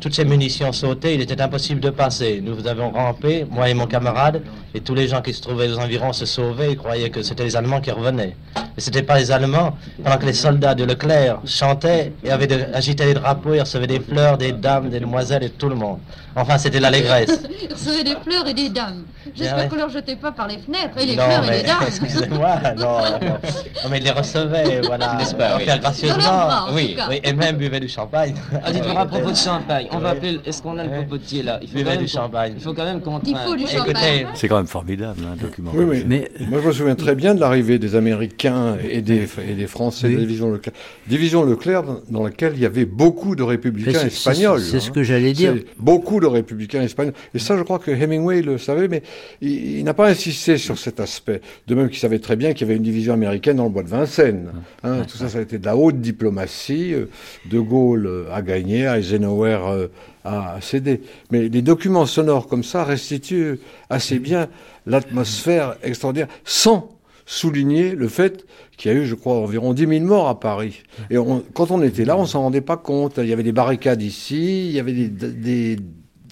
toutes 0.00 0.14
ces 0.14 0.24
munitions 0.24 0.72
sautaient, 0.72 1.14
il 1.14 1.20
était 1.20 1.40
impossible 1.40 1.80
de 1.80 1.90
passer. 1.90 2.40
Nous 2.42 2.66
avons 2.66 2.90
rampé, 2.90 3.46
moi 3.50 3.68
et 3.68 3.74
mon 3.74 3.86
camarade, 3.86 4.42
et 4.74 4.80
tous 4.80 4.94
les 4.94 5.08
gens 5.08 5.20
qui 5.22 5.32
se 5.34 5.42
trouvaient 5.42 5.68
aux 5.70 5.78
environs 5.78 6.12
se 6.12 6.26
sauvaient 6.26 6.72
et 6.72 6.76
croyaient 6.76 7.10
que 7.10 7.22
c'était 7.22 7.44
les 7.44 7.56
Allemands 7.56 7.80
qui 7.80 7.90
revenaient. 7.90 8.36
Mais 8.56 8.80
ce 8.82 8.90
n'était 8.90 9.02
pas 9.02 9.18
les 9.18 9.30
Allemands, 9.30 9.76
pendant 10.02 10.16
que 10.16 10.26
les 10.26 10.32
soldats 10.32 10.74
de 10.74 10.84
Leclerc 10.84 11.40
chantaient 11.44 12.12
et 12.24 12.30
avaient 12.30 12.46
de- 12.46 12.64
agité 12.72 13.04
les 13.04 13.14
drapeaux, 13.14 13.54
ils 13.54 13.60
recevaient 13.60 13.86
des 13.86 14.00
fleurs, 14.00 14.38
des 14.38 14.52
dames, 14.52 14.88
des 14.88 15.00
demoiselles 15.00 15.42
et 15.44 15.50
tout 15.50 15.68
le 15.68 15.74
monde. 15.74 15.98
Enfin, 16.34 16.56
c'était 16.56 16.80
l'allégresse. 16.80 17.42
Ils 17.62 17.70
recevaient 17.72 18.04
des 18.04 18.16
fleurs 18.24 18.48
et 18.48 18.54
des 18.54 18.70
dames. 18.70 19.04
J'espère 19.34 19.56
ouais. 19.58 19.68
qu'on 19.68 19.76
leur 19.76 19.88
jetait 19.88 20.16
pas 20.16 20.32
par 20.32 20.48
les 20.48 20.58
fenêtres. 20.58 20.96
Et 20.98 21.06
les 21.06 21.16
non, 21.16 21.24
fleurs 21.24 21.42
mais, 21.46 21.58
et 21.58 21.62
les 21.62 21.66
dames. 21.66 21.78
excusez-moi, 21.86 22.56
non, 22.76 22.84
non. 22.84 22.98
Non, 23.22 23.90
mais 23.90 23.98
ils 23.98 24.04
les 24.04 24.10
recevaient, 24.10 24.80
voilà. 24.84 25.14
N'est-ce 25.18 25.34
pas, 25.34 25.56
oui. 25.56 25.64
Faire 25.64 25.78
gracieusement. 25.78 26.16
bras, 26.22 26.68
Oui, 26.72 26.96
oui, 27.08 27.20
et 27.22 27.32
même 27.32 27.56
buvaient 27.56 27.80
du 27.80 27.88
champagne. 27.88 28.34
Ah, 28.64 28.72
dites-moi, 28.72 29.00
à 29.00 29.06
propos 29.06 29.30
de 29.30 29.36
champagne, 29.36 29.86
on 29.92 29.98
va 29.98 30.10
appeler. 30.10 30.40
Est-ce 30.44 30.62
qu'on 30.62 30.78
a 30.78 30.84
le 30.84 30.90
popotier 31.02 31.42
là? 31.42 31.58
Il 31.62 31.68
faut 31.68 31.76
Buvez 31.76 31.96
du 31.96 32.08
champagne. 32.08 32.54
Il 32.56 32.62
faut 32.62 32.74
quand 32.74 32.84
même 32.84 33.00
qu'on. 33.00 33.20
Il 33.20 33.36
faut 33.36 33.56
du 33.56 33.66
champagne. 33.66 34.26
C'est 34.34 34.48
quand 34.48 34.56
même 34.56 34.66
formidable, 34.66 35.20
hein, 35.24 35.34
un 35.34 35.36
document. 35.42 35.70
Oui, 35.74 35.84
oui. 35.84 36.04
Mais 36.06 36.30
Moi, 36.48 36.60
je 36.62 36.68
me 36.68 36.72
souviens 36.72 36.94
très 36.94 37.14
bien 37.14 37.34
de 37.34 37.40
l'arrivée 37.40 37.78
des 37.78 37.94
Américains 37.94 38.76
et 38.88 39.00
des, 39.00 39.28
et 39.48 39.54
des 39.54 39.66
Français 39.66 40.08
Oui. 40.08 40.14
de 40.14 40.18
la 40.18 40.24
division 40.26 40.50
Leclerc. 40.50 40.74
Division 41.06 41.44
Leclerc 41.44 41.82
dans- 42.10 42.22
laquelle 42.22 42.52
il 42.54 42.62
y 42.62 42.66
avait 42.66 42.84
beaucoup 42.84 43.34
de 43.34 43.42
républicains 43.42 44.06
espagnols. 44.06 44.60
c'est 44.60 44.80
ce 44.80 44.88
hein. 44.88 44.92
que 44.94 45.02
j'allais 45.02 45.32
dire. 45.32 45.54
Beaucoup 45.78 46.20
de 46.20 46.26
républicains 46.26 46.82
espagnols. 46.82 47.14
Et 47.34 47.38
ça, 47.38 47.56
je 47.56 47.62
crois 47.62 47.78
que 47.78 47.90
Hemingway 47.90 48.42
le 48.42 48.58
savait, 48.58 48.88
mais 48.88 49.02
il, 49.40 49.78
il 49.78 49.84
n'a 49.84 49.94
pas 49.94 50.08
insisté 50.08 50.56
sur 50.58 50.78
cet 50.78 51.00
aspect. 51.00 51.40
De 51.66 51.74
même 51.74 51.88
qu'il 51.88 51.98
savait 51.98 52.18
très 52.18 52.36
bien 52.36 52.52
qu'il 52.52 52.66
y 52.66 52.70
avait 52.70 52.76
une 52.76 52.82
division 52.82 53.12
américaine 53.14 53.56
dans 53.56 53.64
le 53.64 53.70
bois 53.70 53.82
de 53.82 53.88
Vincennes. 53.88 54.50
Hein, 54.82 55.02
tout 55.10 55.16
ça, 55.16 55.28
ça 55.28 55.38
a 55.38 55.42
été 55.42 55.58
de 55.58 55.66
la 55.66 55.76
haute 55.76 56.00
diplomatie. 56.00 56.94
Euh, 56.94 57.06
De 57.50 57.58
Gaulle 57.60 58.06
euh, 58.06 58.24
a 58.32 58.42
gagné, 58.42 58.82
Eisenhower 58.84 59.60
euh, 59.68 59.88
a 60.24 60.58
cédé. 60.60 61.00
Mais 61.30 61.48
les 61.48 61.62
documents 61.62 62.06
sonores 62.06 62.46
comme 62.46 62.64
ça 62.64 62.84
restituent 62.84 63.58
assez 63.90 64.18
bien 64.18 64.48
l'atmosphère 64.86 65.76
extraordinaire, 65.82 66.28
sans 66.44 66.88
souligner 67.24 67.92
le 67.94 68.08
fait 68.08 68.44
qu'il 68.76 68.90
y 68.90 68.94
a 68.94 68.98
eu, 68.98 69.06
je 69.06 69.14
crois, 69.14 69.34
environ 69.36 69.74
10 69.74 69.86
000 69.86 70.04
morts 70.04 70.28
à 70.28 70.38
Paris. 70.40 70.82
Et 71.10 71.18
on- 71.18 71.42
quand 71.54 71.70
on 71.70 71.80
était 71.82 72.04
là, 72.04 72.16
on 72.16 72.26
s'en 72.26 72.42
rendait 72.42 72.60
pas 72.60 72.76
compte. 72.76 73.14
Il 73.18 73.26
y 73.28 73.32
avait 73.32 73.42
des 73.44 73.52
barricades 73.52 74.02
ici, 74.02 74.66
il 74.66 74.72
y 74.72 74.80
avait 74.80 74.92
des, 74.92 75.76
des 75.76 75.76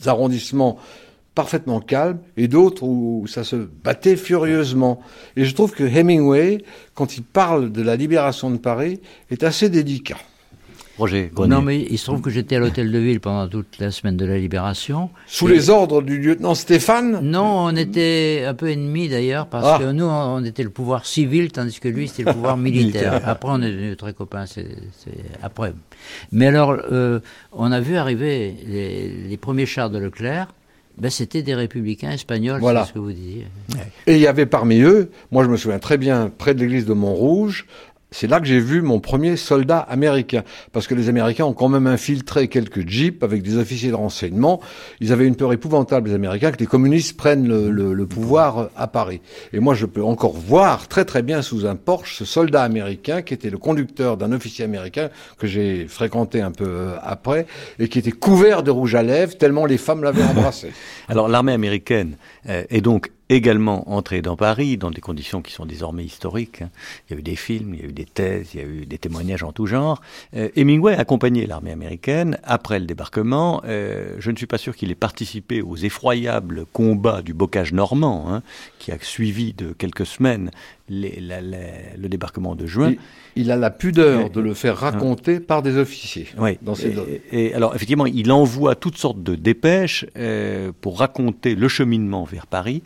arrondissements 0.07 0.79
parfaitement 1.41 1.81
calmes 1.81 2.19
et 2.37 2.49
d'autres 2.49 2.83
où 2.83 3.25
ça 3.27 3.45
se 3.45 3.57
battait 3.57 4.17
furieusement. 4.17 5.01
Et 5.37 5.45
je 5.47 5.55
trouve 5.55 5.73
que 5.73 5.85
Hemingway, 5.85 6.63
quand 6.95 7.17
il 7.17 7.23
parle 7.23 7.73
de 7.73 7.81
la 7.83 7.97
libération 7.97 8.51
de 8.51 8.59
Paris, 8.59 9.01
est 9.31 9.43
assez 9.43 9.71
délicat. 9.71 10.19
Roger 10.99 11.31
Grenier. 11.35 11.55
non, 11.55 11.63
mais 11.63 11.81
il 11.81 11.97
se 11.97 12.05
trouve 12.05 12.21
que 12.21 12.29
j'étais 12.29 12.57
à 12.57 12.59
l'hôtel 12.59 12.93
de 12.93 12.99
ville 12.99 13.21
pendant 13.21 13.49
toute 13.49 13.79
la 13.79 13.91
semaine 13.91 14.19
de 14.19 14.27
la 14.27 14.37
Libération. 14.37 15.09
Sous 15.27 15.49
Et- 15.49 15.53
les 15.55 15.71
ordres 15.71 16.03
du 16.03 16.19
lieutenant 16.21 16.55
Stéphane? 16.55 17.21
Non, 17.23 17.69
on 17.69 17.75
était 17.75 18.45
un 18.47 18.53
peu 18.53 18.69
ennemis 18.69 19.09
d'ailleurs, 19.09 19.47
parce 19.47 19.65
Ah. 19.67 19.79
que 19.83 19.91
nous, 19.93 20.05
on 20.05 20.45
était 20.45 20.63
le 20.63 20.69
pouvoir 20.69 21.07
civil, 21.07 21.53
tandis 21.53 21.81
que 21.81 21.89
lui, 21.89 22.07
c'était 22.07 22.25
le 22.25 22.35
pouvoir 22.35 22.57
militaire. 22.69 23.23
Après, 23.27 23.49
on 23.51 23.63
est 23.63 23.71
devenus 23.71 23.97
très 23.97 24.13
copains, 24.13 24.45
c'est 24.45 24.67
après. 25.43 25.73
Mais 26.33 26.49
alors, 26.49 26.77
euh, 26.93 27.21
on 27.53 27.73
a 27.73 27.81
vu 27.81 27.97
arriver 27.97 28.55
les, 28.67 29.09
les 29.27 29.37
premiers 29.39 29.65
chars 29.65 29.89
de 29.89 29.99
Leclerc, 29.99 30.49
ben, 31.01 31.11
c'était 31.11 31.43
des 31.43 31.55
républicains 31.55 32.11
espagnols, 32.11 32.61
Voilà. 32.61 32.83
c'est 32.83 32.91
ce 32.91 32.95
que 32.95 32.99
vous 32.99 33.13
disiez. 33.13 33.47
Et 34.07 34.15
il 34.17 34.21
y 34.21 34.27
avait 34.27 34.47
parmi 34.47 34.81
eux, 34.81 35.11
moi 35.31 35.43
je 35.45 35.49
me 35.49 35.57
souviens 35.57 35.79
très 35.79 35.97
bien, 35.99 36.31
près 36.37 36.55
de 36.55 36.61
l'église 36.61 36.85
de 36.87 36.93
Montrouge, 36.93 37.67
c'est 38.11 38.27
là 38.27 38.41
que 38.41 38.47
j'ai 38.47 38.61
vu 38.61 38.83
mon 38.83 39.01
premier 39.01 39.37
soldat 39.37 39.79
américain. 39.79 40.43
Parce 40.73 40.87
que 40.87 40.95
les 40.95 41.09
Américains 41.09 41.45
ont 41.45 41.53
quand 41.53 41.69
même 41.69 41.87
infiltré 41.87 42.49
quelques 42.49 42.89
jeeps 42.89 43.23
avec 43.23 43.43
des 43.43 43.57
officiers 43.57 43.91
de 43.91 43.95
renseignement. 43.95 44.61
Ils 45.01 45.13
avaient 45.13 45.27
une 45.27 45.37
peur 45.37 45.53
épouvantable, 45.53 46.09
les 46.09 46.15
Américains, 46.15 46.51
que 46.53 46.59
les 46.59 46.67
communistes 46.67 47.17
prennent 47.17 47.47
le, 47.47 47.71
le- 47.71 47.93
le 47.95 48.07
pouvoir 48.07 48.71
à 48.77 48.87
Paris. 48.87 49.21
Et 49.53 49.61
moi, 49.61 49.75
je 49.75 49.87
peux 49.87 50.03
encore 50.03 50.33
voir 50.33 50.89
très 50.89 51.05
très 51.05 51.23
bien 51.23 51.43
sous 51.43 51.67
un 51.67 51.77
Porsche 51.77 52.17
ce 52.19 52.25
soldat 52.25 52.63
américain 52.63 53.23
qui 53.23 53.35
était 53.35 53.51
le 53.51 53.59
conducteur 53.59 54.17
d'un 54.17 54.33
officier 54.33 54.65
américain 54.65 55.11
que 55.39 55.47
j'ai 55.47 55.87
fréquenté 55.89 56.41
un 56.41 56.51
peu 56.53 56.65
euh, 56.67 56.97
après 57.03 57.47
et 57.79 57.89
qui 57.89 57.99
était 57.99 58.11
couvert 58.11 58.63
de 58.63 58.71
rouge 58.71 58.95
à 58.95 59.03
lèvres 59.03 59.37
tellement 59.39 59.67
les 59.67 59.79
femmes 59.79 60.03
l'avaient 60.03 60.25
embrassé. 60.25 60.73
Alors 61.09 61.29
l'armée 61.29 61.53
américaine 61.53 62.17
euh, 62.49 62.65
est 62.71 62.81
donc 62.81 63.11
également 63.31 63.91
entrée 63.91 64.21
dans 64.23 64.37
Paris 64.37 64.77
dans 64.77 64.91
des 64.91 65.01
conditions 65.01 65.41
qui 65.41 65.53
sont 65.53 65.65
désormais 65.65 66.05
historiques. 66.05 66.63
hein. 66.63 66.71
Il 67.09 67.15
y 67.15 67.17
a 67.17 67.19
eu 67.21 67.23
des 67.23 67.37
films, 67.37 67.75
il 67.75 67.81
y 67.81 67.85
a 67.85 67.87
eu 67.89 67.93
des 67.93 68.05
thèses, 68.05 68.51
il 68.55 68.61
y 68.61 68.63
a 68.63 68.67
eu 68.67 68.85
des 68.87 68.99
témoignages 68.99 69.43
en 69.43 69.53
tout 69.53 69.67
genre. 69.67 70.01
Euh, 70.37 70.49
Hemingway 70.57 70.95
a 70.95 71.01
accompagné 71.01 71.47
l'armée 71.47 71.71
américaine 71.73 72.39
après 72.45 72.79
le 72.81 72.87
débarquement. 72.87 73.63
Euh, 73.65 74.17
je 74.19 74.31
ne 74.31 74.37
suis 74.37 74.47
pas 74.47 74.59
sûr 74.59 74.75
qu'il 74.77 74.91
ait 74.91 74.95
participé 74.97 75.63
aux 75.63 75.77
effroyables 75.77 76.67
combats 76.73 77.23
du 77.23 77.33
bocage 77.33 77.73
normand, 77.73 78.27
hein, 78.29 78.43
qui 78.79 78.91
a 78.93 78.99
suivi 79.01 79.53
de 79.53 79.73
quelques 79.73 80.07
semaines 80.07 80.51
les- 80.89 81.21
la- 81.21 81.41
la- 81.41 81.59
le 81.97 82.09
débarquement 82.09 82.57
de 82.57 82.67
juin. 82.67 82.91
Il, 83.37 83.43
il 83.45 83.51
a 83.53 83.57
la 83.57 83.71
pudeur 83.71 84.29
de 84.31 84.41
le 84.41 84.55
faire 84.55 84.77
raconter 84.77 85.39
par 85.39 85.63
des 85.63 85.77
officiers. 85.77 86.27
Oui. 86.37 86.59
Dans 86.63 86.75
ses 86.75 86.89
et, 87.33 87.47
et 87.49 87.55
alors 87.55 87.77
effectivement, 87.77 88.07
il 88.07 88.33
envoie 88.33 88.75
toutes 88.75 88.97
sortes 88.99 89.23
de 89.23 89.37
dépêches 89.37 90.05
euh, 90.17 90.73
pour 90.81 90.99
raconter 90.99 91.55
le 91.55 91.69
cheminement 91.69 92.25
vers 92.25 92.49
Paris. 92.49 92.83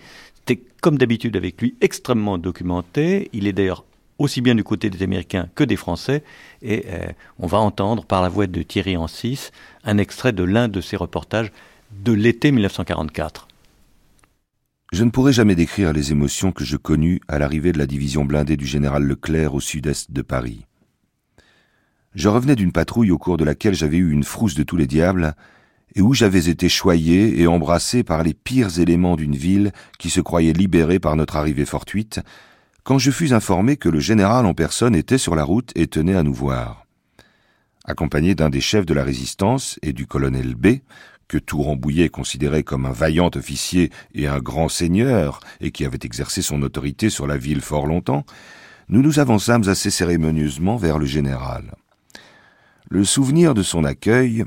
C'était 0.47 0.63
comme 0.83 0.99
d'habitude 0.99 1.37
avec 1.39 1.63
lui 1.63 1.75
extrêmement 1.81 2.37
documenté. 2.37 3.31
Il 3.33 3.47
est 3.47 3.55
d'ailleurs 3.55 3.85
aussi 4.19 4.43
bien 4.43 4.55
du 4.55 4.63
côté 4.63 4.91
des 4.91 5.03
Américains 5.03 5.49
que 5.55 5.65
des 5.65 5.77
Français. 5.77 6.23
Et 6.61 6.85
euh, 6.89 7.07
on 7.39 7.47
va 7.47 7.59
entendre 7.59 8.05
par 8.05 8.21
la 8.21 8.29
voix 8.29 8.47
de 8.47 8.63
Thierry 8.63 8.99
Ancis 8.99 9.51
un 9.85 9.97
extrait 9.97 10.33
de 10.33 10.45
l'un 10.45 10.69
de 10.69 10.83
ses 10.83 10.97
reportages 10.97 11.51
de 11.93 12.13
l'été 12.13 12.53
1944. 12.53 13.49
Je 14.93 15.03
ne 15.03 15.11
pourrai 15.11 15.33
jamais 15.33 15.55
décrire 15.55 15.95
les 15.95 16.13
émotions 16.13 16.53
que 16.53 16.65
je 16.65 16.77
connus 16.77 17.23
à 17.27 17.39
l'arrivée 17.39 17.73
de 17.73 17.79
la 17.79 17.87
division 17.87 18.27
blindée 18.27 18.59
du 18.59 18.67
général 18.67 19.03
Leclerc 19.05 19.55
au 19.55 19.61
sud-est 19.61 20.13
de 20.13 20.21
Paris. 20.21 20.67
Je 22.15 22.29
revenais 22.29 22.55
d'une 22.55 22.71
patrouille 22.71 23.11
au 23.11 23.19
cours 23.19 23.39
de 23.39 23.45
laquelle 23.45 23.75
j'avais 23.75 23.97
eu 23.97 24.11
une 24.11 24.25
frousse 24.25 24.55
de 24.55 24.63
tous 24.63 24.77
les 24.77 24.87
diables, 24.87 25.35
et 25.95 26.03
où 26.03 26.13
j'avais 26.15 26.49
été 26.49 26.69
choyé 26.69 27.41
et 27.41 27.47
embrassé 27.47 28.03
par 28.03 28.23
les 28.23 28.35
pires 28.35 28.79
éléments 28.79 29.17
d'une 29.17 29.37
ville 29.37 29.73
qui 29.99 30.11
se 30.11 30.21
croyait 30.21 30.53
libérée 30.53 30.99
par 30.99 31.17
notre 31.17 31.37
arrivée 31.37 31.65
fortuite, 31.65 32.21
quand 32.83 32.99
je 32.99 33.11
fus 33.11 33.33
informé 33.33 33.77
que 33.77 33.89
le 33.89 34.01
général 34.01 34.45
en 34.45 34.55
personne 34.55 34.95
était 34.95 35.19
sur 35.19 35.35
la 35.35 35.45
route 35.45 35.71
et 35.75 35.87
tenait 35.87 36.17
à 36.17 36.23
nous 36.23 36.35
voir. 36.35 36.85
Accompagné 37.85 38.35
d'un 38.35 38.51
des 38.51 38.61
chefs 38.61 38.87
de 38.87 38.95
la 38.95 39.05
résistance 39.05 39.79
et 39.83 39.93
du 39.93 40.07
colonel 40.07 40.55
B, 40.55 40.79
que 41.29 41.39
tout 41.39 41.63
Rambouillet 41.63 42.09
considérait 42.09 42.63
comme 42.63 42.87
un 42.87 42.93
vaillant 42.93 43.31
officier 43.35 43.91
et 44.15 44.27
un 44.27 44.39
grand 44.39 44.69
seigneur, 44.69 45.41
et 45.61 45.71
qui 45.71 45.85
avait 45.85 45.99
exercé 46.03 46.43
son 46.43 46.63
autorité 46.63 47.09
sur 47.09 47.27
la 47.27 47.37
ville 47.37 47.61
fort 47.61 47.87
longtemps, 47.87 48.25
nous 48.89 49.01
nous 49.01 49.19
avançâmes 49.19 49.69
assez 49.69 49.91
cérémonieusement 49.91 50.77
vers 50.77 50.99
le 50.99 51.07
général. 51.07 51.75
Le 52.91 53.05
souvenir 53.05 53.55
de 53.55 53.63
son 53.63 53.85
accueil, 53.85 54.45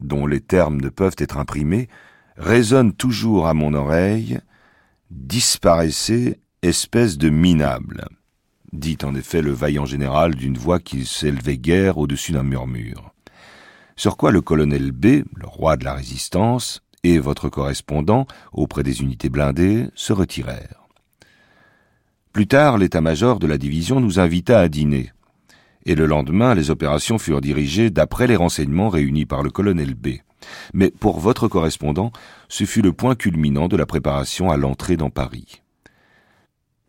dont 0.00 0.26
les 0.26 0.40
termes 0.40 0.80
ne 0.80 0.88
peuvent 0.88 1.16
être 1.18 1.38
imprimés, 1.38 1.88
résonne 2.36 2.92
toujours 2.92 3.46
à 3.48 3.54
mon 3.54 3.74
oreille, 3.74 4.38
disparaissez, 5.10 6.38
espèce 6.62 7.18
de 7.18 7.30
minable, 7.30 8.08
dit 8.72 8.98
en 9.02 9.14
effet 9.14 9.42
le 9.42 9.52
vaillant 9.52 9.86
général 9.86 10.34
d'une 10.34 10.58
voix 10.58 10.78
qui 10.78 11.04
s'élevait 11.04 11.58
guère 11.58 11.98
au-dessus 11.98 12.32
d'un 12.32 12.42
murmure. 12.42 13.12
Sur 13.96 14.16
quoi 14.16 14.30
le 14.30 14.40
colonel 14.40 14.92
B, 14.92 15.24
le 15.34 15.46
roi 15.46 15.76
de 15.76 15.84
la 15.84 15.94
résistance, 15.94 16.82
et 17.04 17.18
votre 17.18 17.48
correspondant, 17.48 18.26
auprès 18.52 18.82
des 18.82 19.02
unités 19.02 19.28
blindées, 19.28 19.88
se 19.94 20.12
retirèrent. 20.12 20.86
Plus 22.32 22.46
tard, 22.46 22.78
l'état-major 22.78 23.38
de 23.38 23.46
la 23.46 23.58
division 23.58 24.00
nous 24.00 24.20
invita 24.20 24.60
à 24.60 24.68
dîner, 24.68 25.12
et 25.84 25.94
le 25.94 26.06
lendemain, 26.06 26.54
les 26.54 26.70
opérations 26.70 27.18
furent 27.18 27.40
dirigées 27.40 27.90
d'après 27.90 28.26
les 28.26 28.36
renseignements 28.36 28.88
réunis 28.88 29.26
par 29.26 29.42
le 29.42 29.50
colonel 29.50 29.94
B. 29.94 30.08
Mais 30.72 30.90
pour 30.90 31.18
votre 31.20 31.48
correspondant, 31.48 32.12
ce 32.48 32.64
fut 32.64 32.82
le 32.82 32.92
point 32.92 33.14
culminant 33.14 33.68
de 33.68 33.76
la 33.76 33.86
préparation 33.86 34.50
à 34.50 34.56
l'entrée 34.56 34.96
dans 34.96 35.10
Paris. 35.10 35.62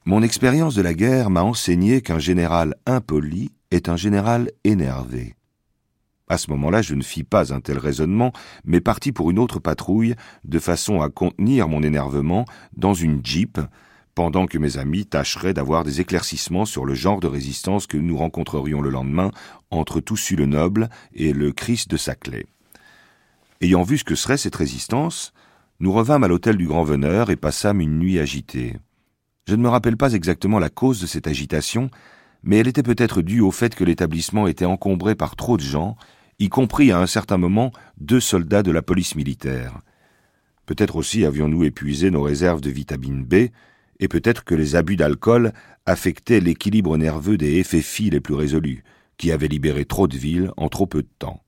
Mon 0.06 0.24
expérience 0.24 0.76
de 0.76 0.82
la 0.82 0.94
guerre 0.94 1.30
m'a 1.30 1.44
enseigné 1.44 2.02
qu'un 2.02 2.20
général 2.20 2.76
impoli 2.86 3.52
est 3.72 3.90
un 3.90 3.98
général 3.98 4.50
énervé. 4.64 5.36
À 6.30 6.38
ce 6.38 6.52
moment-là, 6.52 6.82
je 6.82 6.94
ne 6.94 7.02
fis 7.02 7.24
pas 7.24 7.54
un 7.54 7.60
tel 7.60 7.80
raisonnement, 7.80 8.32
mais 8.64 8.82
partis 8.82 9.12
pour 9.12 9.32
une 9.32 9.40
autre 9.40 9.60
patrouille, 9.60 10.16
de 10.46 10.60
façon 10.60 11.02
à 11.02 11.10
contenir 11.10 11.68
mon 11.68 11.82
énervement 11.82 12.46
dans 12.78 12.94
une 12.94 13.26
jeep, 13.26 13.60
pendant 14.20 14.47
que 14.47 14.57
mes 14.57 14.78
amis 14.78 15.05
tâcheraient 15.05 15.53
d'avoir 15.53 15.86
des 15.86 16.01
éclaircissements 16.01 16.65
sur 16.65 16.84
le 16.84 16.93
genre 16.93 17.22
de 17.22 17.28
résistance 17.28 17.88
que 17.88 17.95
nous 17.95 18.17
rencontrerions 18.17 18.82
le 18.82 18.89
lendemain 18.89 19.32
entre 19.72 20.01
Toussus-le-Noble 20.01 20.89
et 21.13 21.32
le 21.32 21.53
Christ 21.53 21.89
de 21.89 21.95
Saclay. 21.95 22.45
Ayant 23.61 23.84
vu 23.84 23.97
ce 23.97 24.03
que 24.03 24.15
serait 24.15 24.36
cette 24.36 24.57
résistance, 24.57 25.32
nous 25.80 25.93
revînmes 25.93 26.26
à 26.26 26.28
l'hôtel 26.28 26.57
du 26.57 26.67
Grand 26.67 26.84
Veneur 26.84 27.30
et 27.30 27.38
passâmes 27.38 27.80
une 27.80 27.97
nuit 27.97 28.20
agitée. 28.20 28.76
Je 29.47 29.55
ne 29.55 29.61
me 29.61 29.70
rappelle 29.70 29.95
pas 29.95 30.11
exactement 30.11 30.59
la 30.59 30.70
cause 30.70 30.99
de 30.99 31.07
cette 31.07 31.28
agitation, 31.28 31.89
mais 32.43 32.57
elle 32.57 32.67
était 32.67 32.84
peut-être 32.84 33.22
due 33.22 33.39
au 33.39 33.51
fait 33.51 33.74
que 33.74 33.86
l'établissement 33.86 34.47
était 34.47 34.65
encombré 34.65 35.15
par 35.15 35.38
trop 35.38 35.55
de 35.55 35.63
gens, 35.63 35.95
y 36.39 36.49
compris 36.49 36.91
à 36.91 36.99
un 36.99 37.07
certain 37.07 37.38
moment 37.38 37.72
deux 38.01 38.20
soldats 38.20 38.63
de 38.63 38.72
la 38.72 38.82
police 38.82 39.15
militaire. 39.15 39.80
Peut-être 40.65 40.97
aussi 40.97 41.24
avions-nous 41.24 41.63
épuisé 41.63 42.11
nos 42.11 42.22
réserves 42.22 42.59
de 42.59 42.70
vitamine 42.70 43.24
B, 43.24 43.47
et 44.00 44.08
peut-être 44.08 44.43
que 44.43 44.56
les 44.56 44.76
abus 44.76 44.95
d'alcool 44.95 45.54
affectaient 45.86 46.39
l'équilibre 46.39 46.97
nerveux 46.97 47.38
des 47.38 47.64
FFI 47.64 48.10
les 48.10 48.22
plus 48.22 48.34
résolus, 48.34 48.84
qui 49.18 49.32
avaient 49.32 49.47
libéré 49.47 49.86
trop 49.86 50.08
de 50.08 50.18
villes 50.18 50.52
en 50.58 50.70
trop 50.70 50.88
peu 50.88 51.02
de 51.02 51.10
temps. 51.20 51.43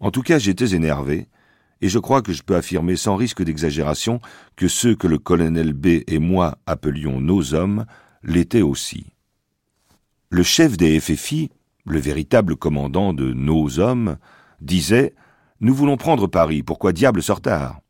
En 0.00 0.10
tout 0.10 0.22
cas, 0.22 0.38
j'étais 0.38 0.74
énervé, 0.74 1.28
et 1.80 1.88
je 1.88 1.98
crois 1.98 2.22
que 2.22 2.32
je 2.32 2.42
peux 2.42 2.56
affirmer 2.56 2.96
sans 2.96 3.16
risque 3.16 3.42
d'exagération 3.42 4.20
que 4.56 4.68
ceux 4.68 4.94
que 4.94 5.06
le 5.06 5.18
colonel 5.18 5.72
B 5.72 6.02
et 6.06 6.18
moi 6.18 6.58
appelions 6.66 7.20
nos 7.20 7.54
hommes 7.54 7.86
l'étaient 8.22 8.62
aussi. 8.62 9.06
Le 10.30 10.42
chef 10.42 10.76
des 10.76 11.00
FFI, 11.00 11.50
le 11.84 11.98
véritable 11.98 12.56
commandant 12.56 13.12
de 13.12 13.32
nos 13.32 13.78
hommes, 13.78 14.18
disait 14.60 15.14
Nous 15.60 15.74
voulons 15.74 15.96
prendre 15.96 16.26
Paris, 16.26 16.62
pourquoi 16.62 16.92
diable 16.92 17.22
ce 17.22 17.32
retard 17.32 17.80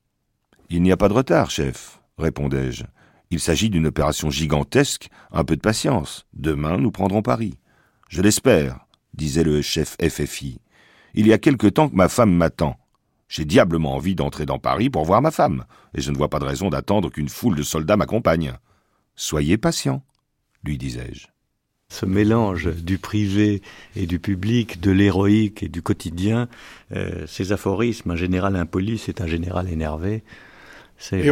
Il 0.70 0.82
n'y 0.82 0.92
a 0.92 0.96
pas 0.96 1.08
de 1.08 1.14
retard, 1.14 1.50
chef, 1.50 2.00
répondais-je. 2.16 2.84
Il 3.30 3.40
s'agit 3.40 3.70
d'une 3.70 3.86
opération 3.86 4.30
gigantesque, 4.30 5.08
un 5.32 5.44
peu 5.44 5.56
de 5.56 5.60
patience. 5.60 6.26
Demain, 6.32 6.78
nous 6.78 6.90
prendrons 6.90 7.22
Paris. 7.22 7.58
Je 8.08 8.22
l'espère, 8.22 8.86
disait 9.14 9.44
le 9.44 9.60
chef 9.60 9.96
FFI. 10.00 10.60
Il 11.14 11.26
y 11.26 11.32
a 11.32 11.38
quelque 11.38 11.66
temps 11.66 11.88
que 11.88 11.96
ma 11.96 12.08
femme 12.08 12.32
m'attend. 12.32 12.76
J'ai 13.28 13.44
diablement 13.44 13.94
envie 13.94 14.14
d'entrer 14.14 14.46
dans 14.46 14.58
Paris 14.58 14.88
pour 14.88 15.04
voir 15.04 15.20
ma 15.20 15.30
femme, 15.30 15.64
et 15.94 16.00
je 16.00 16.10
ne 16.10 16.16
vois 16.16 16.30
pas 16.30 16.38
de 16.38 16.46
raison 16.46 16.70
d'attendre 16.70 17.10
qu'une 17.10 17.28
foule 17.28 17.56
de 17.56 17.62
soldats 17.62 17.96
m'accompagne. 17.96 18.54
Soyez 19.14 19.58
patient, 19.58 20.02
lui 20.64 20.78
disais-je. 20.78 21.26
Ce 21.90 22.06
mélange 22.06 22.74
du 22.82 22.98
privé 22.98 23.62
et 23.96 24.06
du 24.06 24.18
public, 24.18 24.80
de 24.80 24.90
l'héroïque 24.90 25.62
et 25.62 25.68
du 25.68 25.82
quotidien, 25.82 26.48
euh, 26.92 27.26
ces 27.26 27.52
aphorismes, 27.52 28.10
un 28.10 28.16
général 28.16 28.56
impoli, 28.56 28.98
c'est 28.98 29.20
un 29.20 29.26
général 29.26 29.70
énervé. 29.70 30.22
C'est 30.98 31.22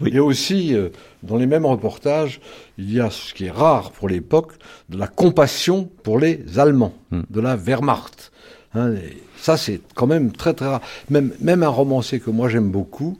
Aussi, 0.00 0.14
et 0.14 0.20
aussi, 0.20 0.74
euh, 0.74 0.88
dans 1.22 1.36
les 1.36 1.46
mêmes 1.46 1.66
reportages, 1.66 2.40
il 2.78 2.92
y 2.92 3.00
a 3.00 3.10
ce 3.10 3.34
qui 3.34 3.46
est 3.46 3.50
rare 3.50 3.90
pour 3.92 4.08
l'époque, 4.08 4.52
de 4.88 4.98
la 4.98 5.06
compassion 5.06 5.88
pour 6.02 6.18
les 6.18 6.58
Allemands, 6.58 6.94
de 7.10 7.40
la 7.40 7.56
Wehrmacht. 7.56 8.32
Hein, 8.74 8.94
ça, 9.36 9.56
c'est 9.56 9.80
quand 9.94 10.06
même 10.06 10.32
très 10.32 10.54
très 10.54 10.66
rare. 10.66 10.82
Même, 11.10 11.32
même 11.40 11.62
un 11.62 11.68
romancier 11.68 12.20
que 12.20 12.30
moi 12.30 12.48
j'aime 12.48 12.70
beaucoup, 12.70 13.18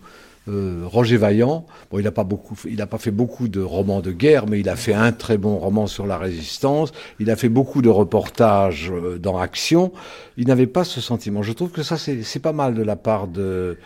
euh, 0.48 0.84
Roger 0.84 1.16
Vaillant, 1.16 1.66
bon, 1.90 1.98
il 1.98 2.04
n'a 2.04 2.12
pas 2.12 2.22
beaucoup, 2.22 2.56
il 2.66 2.76
n'a 2.76 2.86
pas 2.86 2.98
fait 2.98 3.10
beaucoup 3.10 3.48
de 3.48 3.60
romans 3.60 4.00
de 4.00 4.12
guerre, 4.12 4.46
mais 4.46 4.60
il 4.60 4.68
a 4.68 4.76
fait 4.76 4.94
un 4.94 5.10
très 5.10 5.38
bon 5.38 5.58
roman 5.58 5.88
sur 5.88 6.06
la 6.06 6.18
résistance. 6.18 6.92
Il 7.18 7.30
a 7.30 7.36
fait 7.36 7.48
beaucoup 7.48 7.82
de 7.82 7.88
reportages 7.88 8.92
euh, 8.92 9.18
dans 9.18 9.38
Action. 9.38 9.92
Il 10.36 10.46
n'avait 10.46 10.68
pas 10.68 10.84
ce 10.84 11.00
sentiment. 11.00 11.42
Je 11.42 11.52
trouve 11.52 11.70
que 11.70 11.82
ça, 11.82 11.96
c'est 11.96 12.22
c'est 12.22 12.38
pas 12.38 12.52
mal 12.52 12.74
de 12.74 12.82
la 12.82 12.94
part 12.94 13.26
de 13.26 13.76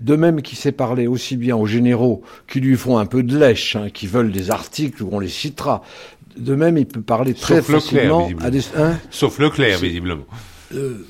de 0.00 0.16
même 0.16 0.42
qu'il 0.42 0.56
sait 0.58 0.72
parler 0.72 1.06
aussi 1.06 1.36
bien 1.36 1.56
aux 1.56 1.66
généraux 1.66 2.22
qui 2.48 2.60
lui 2.60 2.76
font 2.76 2.98
un 2.98 3.06
peu 3.06 3.22
de 3.22 3.36
lèche, 3.38 3.76
hein, 3.76 3.88
qui 3.92 4.06
veulent 4.06 4.32
des 4.32 4.50
articles 4.50 5.02
où 5.02 5.08
on 5.12 5.18
les 5.20 5.28
citera. 5.28 5.82
De 6.36 6.54
même, 6.54 6.78
il 6.78 6.86
peut 6.86 7.02
parler 7.02 7.34
très 7.34 7.56
Sauf 7.56 7.72
facilement 7.74 8.28
à 8.40 8.50
des. 8.50 8.60
hein 8.76 8.98
Sauf 9.10 9.38
Leclerc, 9.38 9.78
visiblement. 9.78 10.24
euh, 10.74 11.04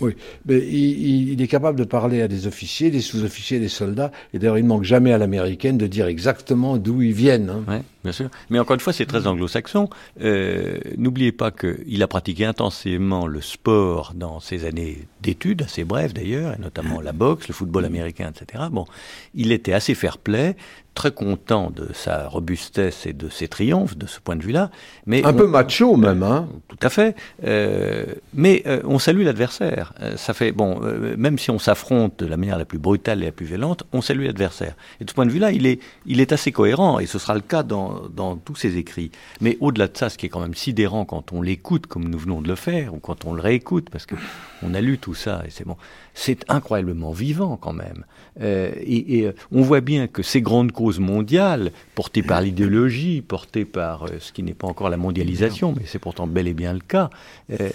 Oui, 0.00 0.14
mais 0.46 0.58
il, 0.58 1.40
est 1.40 1.46
capable 1.48 1.78
de 1.78 1.84
parler 1.84 2.22
à 2.22 2.28
des 2.28 2.46
officiers, 2.46 2.90
des 2.90 3.00
sous-officiers, 3.00 3.58
des 3.58 3.68
soldats, 3.68 4.12
et 4.32 4.38
d'ailleurs 4.38 4.58
il 4.58 4.64
ne 4.64 4.68
manque 4.68 4.84
jamais 4.84 5.12
à 5.12 5.18
l'américaine 5.18 5.78
de 5.78 5.86
dire 5.86 6.06
exactement 6.06 6.76
d'où 6.76 7.02
ils 7.02 7.12
viennent. 7.12 7.50
Hein. 7.50 7.64
Ouais, 7.68 7.82
bien 8.04 8.12
sûr. 8.12 8.28
Mais 8.50 8.58
encore 8.58 8.74
une 8.74 8.80
fois, 8.80 8.92
c'est 8.92 9.06
très 9.06 9.26
anglo-saxon. 9.26 9.88
Euh, 10.20 10.78
N'oubliez 10.96 11.32
pas 11.32 11.50
qu'il 11.50 12.02
a 12.02 12.08
pratiqué 12.08 12.44
intensément 12.44 13.26
le 13.26 13.40
sport 13.40 14.12
dans 14.14 14.40
ses 14.40 14.64
années 14.64 15.06
d'études, 15.22 15.62
assez 15.62 15.84
brèves 15.84 16.12
d'ailleurs, 16.12 16.54
et 16.54 16.60
notamment 16.60 17.00
la 17.00 17.12
boxe, 17.12 17.48
le 17.48 17.54
football 17.54 17.84
américain, 17.84 18.30
etc. 18.30 18.64
Bon, 18.70 18.86
il 19.34 19.52
était 19.52 19.72
assez 19.72 19.94
fair-play, 19.94 20.56
très 20.98 21.12
content 21.12 21.70
de 21.70 21.92
sa 21.94 22.26
robustesse 22.26 23.06
et 23.06 23.12
de 23.12 23.28
ses 23.28 23.46
triomphes 23.46 23.96
de 23.96 24.08
ce 24.08 24.18
point 24.18 24.34
de 24.34 24.42
vue-là. 24.42 24.72
Mais 25.06 25.24
un 25.24 25.32
peu 25.32 25.46
macho 25.46 25.96
même, 25.96 26.24
hein 26.24 26.48
Tout 26.66 26.78
à 26.82 26.90
fait. 26.90 27.14
Euh, 27.44 28.04
mais 28.34 28.64
euh, 28.66 28.80
on 28.84 28.98
salue 28.98 29.22
l'adversaire. 29.22 29.92
Euh, 30.00 30.16
ça 30.16 30.34
fait 30.34 30.50
bon, 30.50 30.80
euh, 30.82 31.14
même 31.16 31.38
si 31.38 31.52
on 31.52 31.60
s'affronte 31.60 32.18
de 32.18 32.26
la 32.26 32.36
manière 32.36 32.58
la 32.58 32.64
plus 32.64 32.80
brutale 32.80 33.22
et 33.22 33.26
la 33.26 33.32
plus 33.32 33.46
violente, 33.46 33.84
on 33.92 34.00
salue 34.00 34.24
l'adversaire. 34.24 34.74
Et 35.00 35.04
de 35.04 35.10
ce 35.10 35.14
point 35.14 35.24
de 35.24 35.30
vue-là, 35.30 35.52
il 35.52 35.66
est, 35.66 35.78
il 36.04 36.20
est 36.20 36.32
assez 36.32 36.50
cohérent, 36.50 36.98
et 36.98 37.06
ce 37.06 37.20
sera 37.20 37.36
le 37.36 37.42
cas 37.42 37.62
dans, 37.62 38.08
dans 38.08 38.34
tous 38.34 38.56
ses 38.56 38.76
écrits. 38.76 39.12
Mais 39.40 39.56
au-delà 39.60 39.86
de 39.86 39.96
ça, 39.96 40.08
ce 40.08 40.18
qui 40.18 40.26
est 40.26 40.28
quand 40.28 40.40
même 40.40 40.56
sidérant 40.56 41.04
quand 41.04 41.32
on 41.32 41.42
l'écoute, 41.42 41.86
comme 41.86 42.08
nous 42.08 42.18
venons 42.18 42.42
de 42.42 42.48
le 42.48 42.56
faire, 42.56 42.92
ou 42.92 42.98
quand 42.98 43.24
on 43.24 43.34
le 43.34 43.40
réécoute, 43.40 43.88
parce 43.88 44.04
que 44.04 44.16
on 44.62 44.74
a 44.74 44.80
lu 44.80 44.98
tout 44.98 45.14
ça, 45.14 45.42
et 45.46 45.50
c'est 45.50 45.64
bon, 45.64 45.76
c'est 46.14 46.44
incroyablement 46.48 47.12
vivant 47.12 47.56
quand 47.56 47.72
même. 47.72 48.04
Euh, 48.40 48.72
et, 48.80 49.18
et, 49.18 49.30
on 49.52 49.62
voit 49.62 49.80
bien 49.80 50.06
que 50.06 50.22
ces 50.22 50.40
grandes 50.40 50.72
causes 50.72 51.00
mondiales, 51.00 51.72
portées 51.94 52.22
par 52.22 52.40
l'idéologie, 52.40 53.22
portées 53.22 53.64
par 53.64 54.04
euh, 54.04 54.18
ce 54.20 54.32
qui 54.32 54.42
n'est 54.42 54.54
pas 54.54 54.66
encore 54.66 54.90
la 54.90 54.96
mondialisation, 54.96 55.74
mais 55.76 55.84
c'est 55.86 55.98
pourtant 55.98 56.26
bel 56.26 56.48
et 56.48 56.54
bien 56.54 56.72
le 56.72 56.80
cas, 56.80 57.10
euh, 57.60 57.70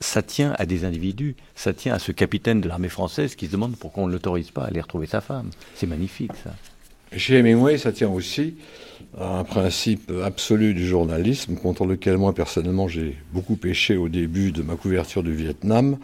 ça 0.00 0.22
tient 0.22 0.54
à 0.58 0.66
des 0.66 0.84
individus, 0.84 1.36
ça 1.54 1.72
tient 1.72 1.94
à 1.94 1.98
ce 1.98 2.12
capitaine 2.12 2.60
de 2.60 2.68
l'armée 2.68 2.88
française 2.88 3.34
qui 3.34 3.46
se 3.46 3.52
demande 3.52 3.76
pourquoi 3.76 4.04
on 4.04 4.06
ne 4.06 4.12
l'autorise 4.12 4.50
pas 4.50 4.62
à 4.62 4.66
aller 4.66 4.80
retrouver 4.80 5.06
sa 5.06 5.20
femme. 5.20 5.50
C'est 5.74 5.86
magnifique 5.86 6.32
ça. 6.42 6.54
Chez 7.16 7.38
Hemingway, 7.38 7.78
ça 7.78 7.92
tient 7.92 8.10
aussi 8.10 8.54
à 9.18 9.38
un 9.38 9.44
principe 9.44 10.10
absolu 10.24 10.74
du 10.74 10.86
journalisme 10.86 11.54
contre 11.54 11.86
lequel 11.86 12.16
moi 12.16 12.34
personnellement 12.34 12.88
j'ai 12.88 13.16
beaucoup 13.32 13.54
péché 13.56 13.96
au 13.96 14.08
début 14.08 14.50
de 14.50 14.62
ma 14.62 14.74
couverture 14.74 15.22
du 15.22 15.32
Vietnam. 15.32 15.98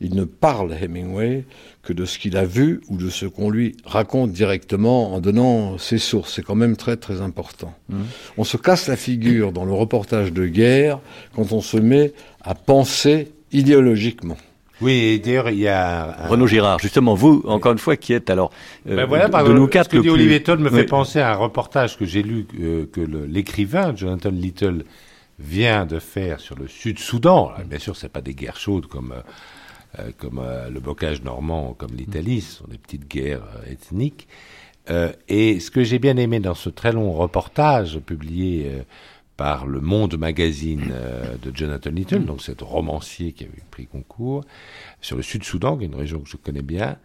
Il 0.00 0.14
ne 0.14 0.24
parle 0.24 0.74
Hemingway 0.74 1.44
que 1.82 1.92
de 1.92 2.04
ce 2.04 2.18
qu'il 2.18 2.36
a 2.36 2.44
vu 2.44 2.80
ou 2.88 2.96
de 2.96 3.10
ce 3.10 3.26
qu'on 3.26 3.50
lui 3.50 3.76
raconte 3.84 4.32
directement 4.32 5.14
en 5.14 5.20
donnant 5.20 5.78
ses 5.78 5.98
sources. 5.98 6.34
C'est 6.34 6.42
quand 6.42 6.56
même 6.56 6.76
très 6.76 6.96
très 6.96 7.20
important. 7.20 7.72
Mmh. 7.88 7.96
On 8.36 8.44
se 8.44 8.56
casse 8.56 8.88
la 8.88 8.96
figure 8.96 9.52
dans 9.52 9.64
le 9.64 9.72
reportage 9.72 10.32
de 10.32 10.46
guerre 10.46 11.00
quand 11.34 11.52
on 11.52 11.60
se 11.60 11.76
met 11.76 12.12
à 12.42 12.54
penser 12.54 13.30
idéologiquement. 13.52 14.36
Oui, 14.80 15.20
d'ailleurs, 15.20 15.50
il 15.50 15.58
y 15.58 15.68
a... 15.68 16.24
Un... 16.24 16.28
Renaud 16.28 16.46
Girard, 16.46 16.78
justement, 16.78 17.14
vous, 17.14 17.42
encore 17.46 17.72
une 17.72 17.78
fois, 17.78 17.96
qui 17.96 18.12
êtes 18.12 18.30
alors... 18.30 18.50
Euh, 18.88 18.96
ben 18.96 19.06
voilà, 19.06 19.28
par 19.28 19.44
de 19.44 19.52
nous 19.52 19.66
quatre, 19.66 19.86
ce 19.86 19.90
que 19.90 19.96
dit 19.96 20.02
plus... 20.02 20.10
Olivier 20.10 20.42
Todd 20.42 20.60
me 20.60 20.70
oui. 20.70 20.76
fait 20.76 20.84
penser 20.84 21.20
à 21.20 21.32
un 21.32 21.36
reportage 21.36 21.98
que 21.98 22.04
j'ai 22.04 22.22
lu, 22.22 22.46
euh, 22.60 22.86
que 22.90 23.00
l'écrivain 23.00 23.94
Jonathan 23.94 24.30
Little 24.30 24.84
vient 25.38 25.86
de 25.86 25.98
faire 25.98 26.40
sur 26.40 26.56
le 26.56 26.68
Sud-Soudan. 26.68 27.52
Bien 27.66 27.78
sûr, 27.78 27.96
c'est 27.96 28.08
pas 28.08 28.20
des 28.20 28.34
guerres 28.34 28.58
chaudes 28.58 28.86
comme... 28.86 29.14
Euh, 29.98 30.10
comme 30.18 30.42
le 30.70 30.80
bocage 30.80 31.22
normand, 31.22 31.72
comme 31.72 31.92
l'Italie, 31.96 32.42
ce 32.42 32.58
sont 32.58 32.66
des 32.68 32.76
petites 32.76 33.08
guerres 33.08 33.48
ethniques. 33.70 34.28
et 35.28 35.60
ce 35.60 35.70
que 35.70 35.82
j'ai 35.82 35.98
bien 35.98 36.18
aimé 36.18 36.40
dans 36.40 36.54
ce 36.54 36.68
très 36.68 36.92
long 36.92 37.10
reportage 37.10 37.98
publié 38.00 38.70
par 39.38 39.66
le 39.68 39.80
Monde 39.80 40.18
Magazine 40.18 40.90
euh, 40.90 41.36
de 41.40 41.56
Jonathan 41.56 41.90
Little, 41.90 42.24
donc 42.24 42.42
cet 42.42 42.60
romancier 42.60 43.30
qui 43.32 43.44
a 43.44 43.46
eu 43.46 43.62
pris 43.70 43.86
concours, 43.86 44.44
sur 45.00 45.16
le 45.16 45.22
Sud-Soudan, 45.22 45.78
qui 45.78 45.84
est 45.84 45.86
une 45.86 45.94
région 45.94 46.18
que 46.18 46.28
je 46.28 46.36
connais 46.36 46.60
bien, 46.60 46.98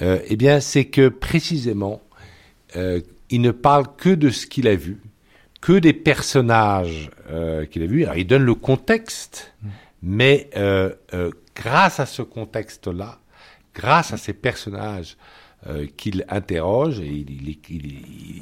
euh, 0.00 0.20
eh 0.28 0.36
bien, 0.36 0.60
c'est 0.60 0.84
que 0.84 1.08
précisément, 1.08 2.00
euh, 2.76 3.00
il 3.30 3.40
ne 3.40 3.50
parle 3.50 3.86
que 3.96 4.10
de 4.10 4.30
ce 4.30 4.46
qu'il 4.46 4.68
a 4.68 4.76
vu, 4.76 5.02
que 5.60 5.72
des 5.72 5.92
personnages 5.92 7.10
qu'il 7.70 7.82
a 7.82 7.86
vus. 7.86 8.04
Alors, 8.04 8.16
il 8.16 8.26
donne 8.26 8.44
le 8.44 8.54
contexte, 8.54 9.54
mais 10.02 10.50
grâce 11.54 12.00
à 12.00 12.06
ce 12.06 12.22
contexte-là, 12.22 13.20
grâce 13.74 14.12
à 14.12 14.16
ces 14.16 14.32
personnages 14.32 15.16
euh, 15.68 15.86
qu'il 15.96 16.24
interroge 16.28 16.98
et 17.00 17.06
il, 17.06 17.30
il, 17.30 17.58
il, 17.70 17.86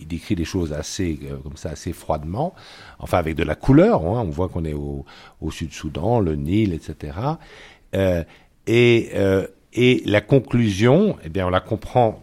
il, 0.01 0.07
décrit 0.07 0.37
des 0.37 0.45
choses 0.45 0.73
assez 0.73 1.19
euh, 1.25 1.37
comme 1.37 1.57
ça 1.57 1.71
assez 1.71 1.93
froidement, 1.93 2.55
enfin 2.99 3.19
avec 3.19 3.37
de 3.37 3.43
la 3.43 3.55
couleur. 3.55 4.05
Hein, 4.05 4.23
on 4.27 4.31
voit 4.31 4.49
qu'on 4.49 4.65
est 4.65 4.73
au, 4.73 5.05
au 5.41 5.51
Sud-Soudan, 5.51 6.21
le 6.21 6.37
Nil, 6.37 6.73
etc. 6.73 7.19
Euh, 7.95 8.25
et, 8.67 9.11
euh, 9.15 9.47
et 9.73 10.03
la 10.07 10.21
conclusion, 10.21 11.17
eh 11.25 11.29
bien, 11.29 11.47
on 11.47 11.51
la 11.51 11.61
comprend 11.61 12.23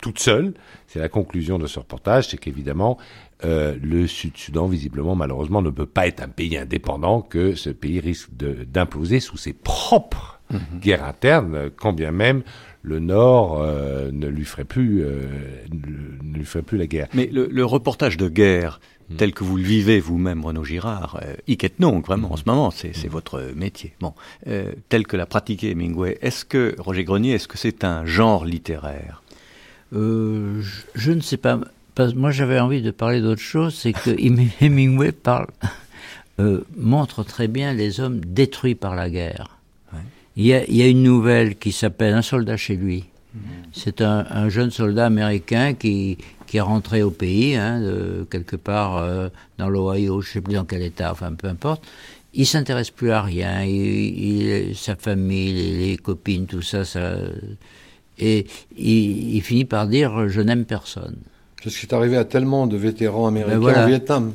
toute 0.00 0.18
seule. 0.18 0.54
C'est 0.86 0.98
la 0.98 1.08
conclusion 1.08 1.58
de 1.58 1.66
ce 1.66 1.78
reportage, 1.78 2.28
c'est 2.28 2.36
qu'évidemment, 2.36 2.98
euh, 3.44 3.76
le 3.82 4.06
Sud-Soudan, 4.06 4.66
visiblement, 4.66 5.14
malheureusement, 5.14 5.62
ne 5.62 5.70
peut 5.70 5.86
pas 5.86 6.06
être 6.06 6.22
un 6.22 6.28
pays 6.28 6.56
indépendant, 6.56 7.22
que 7.22 7.54
ce 7.54 7.70
pays 7.70 8.00
risque 8.00 8.30
d'imploser 8.34 9.20
sous 9.20 9.36
ses 9.36 9.52
propres 9.52 10.33
mmh. 10.50 10.58
guerres 10.80 11.04
internes, 11.04 11.70
quand 11.76 11.92
bien 11.92 12.10
même 12.10 12.42
le 12.82 13.00
Nord 13.00 13.62
euh, 13.62 14.10
ne 14.12 14.26
lui 14.28 14.44
ferait 14.44 14.64
plus, 14.64 15.02
euh, 15.02 15.26
ne 15.72 16.36
lui 16.36 16.44
ferait 16.44 16.62
plus 16.62 16.76
la 16.76 16.86
guerre. 16.86 17.08
Mais 17.14 17.26
le, 17.32 17.48
le 17.50 17.64
reportage 17.64 18.18
de 18.18 18.28
guerre 18.28 18.78
mmh. 19.08 19.16
tel 19.16 19.32
que 19.32 19.42
vous 19.42 19.56
le 19.56 19.62
vivez 19.62 20.00
vous-même, 20.00 20.44
Renaud 20.44 20.64
Girard, 20.64 21.18
euh, 21.22 21.34
hic 21.46 21.64
et 21.64 21.72
non, 21.78 22.00
vraiment, 22.00 22.28
mmh. 22.28 22.32
en 22.32 22.36
ce 22.36 22.42
moment, 22.46 22.70
c'est 22.70 22.88
mmh. 22.88 23.08
votre 23.08 23.52
métier. 23.56 23.94
Bon, 24.00 24.12
euh, 24.46 24.72
tel 24.90 25.06
que 25.06 25.16
l'a 25.16 25.26
pratiqué 25.26 25.70
Hemingway, 25.70 26.18
est-ce 26.20 26.44
que, 26.44 26.74
Roger 26.78 27.04
Grenier, 27.04 27.32
est-ce 27.32 27.48
que 27.48 27.58
c'est 27.58 27.84
un 27.84 28.04
genre 28.04 28.44
littéraire? 28.44 29.22
Euh, 29.94 30.60
je, 30.60 30.82
je, 30.94 31.12
ne 31.12 31.20
sais 31.20 31.36
pas. 31.38 31.60
Parce, 31.94 32.14
moi, 32.14 32.32
j'avais 32.32 32.58
envie 32.58 32.82
de 32.82 32.90
parler 32.90 33.20
d'autre 33.20 33.40
chose, 33.40 33.74
c'est 33.74 33.92
que 33.92 34.10
Hemingway 34.60 35.12
parle, 35.12 35.46
euh, 36.40 36.62
montre 36.76 37.22
très 37.22 37.48
bien 37.48 37.72
les 37.72 38.00
hommes 38.00 38.20
détruits 38.20 38.74
par 38.74 38.94
la 38.94 39.08
guerre. 39.08 39.53
Il 40.36 40.46
y, 40.46 40.52
a, 40.52 40.64
il 40.64 40.76
y 40.76 40.82
a, 40.82 40.88
une 40.88 41.02
nouvelle 41.02 41.56
qui 41.56 41.70
s'appelle 41.70 42.12
Un 42.14 42.22
soldat 42.22 42.56
chez 42.56 42.76
lui. 42.76 43.04
Mmh. 43.34 43.38
C'est 43.72 44.00
un, 44.00 44.26
un, 44.30 44.48
jeune 44.48 44.70
soldat 44.70 45.06
américain 45.06 45.74
qui, 45.74 46.18
qui 46.46 46.56
est 46.56 46.60
rentré 46.60 47.02
au 47.02 47.10
pays, 47.10 47.54
hein, 47.54 47.80
de, 47.80 48.26
quelque 48.30 48.56
part 48.56 48.96
euh, 48.96 49.28
dans 49.58 49.68
l'Ohio, 49.68 50.20
je 50.20 50.28
ne 50.28 50.32
sais 50.34 50.40
plus 50.40 50.54
dans 50.54 50.64
quel 50.64 50.82
état, 50.82 51.10
enfin 51.12 51.32
peu 51.32 51.48
importe. 51.48 51.84
Il 52.32 52.46
s'intéresse 52.46 52.90
plus 52.90 53.12
à 53.12 53.22
rien, 53.22 53.62
il, 53.62 54.68
il, 54.68 54.76
sa 54.76 54.96
famille, 54.96 55.52
les, 55.52 55.90
les, 55.90 55.96
copines, 55.96 56.46
tout 56.46 56.62
ça, 56.62 56.84
ça 56.84 57.16
et 58.18 58.46
il, 58.76 59.34
il 59.36 59.42
finit 59.42 59.64
par 59.64 59.86
dire 59.86 60.28
je 60.28 60.40
n'aime 60.40 60.64
personne. 60.64 61.16
C'est 61.62 61.70
ce 61.70 61.80
qui 61.80 61.86
est 61.86 61.94
arrivé 61.94 62.16
à 62.16 62.24
tellement 62.24 62.66
de 62.66 62.76
vétérans 62.76 63.26
américains 63.26 63.54
ben 63.54 63.58
voilà. 63.58 63.84
au 63.84 63.88
Vietnam. 63.88 64.32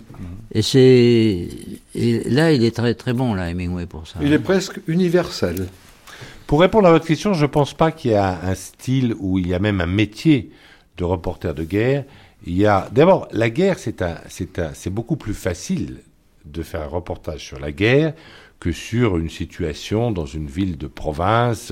Et 0.51 0.61
c'est 0.61 1.47
là 1.95 2.51
il 2.51 2.63
est 2.63 2.75
très 2.75 2.95
très 2.95 3.13
bon 3.13 3.35
là 3.35 3.49
Hemingway 3.49 3.85
pour 3.85 4.07
ça. 4.07 4.19
Il 4.21 4.33
est 4.33 4.39
presque 4.39 4.79
universel. 4.87 5.67
Pour 6.49 6.61
répondre 6.61 6.87
à 6.87 6.91
votre 6.91 7.05
question, 7.05 7.35
je 7.35 7.43
ne 7.43 7.47
pense 7.47 7.75
pas 7.75 7.91
qu'il 7.91 8.09
y 8.09 8.15
a 8.15 8.41
un 8.41 8.55
style 8.55 9.13
où 9.19 9.37
il 9.37 9.47
y 9.47 9.53
a 9.53 9.59
même 9.59 9.81
un 9.81 9.85
métier 9.85 10.49
de 10.97 11.03
reporter 11.03 11.53
de 11.53 11.63
guerre. 11.63 12.05
Il 12.43 12.57
y 12.57 12.65
a 12.65 12.89
d'abord 12.91 13.27
la 13.31 13.51
guerre, 13.51 13.77
c'est 13.77 14.01
un, 14.01 14.15
c'est 14.29 14.57
un, 14.57 14.71
c'est 14.73 14.89
beaucoup 14.89 15.15
plus 15.15 15.35
facile 15.35 15.99
de 16.45 16.63
faire 16.63 16.81
un 16.81 16.87
reportage 16.87 17.45
sur 17.45 17.59
la 17.59 17.71
guerre 17.71 18.15
que 18.59 18.71
sur 18.71 19.19
une 19.19 19.29
situation 19.29 20.09
dans 20.09 20.25
une 20.25 20.47
ville 20.47 20.75
de 20.79 20.87
province, 20.87 21.71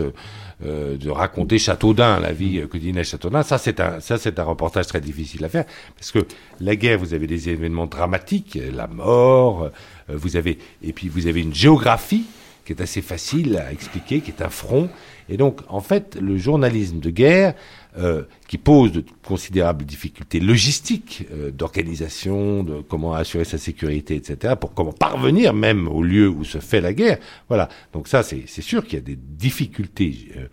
euh, 0.64 0.96
de 0.96 1.10
raconter 1.10 1.58
Châteaudun, 1.58 2.20
la 2.20 2.32
vie 2.32 2.62
quotidienne 2.68 3.00
à 3.00 3.04
Châteaudun. 3.04 3.42
Ça, 3.42 3.58
c'est 3.58 3.80
un, 3.80 4.00
ça, 4.00 4.20
c'est 4.20 4.38
un 4.38 4.44
reportage 4.44 4.86
très 4.86 5.02
difficile 5.02 5.44
à 5.44 5.50
faire 5.50 5.66
parce 5.96 6.12
que 6.12 6.20
la 6.60 6.76
guerre, 6.76 7.00
vous 7.00 7.16
avez 7.16 7.26
des 7.26 7.50
événements 7.50 7.88
dramatiques, 7.88 8.60
la 8.72 8.86
mort, 8.86 9.64
euh, 9.64 9.70
vous 10.10 10.36
avez, 10.36 10.60
et 10.84 10.94
puis 10.94 11.10
vous 11.10 11.26
avez 11.26 11.42
une 11.42 11.56
géographie 11.56 12.28
qui 12.68 12.74
est 12.74 12.82
assez 12.82 13.01
facile 13.01 13.57
à 13.57 13.72
expliquer, 13.72 14.20
qui 14.20 14.30
est 14.30 14.41
un 14.41 14.49
front. 14.49 14.89
Et 15.30 15.38
donc, 15.38 15.61
en 15.70 15.80
fait, 15.80 16.18
le 16.22 16.38
journalisme 16.38 16.99
de 16.99 17.09
guerre, 17.09 17.53
euh, 17.97 18.24
qui 18.49 18.57
pose 18.57 18.91
de 18.91 19.03
considérables 19.26 19.86
difficultés 19.86 20.41
logistiques, 20.41 21.26
euh, 21.32 21.49
d'organisation, 21.49 22.63
de 22.63 22.82
comment 22.82 23.13
assurer 23.13 23.45
sa 23.45 23.57
sécurité, 23.57 24.15
etc., 24.15 24.55
pour 24.59 24.74
comment 24.74 24.91
parvenir 24.91 25.53
même 25.53 25.88
au 25.88 26.03
lieu 26.03 26.28
où 26.28 26.43
se 26.43 26.57
fait 26.59 26.82
la 26.82 26.93
guerre. 26.93 27.20
Voilà. 27.47 27.70
Donc 27.93 28.09
ça, 28.09 28.22
c'est 28.22 28.45
sûr 28.61 28.84
qu'il 28.84 28.95
y 28.95 29.01
a 29.01 29.05
des 29.05 29.18
difficultés. 29.18 30.28
Euh, 30.36 30.47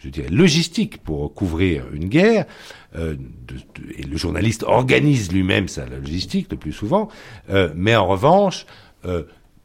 je 0.00 0.08
dirais, 0.08 0.30
logistiques 0.30 0.98
pour 0.98 1.32
couvrir 1.32 1.84
une 1.92 2.08
guerre, 2.08 2.46
euh, 2.96 3.14
de, 3.46 3.54
de, 3.54 3.92
et 3.96 4.02
le 4.02 4.16
journaliste 4.16 4.64
organise 4.64 5.30
lui-même 5.30 5.68
sa 5.68 5.86
logistique 5.86 6.48
le 6.50 6.56
plus 6.56 6.72
souvent, 6.72 7.08
euh, 7.50 7.72
mais 7.76 7.94
en 7.94 8.08
revanche, 8.08 8.66
euh, 9.04 9.22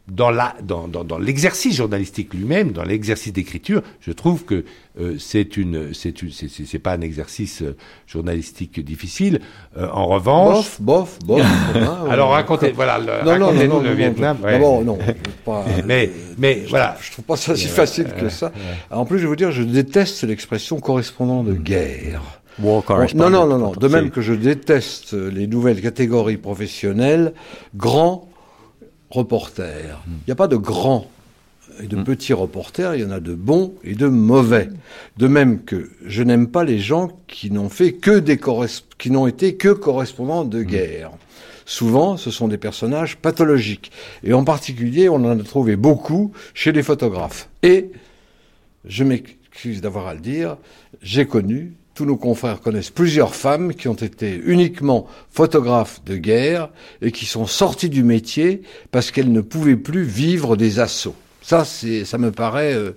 dans 0.08 0.30
la 0.32 0.56
dans, 0.64 0.88
dans, 0.88 1.04
dans 1.04 1.18
l'exercice 1.18 1.76
journalistique 1.76 2.34
lui-même, 2.34 2.72
dans 2.72 2.84
l'exercice 2.84 3.34
d'écriture, 3.34 3.82
je 4.00 4.12
trouve 4.14 4.46
que 4.46 4.64
euh, 5.00 5.16
c'est 5.20 5.58
une 5.58 5.94
c'est 5.94 6.22
une 6.22 6.32
c'est- 6.32 6.48
c'est 6.50 6.66
c'est 6.66 6.80
pas 6.80 6.94
un 6.94 7.02
exercice 7.02 7.62
euh, 7.62 7.76
journalistique 8.08 8.80
difficile. 8.84 9.42
Euh, 9.78 9.88
en 9.92 10.08
revanche, 10.08 10.80
bof, 10.80 11.20
bof, 11.26 11.40
bof. 11.40 11.46
hein, 11.76 12.06
Alors 12.10 12.30
racontez 12.32 12.72
voilà 12.72 12.98
le, 13.00 13.06
Non, 13.26 13.38
non, 13.38 13.46
racontez-nous 13.48 13.74
non, 13.74 13.82
le 13.82 13.90
non, 13.90 13.96
Vietnam. 13.96 14.38
non, 14.40 14.46
ouais. 14.46 14.52
d'abord, 14.54 14.84
non, 14.86 14.98
je 15.06 15.12
pas, 15.46 15.66
mais 15.86 16.10
mais 16.38 16.64
voilà. 16.70 16.98
Je 17.02 17.12
trouve 17.12 17.26
pas 17.26 17.36
ça 17.36 17.56
si 17.56 17.68
facile 17.68 18.06
ouais, 18.08 18.22
que 18.22 18.30
ça. 18.30 18.48
ouais. 18.48 18.96
En 18.96 19.06
plus, 19.06 19.18
je 19.18 19.24
vais 19.24 19.30
vous 19.30 19.36
dire, 19.36 19.52
je 19.52 19.64
déteste 19.64 20.24
l'expression 20.24 20.80
correspondant 20.80 21.44
de 21.44 21.54
guerre. 21.54 22.22
Bon, 22.60 22.82
non, 23.14 23.30
non, 23.30 23.46
non, 23.46 23.58
non. 23.60 23.72
De 23.74 23.88
même 23.88 24.10
que 24.10 24.22
je 24.22 24.34
déteste 24.34 25.14
les 25.14 25.46
nouvelles 25.46 25.80
catégories 25.80 26.38
professionnelles, 26.38 27.34
grands 27.76 28.27
reporters. 29.10 30.04
Il 30.08 30.28
n'y 30.28 30.32
a 30.32 30.36
pas 30.36 30.48
de 30.48 30.58
grands 30.58 31.10
et 31.82 31.88
de 31.88 32.02
petits 32.02 32.34
reporters, 32.34 32.96
il 32.96 33.02
y 33.02 33.06
en 33.06 33.12
a 33.12 33.20
de 33.20 33.34
bons 33.34 33.76
et 33.84 33.94
de 33.94 34.08
mauvais. 34.08 34.70
De 35.18 35.28
même 35.28 35.64
que 35.64 35.92
je 36.06 36.24
n'aime 36.24 36.48
pas 36.48 36.64
les 36.64 36.80
gens 36.80 37.10
qui 37.28 37.52
n'ont 37.52 37.70
fait 37.70 37.94
que 37.94 38.20
des 38.20 38.38
corres- 38.38 38.84
qui 38.98 39.12
n'ont 39.12 39.28
été 39.28 39.56
que 39.56 39.70
correspondants 39.70 40.46
de 40.46 40.64
guerre. 40.64 41.12
Souvent, 41.66 42.16
ce 42.16 42.32
sont 42.32 42.48
des 42.48 42.58
personnages 42.58 43.18
pathologiques. 43.18 43.92
Et 44.24 44.34
en 44.34 44.46
particulier, 44.46 45.10
on 45.10 45.16
en 45.16 45.38
a 45.38 45.44
trouvé 45.44 45.76
beaucoup 45.76 46.32
chez 46.54 46.72
les 46.72 46.82
photographes. 46.82 47.50
Et 47.62 47.92
je 48.86 49.04
m'excuse 49.04 49.82
d'avoir 49.82 50.08
à 50.08 50.14
le 50.14 50.22
dire, 50.22 50.58
j'ai 51.02 51.26
connu, 51.28 51.74
tous 51.98 52.06
nos 52.06 52.16
confrères 52.16 52.62
connaissent 52.62 52.92
plusieurs 52.92 53.34
femmes 53.34 53.74
qui 53.74 53.88
ont 53.88 53.96
été 53.96 54.40
uniquement 54.46 55.08
photographes 55.32 56.04
de 56.06 56.16
guerre 56.16 56.70
et 57.02 57.12
qui 57.12 57.26
sont 57.26 57.48
sorties 57.48 57.90
du 57.90 58.04
métier 58.04 58.62
parce 58.92 59.10
qu'elles 59.10 59.32
ne 59.32 59.42
pouvaient 59.42 59.76
plus 59.76 60.04
vivre 60.04 60.56
des 60.56 60.80
assauts. 60.80 61.16
Ça, 61.42 61.66
c'est, 61.66 62.06
ça 62.06 62.20
me 62.20 62.32
paraît 62.32 62.76
euh, 62.76 62.92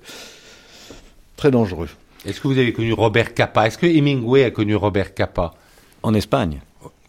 très 1.36 1.50
dangereux. 1.50 1.88
Est-ce 2.26 2.42
que 2.42 2.48
vous 2.48 2.58
avez 2.58 2.74
connu 2.74 2.92
Robert 2.92 3.32
Capa? 3.32 3.68
Est-ce 3.68 3.78
que 3.78 3.86
Hemingway 3.86 4.44
a 4.44 4.50
connu 4.50 4.76
Robert 4.76 5.14
Capa? 5.14 5.54
En 6.02 6.12
Espagne. 6.12 6.60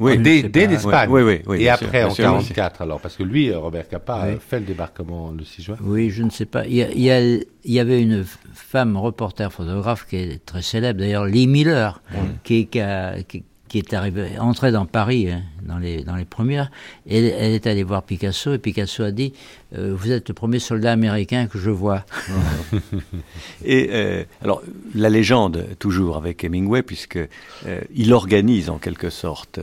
Oui, 0.01 0.17
dès, 0.17 0.67
l'Espagne. 0.67 1.09
Oui, 1.09 1.21
oui, 1.21 1.41
oui, 1.45 1.61
Et 1.63 1.69
après, 1.69 2.01
sûr, 2.01 2.07
en 2.07 2.39
sûr, 2.41 2.53
44, 2.55 2.81
alors, 2.81 2.99
parce 2.99 3.15
que 3.15 3.23
lui, 3.23 3.49
euh, 3.49 3.59
Robert 3.59 3.87
Capa, 3.87 4.13
a 4.15 4.27
Oui. 4.29 4.37
fait 4.45 4.59
le 4.59 4.65
débarquement 4.65 5.31
le 5.37 5.43
6 5.45 5.61
juin. 5.63 5.75
Oui, 5.81 6.09
je 6.09 6.23
ne 6.23 6.29
sais 6.29 6.45
pas. 6.45 6.65
Il 6.65 6.73
y, 6.75 6.81
a- 6.83 6.91
il 6.91 7.01
y 7.01 7.11
a- 7.11 7.21
il 7.21 7.43
y 7.65 7.79
avait 7.79 8.01
une 8.01 8.25
femme 8.53 8.97
reporter 8.97 9.51
photographe 9.53 10.05
qui 10.09 10.17
est 10.17 10.45
très 10.45 10.61
célèbre, 10.61 10.99
d'ailleurs, 10.99 11.25
Lee 11.25 11.47
Miller, 11.47 12.01
qui, 12.43 12.67
qui, 12.67 12.79
a- 12.81 13.21
qui- 13.23 13.43
qui 13.67 13.77
est 13.77 13.93
arrivée, 13.93 14.37
entrée 14.39 14.71
dans 14.73 14.85
Paris 14.85 15.29
hein, 15.31 15.43
dans 15.65 15.77
les 15.77 16.03
dans 16.03 16.15
les 16.15 16.25
premières. 16.25 16.71
Et 17.07 17.17
elle, 17.27 17.53
est 17.53 17.67
allée 17.67 17.83
voir 17.83 18.03
Picasso 18.03 18.53
et 18.53 18.57
Picasso 18.57 19.03
a 19.03 19.11
dit 19.11 19.33
euh, 19.77 19.93
Vous 19.95 20.11
êtes 20.11 20.27
le 20.29 20.33
premier 20.33 20.59
soldat 20.59 20.91
américain 20.91 21.47
que 21.47 21.57
je 21.59 21.69
vois. 21.69 22.05
Et 23.65 23.89
euh, 23.91 24.23
alors 24.43 24.61
la 24.95 25.09
légende 25.09 25.65
toujours 25.79 26.17
avec 26.17 26.43
Hemingway 26.43 26.81
puisque 26.81 27.17
euh, 27.17 27.81
il 27.93 28.13
organise 28.13 28.69
en 28.69 28.77
quelque 28.77 29.09
sorte 29.09 29.59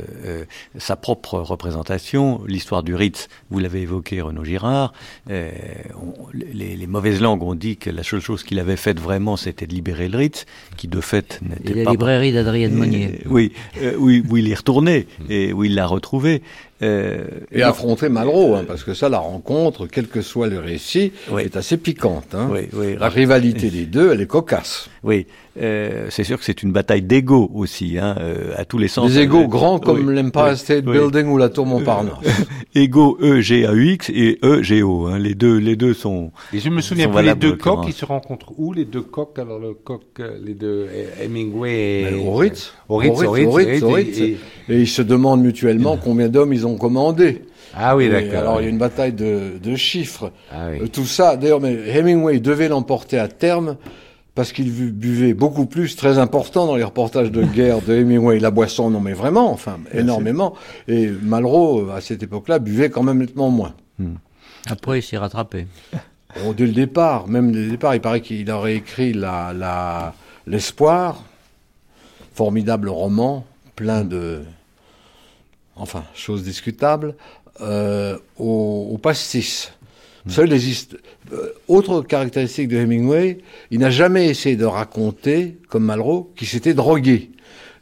sa 0.78 0.96
propre 0.96 1.38
représentation. 1.38 2.40
L'histoire 2.46 2.82
du 2.82 2.94
Ritz, 2.94 3.28
vous 3.50 3.58
l'avez 3.58 3.82
évoqué, 3.82 4.20
Renaud 4.20 4.44
Girard. 4.44 4.92
on- 5.28 5.32
les, 6.32 6.76
les 6.76 6.86
mauvaises 6.86 7.20
langues 7.20 7.42
ont 7.42 7.54
dit 7.54 7.76
que 7.76 7.90
la 7.90 8.02
seule 8.02 8.20
chose 8.20 8.42
qu'il 8.42 8.58
avait 8.58 8.76
faite 8.76 9.00
vraiment, 9.00 9.36
c'était 9.36 9.66
de 9.66 9.74
libérer 9.74 10.08
le 10.08 10.18
Ritz, 10.18 10.46
qui 10.76 10.88
de 10.88 11.00
fait 11.00 11.40
n'était 11.42 11.72
Et 11.72 11.74
la 11.74 11.84
pas 11.84 11.90
librairie 11.92 12.32
d'Adrien 12.32 12.68
Monnier. 12.68 13.20
Oui, 13.26 13.52
oui, 13.98 14.22
où 14.28 14.36
il 14.36 14.50
est 14.50 14.54
retourné 14.54 15.06
et 15.28 15.52
où 15.52 15.64
il 15.64 15.74
l'a 15.74 15.86
retrouvé. 15.88 16.42
Euh, 16.80 17.24
Et 17.50 17.62
affronter 17.62 18.08
Malraux, 18.08 18.54
hein, 18.54 18.64
parce 18.66 18.84
que 18.84 18.94
ça, 18.94 19.08
la 19.08 19.18
rencontre, 19.18 19.88
quel 19.90 20.06
que 20.06 20.20
soit 20.22 20.46
le 20.46 20.60
récit, 20.60 21.12
est 21.38 21.56
assez 21.56 21.76
piquante. 21.76 22.34
Hein. 22.34 22.48
Oui, 22.52 22.68
oui. 22.72 22.96
La 22.98 23.08
rivalité 23.08 23.68
des 23.78 23.84
deux, 23.86 24.12
elle 24.12 24.20
est 24.20 24.26
cocasse. 24.26 24.88
Oui, 25.02 25.26
euh, 25.60 26.06
c'est 26.10 26.22
sûr 26.24 26.38
que 26.38 26.44
c'est 26.44 26.62
une 26.62 26.70
bataille 26.70 27.02
d'ego 27.02 27.50
aussi, 27.52 27.98
hein, 27.98 28.14
euh, 28.20 28.52
à 28.56 28.64
tous 28.64 28.78
les 28.78 28.86
sens. 28.88 29.10
Des 29.10 29.20
égaux 29.20 29.42
Euh, 29.42 29.46
grands 29.48 29.78
comme 29.80 30.06
oui, 30.06 30.14
l'Empire 30.14 30.46
oui, 30.50 30.56
State 30.56 30.84
oui. 30.86 30.92
Building 30.98 31.26
ou 31.26 31.36
la 31.38 31.48
Tour 31.48 31.66
Montparnasse. 31.66 32.14
Ego 32.76 33.18
E 33.20 33.40
G 33.40 33.66
A 33.66 33.72
U 33.72 33.92
X 33.94 34.10
et 34.14 34.38
E 34.44 34.62
G 34.62 34.82
O. 34.82 35.06
Hein, 35.06 35.18
les 35.18 35.34
deux, 35.34 35.56
les 35.56 35.74
deux 35.74 35.94
sont. 35.94 36.30
Et 36.52 36.60
je 36.60 36.68
me 36.70 36.80
souviens 36.80 37.08
plus, 37.08 37.24
les 37.24 37.34
deux 37.34 37.56
coqs, 37.56 37.86
ils 37.88 37.92
se 37.92 38.04
rencontrent 38.04 38.52
où 38.56 38.72
Les 38.72 38.84
deux 38.84 39.02
coqs, 39.02 39.38
alors 39.38 39.58
le 39.58 39.74
coq, 39.74 40.02
euh, 40.20 40.36
les 40.44 40.54
deux, 40.54 40.86
euh, 40.88 41.24
Hemingway 41.24 42.02
et... 42.02 42.06
Mais 42.12 42.24
Au 42.26 42.34
Ritz. 42.34 42.72
Au 42.88 42.96
Ritz, 42.96 43.20
au 43.22 43.30
Ritz, 43.30 43.46
au 43.48 43.50
Ritz, 43.52 43.82
au 43.82 43.98
et- 43.98 44.02
et- 44.02 44.36
Et 44.74 44.80
ils 44.82 44.86
se 44.88 45.02
demandent 45.02 45.42
mutuellement 45.42 45.96
combien 45.96 46.28
d'hommes 46.28 46.52
ils 46.52 46.66
ont 46.66 46.67
commandé. 46.76 47.42
Ah 47.74 47.96
oui, 47.96 48.08
d'accord. 48.10 48.38
Alors 48.40 48.60
il 48.60 48.64
y 48.64 48.66
a 48.66 48.70
une 48.70 48.78
bataille 48.78 49.12
de, 49.12 49.58
de 49.62 49.76
chiffres. 49.76 50.32
Euh, 50.52 50.86
Tout 50.92 51.04
ça, 51.06 51.36
d'ailleurs, 51.36 51.60
mais 51.60 51.74
Hemingway 51.88 52.40
devait 52.40 52.68
l'emporter 52.68 53.18
à 53.18 53.28
terme 53.28 53.76
parce 54.34 54.52
qu'il 54.52 54.70
bu- 54.72 54.92
buvait 54.92 55.34
beaucoup 55.34 55.66
plus, 55.66 55.96
très 55.96 56.18
important 56.18 56.66
dans 56.66 56.76
les 56.76 56.84
reportages 56.84 57.30
de 57.30 57.42
guerre 57.42 57.80
de 57.82 57.94
Hemingway. 57.94 58.38
La 58.38 58.50
boisson, 58.50 58.88
non 58.90 59.00
mais 59.00 59.12
vraiment, 59.12 59.50
enfin, 59.52 59.78
énormément. 59.92 60.54
Et 60.86 61.08
Malraux, 61.08 61.90
à 61.90 62.00
cette 62.00 62.22
époque-là, 62.22 62.58
buvait 62.58 62.88
quand 62.90 63.02
même 63.02 63.18
nettement 63.18 63.50
moins. 63.50 63.74
Après, 64.70 64.98
il 65.00 65.02
s'est 65.02 65.18
rattrapé. 65.18 65.66
Bon, 66.44 66.52
dès 66.52 66.66
le 66.66 66.72
départ, 66.72 67.26
même 67.26 67.52
dès 67.52 67.60
le 67.60 67.70
départ, 67.70 67.94
il 67.94 68.02
paraît 68.02 68.20
qu'il 68.20 68.48
aurait 68.50 68.74
écrit 68.76 69.14
la, 69.14 69.54
la, 69.54 70.12
L'Espoir, 70.46 71.24
formidable 72.34 72.88
roman, 72.90 73.44
plein 73.76 74.04
de, 74.04 74.40
enfin, 75.78 76.04
choses 76.14 76.42
discutables, 76.42 77.14
euh, 77.60 78.16
au, 78.38 78.88
au 78.92 78.98
pastis. 78.98 79.72
Vous 80.26 80.34
savez, 80.34 80.48
les 80.48 80.68
hist- 80.68 80.98
euh, 81.32 81.52
autre 81.68 82.02
caractéristique 82.02 82.68
de 82.68 82.76
Hemingway, 82.76 83.38
il 83.70 83.78
n'a 83.80 83.90
jamais 83.90 84.26
essayé 84.28 84.56
de 84.56 84.64
raconter, 84.64 85.56
comme 85.68 85.84
Malraux, 85.84 86.32
qu'il 86.36 86.46
s'était 86.48 86.74
drogué. 86.74 87.30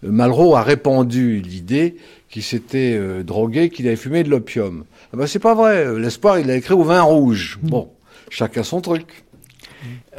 Euh, 0.05 0.11
Malraux 0.11 0.55
a 0.55 0.63
répandu 0.63 1.41
l'idée 1.41 1.97
qu'il 2.29 2.43
s'était 2.43 2.95
euh, 2.95 3.23
drogué, 3.23 3.69
qu'il 3.71 3.87
avait 3.87 3.97
fumé 3.97 4.23
de 4.23 4.31
l'opium. 4.31 4.85
Ah 5.13 5.17
ben, 5.17 5.27
c'est 5.27 5.39
pas 5.41 5.55
vrai. 5.55 5.99
L'espoir, 5.99 6.39
il 6.39 6.51
a 6.51 6.57
écrit 6.57 6.75
au 6.75 6.83
vin 6.83 7.03
rouge. 7.03 7.59
Bon, 7.63 7.89
chacun 8.31 8.63
son 8.63 8.81
truc. 8.81 9.25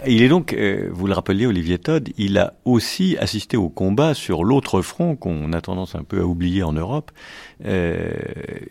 Il 0.06 0.22
est 0.22 0.28
donc, 0.30 0.54
euh, 0.54 0.89
vous 0.91 1.08
le 1.08 1.14
rappeliez, 1.14 1.48
Olivier 1.48 1.80
Todd, 1.80 2.10
il 2.18 2.38
a 2.38 2.54
aussi 2.66 3.18
assisté 3.20 3.58
au 3.58 3.68
combat 3.70 4.14
sur 4.14 4.43
l'autre 4.43 4.82
front 4.82 5.16
qu'on 5.16 5.52
a 5.54 5.62
tendance 5.62 5.95
un 5.95 6.04
peu 6.04 6.22
à 6.22 6.26
oublier 6.26 6.62
en 6.62 6.74
Europe. 6.74 7.12
Euh, 7.66 8.12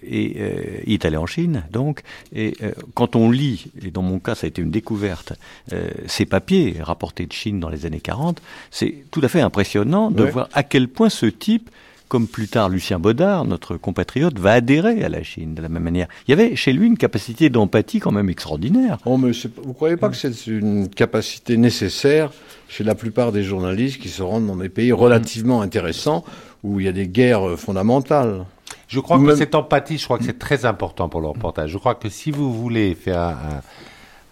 et 0.05 0.35
euh, 0.39 0.79
il 0.87 0.93
est 0.95 1.05
allé 1.05 1.17
en 1.17 1.27
Chine, 1.27 1.65
donc. 1.73 2.03
Et 2.33 2.55
euh, 2.63 2.71
quand 2.95 3.17
on 3.17 3.31
lit, 3.31 3.67
et 3.85 3.91
dans 3.91 4.03
mon 4.03 4.21
cas 4.21 4.35
ça 4.37 4.47
a 4.47 4.49
été 4.49 4.63
une 4.63 4.71
découverte, 4.71 5.33
euh, 5.73 5.91
ces 6.07 6.27
papiers 6.27 6.77
rapportés 6.81 7.27
de 7.27 7.33
Chine 7.33 7.59
dans 7.59 7.71
les 7.71 7.87
années 7.87 8.01
40, 8.01 8.41
c'est 8.71 8.95
tout 9.11 9.21
à 9.25 9.29
fait 9.29 9.41
impressionnant 9.41 10.11
de 10.13 10.23
Ouais. 10.23 10.31
voir 10.31 10.49
à 10.53 10.63
quel 10.63 10.87
point 10.89 11.09
ce 11.09 11.27
type 11.27 11.71
comme 12.09 12.27
plus 12.29 12.49
tard 12.49 12.69
Lucien 12.69 12.99
Baudard, 12.99 13.45
notre 13.45 13.77
compatriote, 13.77 14.39
va 14.39 14.53
adhérer 14.53 15.03
à 15.05 15.09
la 15.09 15.23
Chine 15.23 15.55
de 15.55 15.63
la 15.63 15.69
même 15.69 15.83
manière. 15.83 16.07
Il 16.27 16.31
y 16.31 16.35
avait 16.35 16.55
chez 16.57 16.73
lui 16.73 16.87
une 16.87 16.97
capacité 16.97 17.51
d'empathie 17.51 17.99
quand 18.01 18.13
même 18.13 18.31
extraordinaire. 18.31 18.99
Oh, 19.05 19.17
mais 19.17 19.33
vous 19.63 19.73
croyez 19.73 19.97
pas 19.97 20.09
que 20.09 20.17
c'est 20.17 20.33
une 20.47 20.89
capacité 20.89 21.57
nécessaire 21.57 22.31
chez 22.69 22.85
la 22.85 22.95
plupart 22.95 23.33
des 23.33 23.43
journalistes 23.43 24.01
qui 24.01 24.09
se 24.09 24.23
rendent 24.23 24.47
dans 24.47 24.57
des 24.57 24.69
pays 24.69 24.93
relativement 24.93 25.63
intéressants 25.63 26.25
où 26.63 26.81
il 26.81 26.87
y 26.87 26.89
a 26.89 26.93
des 26.93 27.09
guerres 27.09 27.59
fondamentales? 27.59 28.45
Je 28.89 29.01
crois 29.01 29.19
que 29.19 29.35
cette 29.35 29.55
empathie, 29.57 29.99
je 29.99 30.05
crois 30.05 30.19
que 30.19 30.25
c'est 30.25 30.39
très 30.39 30.65
important 30.65 31.09
pour 31.09 31.21
le 31.21 31.27
reportage. 31.29 31.71
Je 31.71 31.79
crois 31.79 31.97
que 31.97 32.09
si 32.09 32.31
vous 32.31 32.53
voulez 32.55 32.95
faire 32.95 33.21
un, 33.21 33.61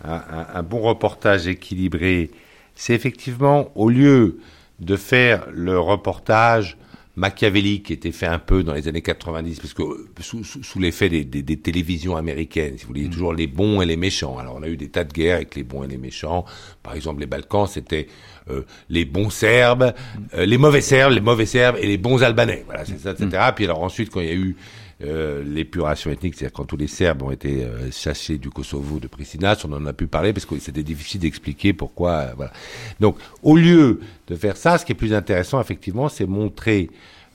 un- 0.05 0.13
un- 0.15 0.47
un 0.55 0.63
bon 0.63 0.81
reportage 0.81 1.49
équilibré, 1.49 2.31
c'est 2.77 2.95
effectivement, 2.95 3.69
au 3.75 3.89
lieu 3.89 4.39
de 4.81 4.97
faire 4.97 5.47
le 5.53 5.79
reportage 5.79 6.77
machiavélique 7.17 7.87
qui 7.87 7.93
était 7.93 8.13
fait 8.13 8.27
un 8.27 8.39
peu 8.39 8.63
dans 8.65 8.75
les 8.75 8.89
années 8.89 9.03
90, 9.03 9.61
parce 9.61 9.73
que 9.75 9.83
euh, 9.83 10.09
sous, 10.21 10.43
sous- 10.45 10.63
sous 10.63 10.79
l'effet 10.81 11.09
des, 11.09 11.25
des- 11.25 11.43
des 11.43 11.57
télévisions 11.57 12.17
américaines, 12.17 12.75
si 12.77 12.83
vous 12.85 12.89
voulez, 12.89 13.07
a 13.07 13.09
toujours 13.09 13.33
les 13.33 13.47
bons 13.47 13.81
et 13.83 13.87
les 13.87 13.97
méchants. 13.97 14.37
Alors 14.39 14.57
on 14.59 14.63
a 14.63 14.69
eu 14.69 14.77
des 14.77 14.89
tas 14.89 15.05
de 15.05 15.13
guerres 15.13 15.37
avec 15.37 15.55
les 15.55 15.63
bons 15.63 15.85
et 15.85 15.89
les 15.89 15.99
méchants. 15.99 16.45
Par 16.83 16.95
exemple, 16.95 17.21
les 17.21 17.27
Balkans, 17.27 17.67
c'était 17.69 18.09
euh, 18.51 18.63
les 18.91 19.05
bons 19.05 19.31
Serbes, 19.31 19.95
euh, 20.35 20.45
les 20.45 20.59
mauvais 20.59 20.81
Serbes, 20.81 21.13
les 21.13 21.21
mauvais 21.21 21.47
Serbes 21.47 21.77
et 21.81 21.87
les 21.87 21.99
bons 21.99 22.23
Albanais. 22.23 22.63
Voilà, 22.67 22.85
c'est 22.85 22.99
ça, 23.01 23.13
etc. 23.13 23.31
Puis 23.55 23.65
alors 23.65 23.83
ensuite, 23.83 24.11
quand 24.11 24.21
il 24.21 24.27
y 24.27 24.31
a 24.31 24.35
eu 24.35 24.57
euh, 25.05 25.43
l'épuration 25.45 26.11
ethnique, 26.11 26.35
c'est-à-dire 26.35 26.53
quand 26.53 26.65
tous 26.65 26.77
les 26.77 26.87
Serbes 26.87 27.23
ont 27.23 27.31
été 27.31 27.65
euh, 27.65 27.91
chassés 27.91 28.39
du 28.39 28.51
Kosovo, 28.51 28.99
de 28.99 29.07
Pristina, 29.07 29.57
on 29.65 29.73
en 29.73 29.87
a 29.87 29.93
pu 29.93 30.07
parler 30.07 30.33
parce 30.33 30.47
que 30.47 30.59
c'était 30.59 30.83
difficile 30.83 31.21
d'expliquer 31.21 31.73
pourquoi. 31.73 32.11
euh, 32.11 32.33
voilà. 32.37 32.53
Donc, 33.01 33.17
au 33.43 33.57
lieu 33.57 34.01
de 34.29 34.35
faire 34.35 34.57
ça, 34.57 34.79
ce 34.79 34.85
qui 34.85 34.93
est 34.93 34.97
plus 34.97 35.13
intéressant, 35.13 35.61
effectivement, 35.61 36.09
c'est 36.09 36.27
montrer 36.27 36.91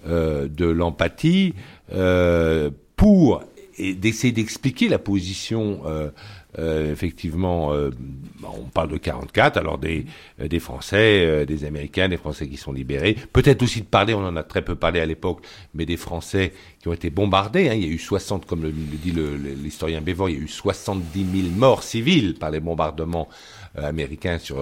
euh, 0.07 0.47
de 0.47 0.65
l'empathie 0.65 1.53
pour 2.95 3.43
et 3.77 3.93
d'essayer 3.93 4.33
d'expliquer 4.33 4.89
la 4.89 4.99
position 4.99 5.81
euh, 6.57 6.91
effectivement, 6.91 7.73
euh, 7.73 7.91
on 8.43 8.63
parle 8.63 8.89
de 8.89 8.97
44, 8.97 9.57
alors 9.57 9.77
des, 9.77 10.05
euh, 10.41 10.47
des 10.47 10.59
Français, 10.59 11.45
des 11.45 11.63
Américains, 11.63 12.09
des 12.09 12.17
Français 12.17 12.47
qui 12.47 12.57
sont 12.57 12.73
libérés. 12.73 13.15
Peut-être 13.33 13.61
aussi 13.61 13.81
de 13.81 13.85
parler, 13.85 14.15
on 14.15 14.25
en 14.25 14.35
a 14.35 14.41
très 14.41 14.63
peu 14.63 14.75
parlé 14.75 14.99
à 14.99 15.05
l'époque, 15.05 15.45
mais 15.75 15.85
des 15.85 15.97
Français 15.97 16.53
qui 16.81 16.87
ont 16.87 16.93
été 16.93 17.11
bombardés. 17.11 17.69
Hein. 17.69 17.75
Il 17.75 17.85
y 17.85 17.87
a 17.87 17.93
eu 17.93 17.99
60, 17.99 18.47
comme 18.47 18.63
le, 18.63 18.71
dit 18.71 19.13
l'historien 19.61 20.01
Bévor, 20.01 20.29
il 20.29 20.37
y 20.37 20.39
a 20.39 20.43
eu 20.43 20.47
70 20.47 21.43
000 21.43 21.55
morts 21.55 21.83
civiles 21.83 22.33
par 22.33 22.49
les 22.49 22.59
bombardements 22.59 23.29
américains 23.75 24.39
sur 24.39 24.57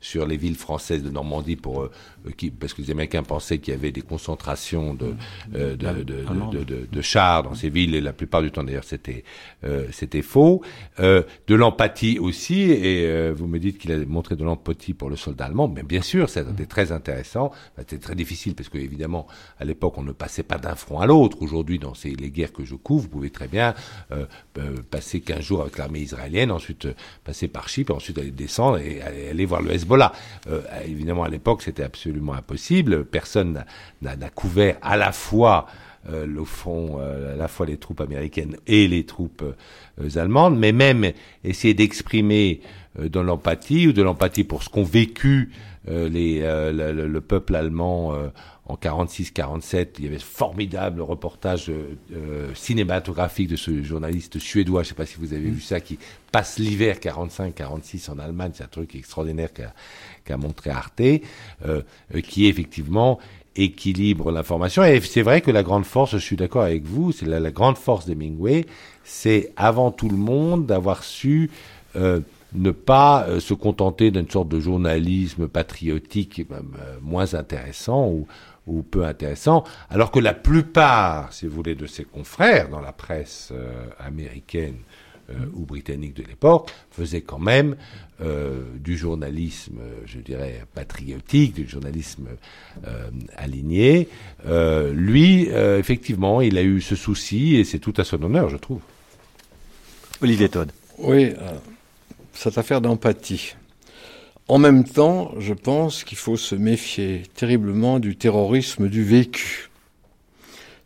sur 0.00 0.26
les 0.26 0.36
villes 0.36 0.56
françaises 0.56 1.02
de 1.02 1.10
Normandie 1.10 1.56
pour 1.56 1.82
euh, 1.82 1.90
euh, 2.26 2.30
qui 2.36 2.50
parce 2.50 2.72
que 2.74 2.82
les 2.82 2.90
Américains 2.90 3.22
pensaient 3.22 3.58
qu'il 3.58 3.74
y 3.74 3.76
avait 3.76 3.90
des 3.92 4.00
concentrations 4.02 4.94
de 4.94 5.14
euh, 5.54 5.76
de, 5.76 5.86
de, 5.88 6.02
de, 6.02 6.24
de, 6.58 6.64
de- 6.64 6.86
de 6.90 7.02
chars 7.02 7.42
dans 7.42 7.54
ces 7.54 7.68
villes 7.68 7.94
et 7.94 8.00
la 8.00 8.12
plupart 8.12 8.42
du 8.42 8.50
temps 8.50 8.62
d'ailleurs 8.64 8.84
c'était 8.84 9.24
euh, 9.64 9.86
c'était 9.90 10.22
faux. 10.22 10.62
Euh, 11.00 11.22
de 11.48 11.54
l'empathie 11.56 12.18
aussi 12.18 12.70
et 12.70 13.06
euh, 13.06 13.34
vous 13.36 13.46
me 13.48 13.58
dites 13.58 13.78
qu'il 13.78 13.90
a 13.92 13.98
montré 14.06 14.36
de 14.36 14.44
l'empathie 14.44 14.94
pour 14.94 15.10
le 15.10 15.16
soldat 15.16 15.46
allemand. 15.46 15.68
Mais 15.68 15.82
bien 15.82 16.02
sûr 16.02 16.28
c'était 16.30 16.66
très 16.66 16.92
intéressant. 16.92 17.50
C'était 17.78 17.98
très 17.98 18.14
difficile 18.14 18.54
parce 18.54 18.68
que 18.68 18.78
évidemment 18.78 19.26
à 19.58 19.64
l'époque 19.64 19.98
on 19.98 20.02
ne 20.04 20.12
passait 20.12 20.44
pas 20.44 20.58
d'un 20.58 20.76
front 20.76 21.00
à 21.00 21.06
l'autre. 21.06 21.38
Aujourd'hui 21.42 21.78
dans 21.80 21.94
ces 21.94 22.10
les 22.10 22.30
guerres 22.30 22.52
que 22.52 22.64
je 22.64 22.74
couvre 22.76 23.02
vous 23.02 23.08
pouvez 23.08 23.30
très 23.30 23.48
bien 23.48 23.74
passer 24.90 25.20
15 25.20 25.40
jours 25.40 25.62
avec 25.62 25.76
l'armée 25.78 26.00
israélienne 26.00 26.50
ensuite 26.50 26.88
passer 27.24 27.48
par 27.48 27.68
Chypre 27.68 27.94
ensuite 27.94 28.18
aller 28.18 28.30
descendre 28.30 28.78
et 28.78 29.00
aller, 29.02 29.28
aller 29.28 29.44
voir 29.44 29.60
le 29.62 29.70
Hezbollah 29.72 29.87
Euh, 30.48 30.60
évidemment 30.86 31.24
à 31.24 31.28
l'époque 31.28 31.62
c'était 31.62 31.82
absolument 31.82 32.34
impossible. 32.34 33.04
Personne 33.04 33.64
n'a- 34.02 34.16
couvert 34.30 34.76
à 34.82 34.96
la 34.96 35.12
fois 35.12 35.66
euh, 36.10 36.26
le 36.26 36.44
front, 36.44 36.98
euh, 37.00 37.34
à 37.34 37.36
la 37.36 37.48
fois 37.48 37.66
les 37.66 37.76
troupes 37.76 38.00
américaines 38.00 38.56
et 38.66 38.86
les 38.88 39.04
troupes 39.04 39.42
allemandes, 40.16 40.58
mais 40.58 40.72
même 40.72 41.10
essayer 41.44 41.74
d'exprimer 41.74 42.60
de 42.98 43.20
l'empathie 43.20 43.88
ou 43.88 43.92
de 43.92 44.02
l'empathie 44.02 44.44
pour 44.44 44.62
ce 44.62 44.68
qu'ont 44.68 44.84
vécu 44.84 45.50
les, 45.86 46.40
le, 46.40 46.92
le- 46.92 47.06
le 47.08 47.20
peuple 47.20 47.54
allemand 47.56 48.12
en 48.68 48.76
46-47. 48.76 49.88
Il 49.98 50.04
y 50.04 50.08
avait 50.08 50.18
ce 50.18 50.24
formidable 50.24 51.00
reportage 51.00 51.70
euh, 51.70 51.96
euh, 52.14 52.54
cinématographique 52.54 53.48
de 53.48 53.56
ce 53.56 53.82
journaliste 53.82 54.38
suédois, 54.38 54.82
je 54.82 54.88
ne 54.88 54.90
sais 54.90 54.94
pas 54.94 55.06
si 55.06 55.16
vous 55.18 55.32
avez 55.32 55.48
vu 55.50 55.60
ça, 55.60 55.80
qui 55.80 55.98
passe 56.30 56.58
l'hiver 56.58 56.96
45-46 56.96 58.10
en 58.10 58.18
Allemagne. 58.18 58.52
C'est 58.54 58.64
un 58.64 58.68
truc 58.68 58.94
extraordinaire 58.94 59.52
qu'a 59.52 59.72
qu'a 60.24 60.36
montré 60.36 60.70
Arte, 60.70 61.00
euh, 61.00 61.20
euh, 61.64 62.20
qui 62.20 62.46
effectivement 62.46 63.18
équilibre 63.56 64.30
l'information. 64.30 64.84
Et 64.84 65.00
c'est 65.00 65.22
vrai 65.22 65.40
que 65.40 65.50
la 65.50 65.62
grande 65.62 65.84
force, 65.84 66.12
je 66.12 66.18
suis 66.18 66.36
d'accord 66.36 66.62
avec 66.62 66.84
vous, 66.84 67.10
c'est 67.12 67.26
la, 67.26 67.40
la 67.40 67.50
grande 67.50 67.76
force 67.76 68.06
d'Hemingway, 68.06 68.66
c'est 69.04 69.52
avant 69.56 69.90
tout 69.90 70.08
le 70.08 70.16
monde 70.16 70.66
d'avoir 70.66 71.02
su 71.02 71.50
euh, 71.96 72.20
ne 72.54 72.70
pas 72.70 73.26
euh, 73.28 73.40
se 73.40 73.52
contenter 73.52 74.10
d'une 74.10 74.28
sorte 74.30 74.48
de 74.48 74.58
journalisme 74.58 75.48
patriotique 75.48 76.46
euh, 76.50 76.60
moins 77.02 77.34
intéressant 77.34 78.08
ou, 78.08 78.26
ou 78.68 78.82
peu 78.82 79.04
intéressant, 79.04 79.64
alors 79.90 80.10
que 80.10 80.20
la 80.20 80.34
plupart, 80.34 81.32
si 81.32 81.46
vous 81.46 81.54
voulez, 81.54 81.74
de 81.74 81.86
ses 81.86 82.04
confrères 82.04 82.68
dans 82.68 82.80
la 82.80 82.92
presse 82.92 83.50
euh, 83.52 83.86
américaine 83.98 84.76
euh, 85.30 85.34
ou 85.54 85.66
britannique 85.66 86.14
de 86.14 86.22
l'époque 86.22 86.70
faisaient 86.90 87.20
quand 87.20 87.38
même 87.38 87.76
euh, 88.20 88.62
du 88.76 88.96
journalisme, 88.96 89.78
je 90.06 90.18
dirais, 90.20 90.64
patriotique, 90.74 91.54
du 91.54 91.68
journalisme 91.68 92.28
euh, 92.86 93.10
aligné. 93.36 94.08
Euh, 94.46 94.92
lui, 94.92 95.48
euh, 95.50 95.78
effectivement, 95.78 96.40
il 96.40 96.56
a 96.58 96.62
eu 96.62 96.80
ce 96.80 96.96
souci 96.96 97.56
et 97.56 97.64
c'est 97.64 97.78
tout 97.78 97.94
à 97.96 98.04
son 98.04 98.22
honneur, 98.22 98.48
je 98.48 98.56
trouve. 98.56 98.80
Olivier 100.20 100.48
Todd. 100.48 100.72
Oui, 100.98 101.32
euh, 101.38 101.58
cette 102.32 102.58
affaire 102.58 102.80
d'empathie. 102.80 103.54
En 104.48 104.56
même 104.56 104.84
temps, 104.84 105.34
je 105.38 105.52
pense 105.52 106.04
qu'il 106.04 106.16
faut 106.16 106.38
se 106.38 106.54
méfier 106.54 107.22
terriblement 107.34 107.98
du 107.98 108.16
terrorisme 108.16 108.88
du 108.88 109.04
vécu. 109.04 109.68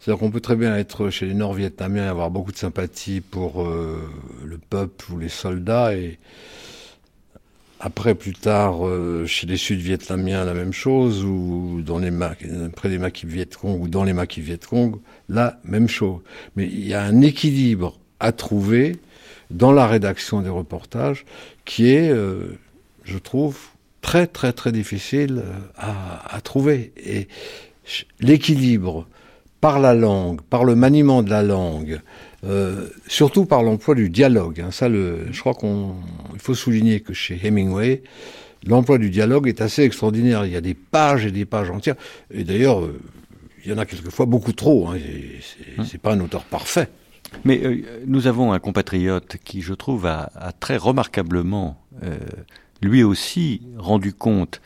C'est-à-dire 0.01 0.19
qu'on 0.19 0.33
peut 0.33 0.41
très 0.41 0.57
bien 0.57 0.77
être 0.77 1.11
chez 1.11 1.27
les 1.27 1.35
Nord-Vietnamiens 1.35 2.07
et 2.07 2.09
avoir 2.09 2.31
beaucoup 2.31 2.51
de 2.51 2.57
sympathie 2.57 3.21
pour 3.21 3.63
euh, 3.63 4.03
le 4.45 4.59
peuple 4.59 5.13
ou 5.13 5.19
les 5.19 5.29
soldats 5.29 5.95
et 5.95 6.19
après, 7.85 8.15
plus 8.15 8.33
tard, 8.33 8.87
euh, 8.87 9.27
chez 9.27 9.45
les 9.49 9.57
Sud-Vietnamiens, 9.57 10.45
la 10.45 10.55
même 10.55 10.73
chose, 10.73 11.25
ou 11.25 11.83
dans 11.85 11.99
les 11.99 12.13
près 12.77 12.89
des 12.89 12.99
maquis 12.99 13.27
Viet 13.27 13.47
Cong 13.61 13.81
ou 13.81 13.89
dans 13.89 14.05
les 14.05 14.13
maquis 14.13 14.41
Viet 14.41 14.59
Cong, 14.59 15.01
la 15.29 15.59
même 15.65 15.89
chose. 15.89 16.21
Mais 16.55 16.67
il 16.67 16.87
y 16.87 16.95
a 16.95 17.03
un 17.03 17.21
équilibre 17.23 17.99
à 18.21 18.31
trouver 18.31 18.99
dans 19.51 19.73
la 19.73 19.89
rédaction 19.89 20.43
des 20.43 20.49
reportages 20.49 21.25
qui 21.65 21.91
est, 21.91 22.11
euh, 22.11 22.57
je 23.05 23.19
trouve, 23.19 23.59
très 24.01 24.27
très 24.27 24.53
très 24.53 24.73
difficile 24.73 25.43
euh, 25.45 25.53
à, 25.77 26.35
à 26.37 26.41
trouver. 26.41 26.93
Et 26.97 27.29
l'équilibre 28.21 29.07
par 29.61 29.79
la 29.79 29.95
langue, 29.95 30.41
par 30.43 30.65
le 30.65 30.75
maniement 30.75 31.23
de 31.23 31.31
la 31.31 31.43
langue, 31.43 32.01
euh, 32.45 32.89
surtout 33.07 33.45
par 33.47 33.63
l'emploi 33.63 33.95
du 33.95 34.11
dialogue. 34.11 34.61
hein. 34.61 34.71
ça, 34.73 34.89
le, 34.89 35.33
je 35.33 35.39
crois 35.41 35.55
qu'on, 35.55 35.95
il 36.35 36.41
faut 36.41 36.55
souligner 36.55 37.01
que 37.01 37.13
chez 37.13 37.39
Hemingway, 37.45 38.03
l'emploi 38.67 38.99
du 38.99 39.09
dialogue 39.11 39.47
est 39.47 39.61
assez 39.61 39.83
extraordinaire. 39.83 40.45
Il 40.47 40.53
y 40.53 40.57
a 40.57 40.61
des 40.61 40.75
pages 40.75 41.27
et 41.27 41.31
des 41.31 41.45
pages 41.45 41.71
entières. 41.71 41.95
Et 42.33 42.43
d'ailleurs, 42.43 42.83
euh, 42.83 43.01
il 43.65 43.71
y 43.71 43.75
en 43.75 43.79
a 43.79 43.87
quelquefois 43.87 44.27
beaucoup 44.27 44.53
trop. 44.53 44.89
Hein. 44.89 44.97
Et 44.97 45.39
C'est 45.85 46.01
pas 46.01 46.13
un 46.15 46.21
auteur 46.21 46.43
parfait. 46.43 46.89
Mais 47.45 47.61
euh, 47.65 47.83
nous 48.07 48.27
avons 48.27 48.53
un 48.53 48.59
compatriote 48.59 49.37
qui, 49.45 49.63
je 49.63 49.75
trouve, 49.75 50.07
a, 50.07 50.31
a 50.35 50.51
très 50.51 50.77
remarquablement, 50.77 51.81
lui 52.83 53.03
aussi, 53.03 53.63
rendu 53.79 54.13
compte 54.13 54.61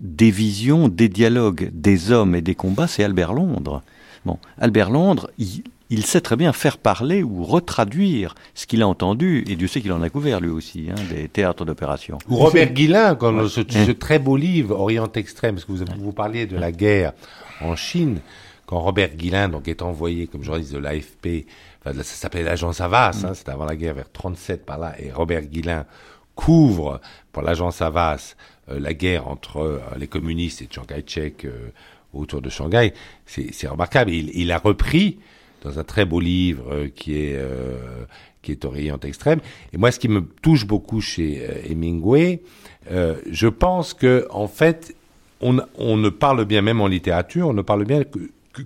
des 0.00 0.30
visions, 0.30 0.88
des 0.88 1.08
dialogues, 1.08 1.70
des 1.72 2.12
hommes 2.12 2.34
et 2.34 2.40
des 2.42 2.54
combats, 2.54 2.86
c'est 2.86 3.04
Albert 3.04 3.32
Londres. 3.32 3.82
Bon, 4.24 4.38
Albert 4.58 4.90
Londres, 4.90 5.30
il, 5.38 5.62
il 5.90 6.04
sait 6.04 6.20
très 6.20 6.36
bien 6.36 6.52
faire 6.52 6.78
parler 6.78 7.22
ou 7.22 7.44
retraduire 7.44 8.34
ce 8.54 8.66
qu'il 8.66 8.82
a 8.82 8.88
entendu, 8.88 9.44
et 9.48 9.56
Dieu 9.56 9.68
sait 9.68 9.80
qu'il 9.80 9.92
en 9.92 10.02
a 10.02 10.10
couvert 10.10 10.40
lui 10.40 10.50
aussi, 10.50 10.88
hein, 10.90 11.00
des 11.10 11.28
théâtres 11.28 11.64
d'opération. 11.64 12.18
Ou 12.28 12.36
Robert 12.36 12.72
Guillain, 12.72 13.14
quand 13.14 13.48
ce, 13.48 13.60
Hein. 13.60 13.64
ce 13.86 13.92
très 13.92 14.18
beau 14.18 14.36
livre 14.36 14.78
Orient 14.78 15.10
Extrême, 15.14 15.54
parce 15.54 15.64
que 15.64 15.72
vous, 15.72 15.84
vous 15.98 16.12
parliez 16.12 16.46
de 16.46 16.56
la 16.56 16.72
guerre 16.72 17.12
en 17.60 17.74
Chine, 17.74 18.20
quand 18.66 18.80
Robert 18.80 19.14
Guillain 19.16 19.48
donc 19.48 19.66
est 19.66 19.82
envoyé 19.82 20.26
comme 20.26 20.44
journaliste 20.44 20.74
de 20.74 20.78
l'AFP, 20.78 21.46
enfin, 21.80 21.96
ça 21.96 22.02
s'appelait 22.04 22.42
l'agence 22.42 22.80
Havas, 22.80 23.24
hein, 23.24 23.32
c'était 23.34 23.50
avant 23.50 23.64
la 23.64 23.76
guerre 23.76 23.94
vers 23.94 24.12
37 24.12 24.66
par 24.66 24.78
là, 24.78 24.94
et 24.98 25.10
Robert 25.10 25.42
Guillain 25.42 25.86
couvre 26.34 27.00
l'agence 27.42 27.82
Havas 27.82 28.36
euh, 28.70 28.78
la 28.80 28.94
guerre 28.94 29.28
entre 29.28 29.58
euh, 29.58 29.80
les 29.98 30.06
communistes 30.06 30.62
et 30.62 30.68
Chiang 30.70 30.84
Kai-shek 30.84 31.44
euh, 31.44 31.70
autour 32.12 32.40
de 32.40 32.48
Shanghai, 32.48 32.92
c'est 33.26 33.68
remarquable. 33.68 34.10
Il, 34.10 34.30
il 34.34 34.50
a 34.50 34.58
repris 34.58 35.18
dans 35.62 35.78
un 35.78 35.84
très 35.84 36.04
beau 36.04 36.20
livre 36.20 36.86
qui 36.94 37.16
est 37.16 37.38
qui 38.42 38.52
est 38.52 38.64
Orient 38.64 38.98
extrême. 39.00 39.40
Et 39.72 39.76
moi, 39.76 39.90
ce 39.90 39.98
qui 39.98 40.08
me 40.08 40.22
touche 40.42 40.66
beaucoup 40.66 41.00
chez 41.00 41.46
euh, 41.46 41.70
Hemingway, 41.70 42.40
je 42.90 43.48
pense 43.48 43.92
que 43.92 44.26
en 44.30 44.48
fait, 44.48 44.94
on, 45.40 45.52
ne 45.52 46.08
parle 46.08 46.44
bien 46.46 46.62
même 46.62 46.80
en 46.80 46.86
littérature, 46.86 47.48
on 47.48 47.52
ne 47.52 47.62
parle 47.62 47.84
bien 47.84 48.04
que, 48.04 48.18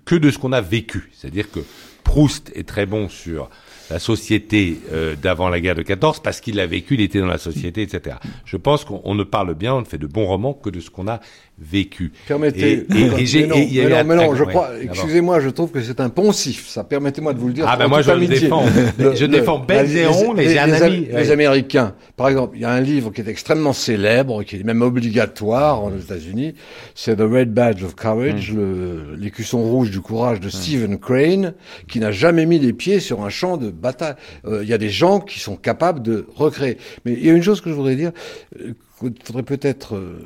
que 0.05 0.15
de 0.15 0.31
ce 0.31 0.39
qu'on 0.39 0.53
a 0.53 0.61
vécu. 0.61 1.11
C'est-à-dire 1.13 1.51
que 1.51 1.61
Proust 2.05 2.53
est 2.55 2.69
très 2.69 2.87
bon 2.87 3.09
sur 3.09 3.51
la 3.91 3.99
société 3.99 4.81
euh, 4.93 5.15
d'avant 5.17 5.49
la 5.49 5.61
guerre 5.61 5.75
de 5.75 5.83
14 5.83 6.21
parce 6.21 6.41
qu'il 6.41 6.57
l'a 6.57 6.67
vécu, 6.67 6.95
il 6.95 7.01
était 7.01 7.21
dans 7.21 7.27
la 7.27 7.39
société, 7.39 7.83
etc. 7.83 8.17
Je 8.45 8.57
pense 8.57 8.85
qu'on 8.85 9.01
on 9.05 9.15
ne 9.15 9.25
parle 9.25 9.55
bien, 9.55 9.75
on 9.75 9.81
ne 9.81 9.87
fait 9.87 9.99
de 9.99 10.07
bons 10.07 10.27
romans 10.27 10.55
que 10.55 10.71
de 10.71 10.81
ce 10.81 10.91
qu'on 10.91 11.09
a 11.09 11.21
vécu. 11.63 12.13
Permettez. 12.27 12.85
Et, 12.91 13.01
et- 13.01 13.21
et 13.23 13.27
j'ai- 13.27 13.43
mais 13.43 13.47
non, 13.47 13.57
et 13.57 13.63
il 13.63 13.75
y 13.75 13.81
a 13.81 13.85
mais 13.85 13.89
eu 13.89 13.93
non, 13.93 13.97
un 13.99 14.05
mais 14.05 14.15
non, 14.17 14.29
très- 14.31 14.39
je 14.39 14.45
crois. 14.45 14.71
Excusez-moi, 14.83 15.41
je 15.41 15.49
trouve 15.51 15.71
que 15.71 15.81
c'est 15.81 16.01
un 16.01 16.09
poncif. 16.11 16.69
Ça, 16.69 16.83
permettez-moi 16.85 17.33
de 17.35 17.39
vous 17.39 17.49
le 17.49 17.53
dire. 17.55 17.65
Ah, 17.69 17.77
ben 17.77 17.87
en 17.87 17.89
moi, 17.89 18.03
je 18.03 18.11
le 18.11 18.27
défends. 18.27 18.65
Je 18.99 19.25
défends 19.27 19.65
mais 19.69 19.87
j'ai 19.87 20.05
un 20.59 20.67
les, 20.67 20.83
ami, 20.83 21.07
les. 21.13 21.31
Américains, 21.31 21.95
par 22.17 22.29
exemple, 22.29 22.57
il 22.57 22.63
y 22.63 22.65
a 22.65 22.71
un 22.71 22.81
livre 22.81 23.11
qui 23.11 23.21
est 23.21 23.29
extrêmement 23.29 23.73
célèbre, 23.73 24.43
qui 24.43 24.57
est 24.57 24.63
même 24.65 24.83
obligatoire 24.83 25.85
aux 25.85 25.97
États-Unis. 25.97 26.55
C'est 26.95 27.17
The 27.17 27.21
Red 27.21 27.53
Badge 27.55 27.83
of 27.85 27.95
Courage, 27.95 28.53
Mm. 28.53 29.15
l'écusson 29.19 29.63
rouge 29.63 29.91
du 29.91 30.01
courage 30.01 30.41
de 30.41 30.49
Stephen 30.49 30.99
Crane, 30.99 31.55
qui 31.89 32.01
n'a 32.01 32.11
jamais 32.13 32.45
mis 32.47 32.59
les 32.59 32.73
pieds 32.73 33.01
sur 33.01 33.23
un 33.25 33.29
champ 33.31 33.57
de 33.57 33.71
bataille. 33.71 34.15
Euh, 34.47 34.61
Il 34.63 34.69
y 34.69 34.73
a 34.75 34.79
des 34.79 34.91
gens 34.91 35.21
qui 35.21 35.39
sont 35.41 35.57
capables 35.57 36.03
de 36.03 36.27
recréer. 36.35 36.77
Mais 37.05 37.13
il 37.13 37.25
y 37.27 37.31
a 37.31 37.33
une 37.33 37.43
chose 37.43 37.61
que 37.61 37.71
je 37.71 37.75
voudrais 37.75 37.97
dire, 37.97 38.13
euh, 38.61 38.73
faudrait 39.25 39.43
peut-être 39.43 39.97
euh, 39.97 40.21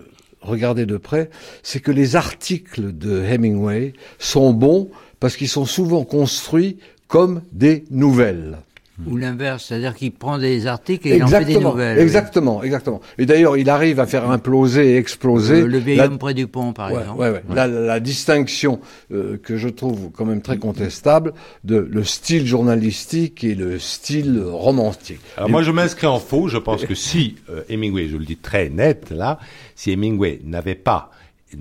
regarder 0.46 0.86
de 0.86 0.96
près, 0.96 1.30
c'est 1.62 1.80
que 1.80 1.90
les 1.90 2.16
articles 2.16 2.96
de 2.96 3.22
Hemingway 3.22 3.92
sont 4.18 4.52
bons 4.52 4.90
parce 5.20 5.36
qu'ils 5.36 5.48
sont 5.48 5.66
souvent 5.66 6.04
construits 6.04 6.78
comme 7.08 7.42
des 7.52 7.84
nouvelles. 7.90 8.58
Ou 9.06 9.16
l'inverse, 9.18 9.66
c'est-à-dire 9.66 9.94
qu'il 9.94 10.12
prend 10.12 10.38
des 10.38 10.66
articles 10.66 11.06
et 11.08 11.16
il 11.16 11.22
en 11.22 11.26
fait 11.26 11.40
des 11.40 11.50
Exactement, 11.50 11.70
nouvelles. 11.72 11.98
exactement, 11.98 12.62
exactement. 12.62 13.00
Et 13.18 13.26
d'ailleurs, 13.26 13.58
il 13.58 13.68
arrive 13.68 14.00
à 14.00 14.06
faire 14.06 14.30
imploser 14.30 14.92
et 14.92 14.96
exploser. 14.96 15.60
Le, 15.60 15.66
le 15.66 15.78
vieil 15.78 15.96
la- 15.98 16.06
homme 16.06 16.16
près 16.18 16.32
du 16.32 16.46
pont, 16.46 16.72
par 16.72 16.90
Ouais, 16.92 17.00
exemple. 17.00 17.20
ouais, 17.20 17.30
ouais. 17.30 17.42
La, 17.54 17.66
la 17.66 18.00
distinction 18.00 18.80
euh, 19.12 19.36
que 19.36 19.58
je 19.58 19.68
trouve 19.68 20.10
quand 20.12 20.24
même 20.24 20.40
très 20.40 20.56
contestable 20.56 21.34
de 21.64 21.76
le 21.76 22.04
style 22.04 22.46
journalistique 22.46 23.44
et 23.44 23.54
le 23.54 23.78
style 23.78 24.40
romantique. 24.42 25.20
Alors 25.36 25.48
Et- 25.50 25.52
moi, 25.52 25.62
je 25.62 25.72
m'inscris 25.72 26.06
en 26.06 26.18
faux. 26.18 26.48
Je 26.48 26.56
pense 26.58 26.84
que 26.86 26.94
si 26.94 27.36
euh, 27.50 27.62
Hemingway, 27.68 28.08
je 28.08 28.16
le 28.16 28.24
dis 28.24 28.36
très 28.38 28.70
net 28.70 29.10
là, 29.10 29.38
si 29.74 29.90
Hemingway 29.92 30.40
n'avait 30.44 30.74
pas 30.74 31.10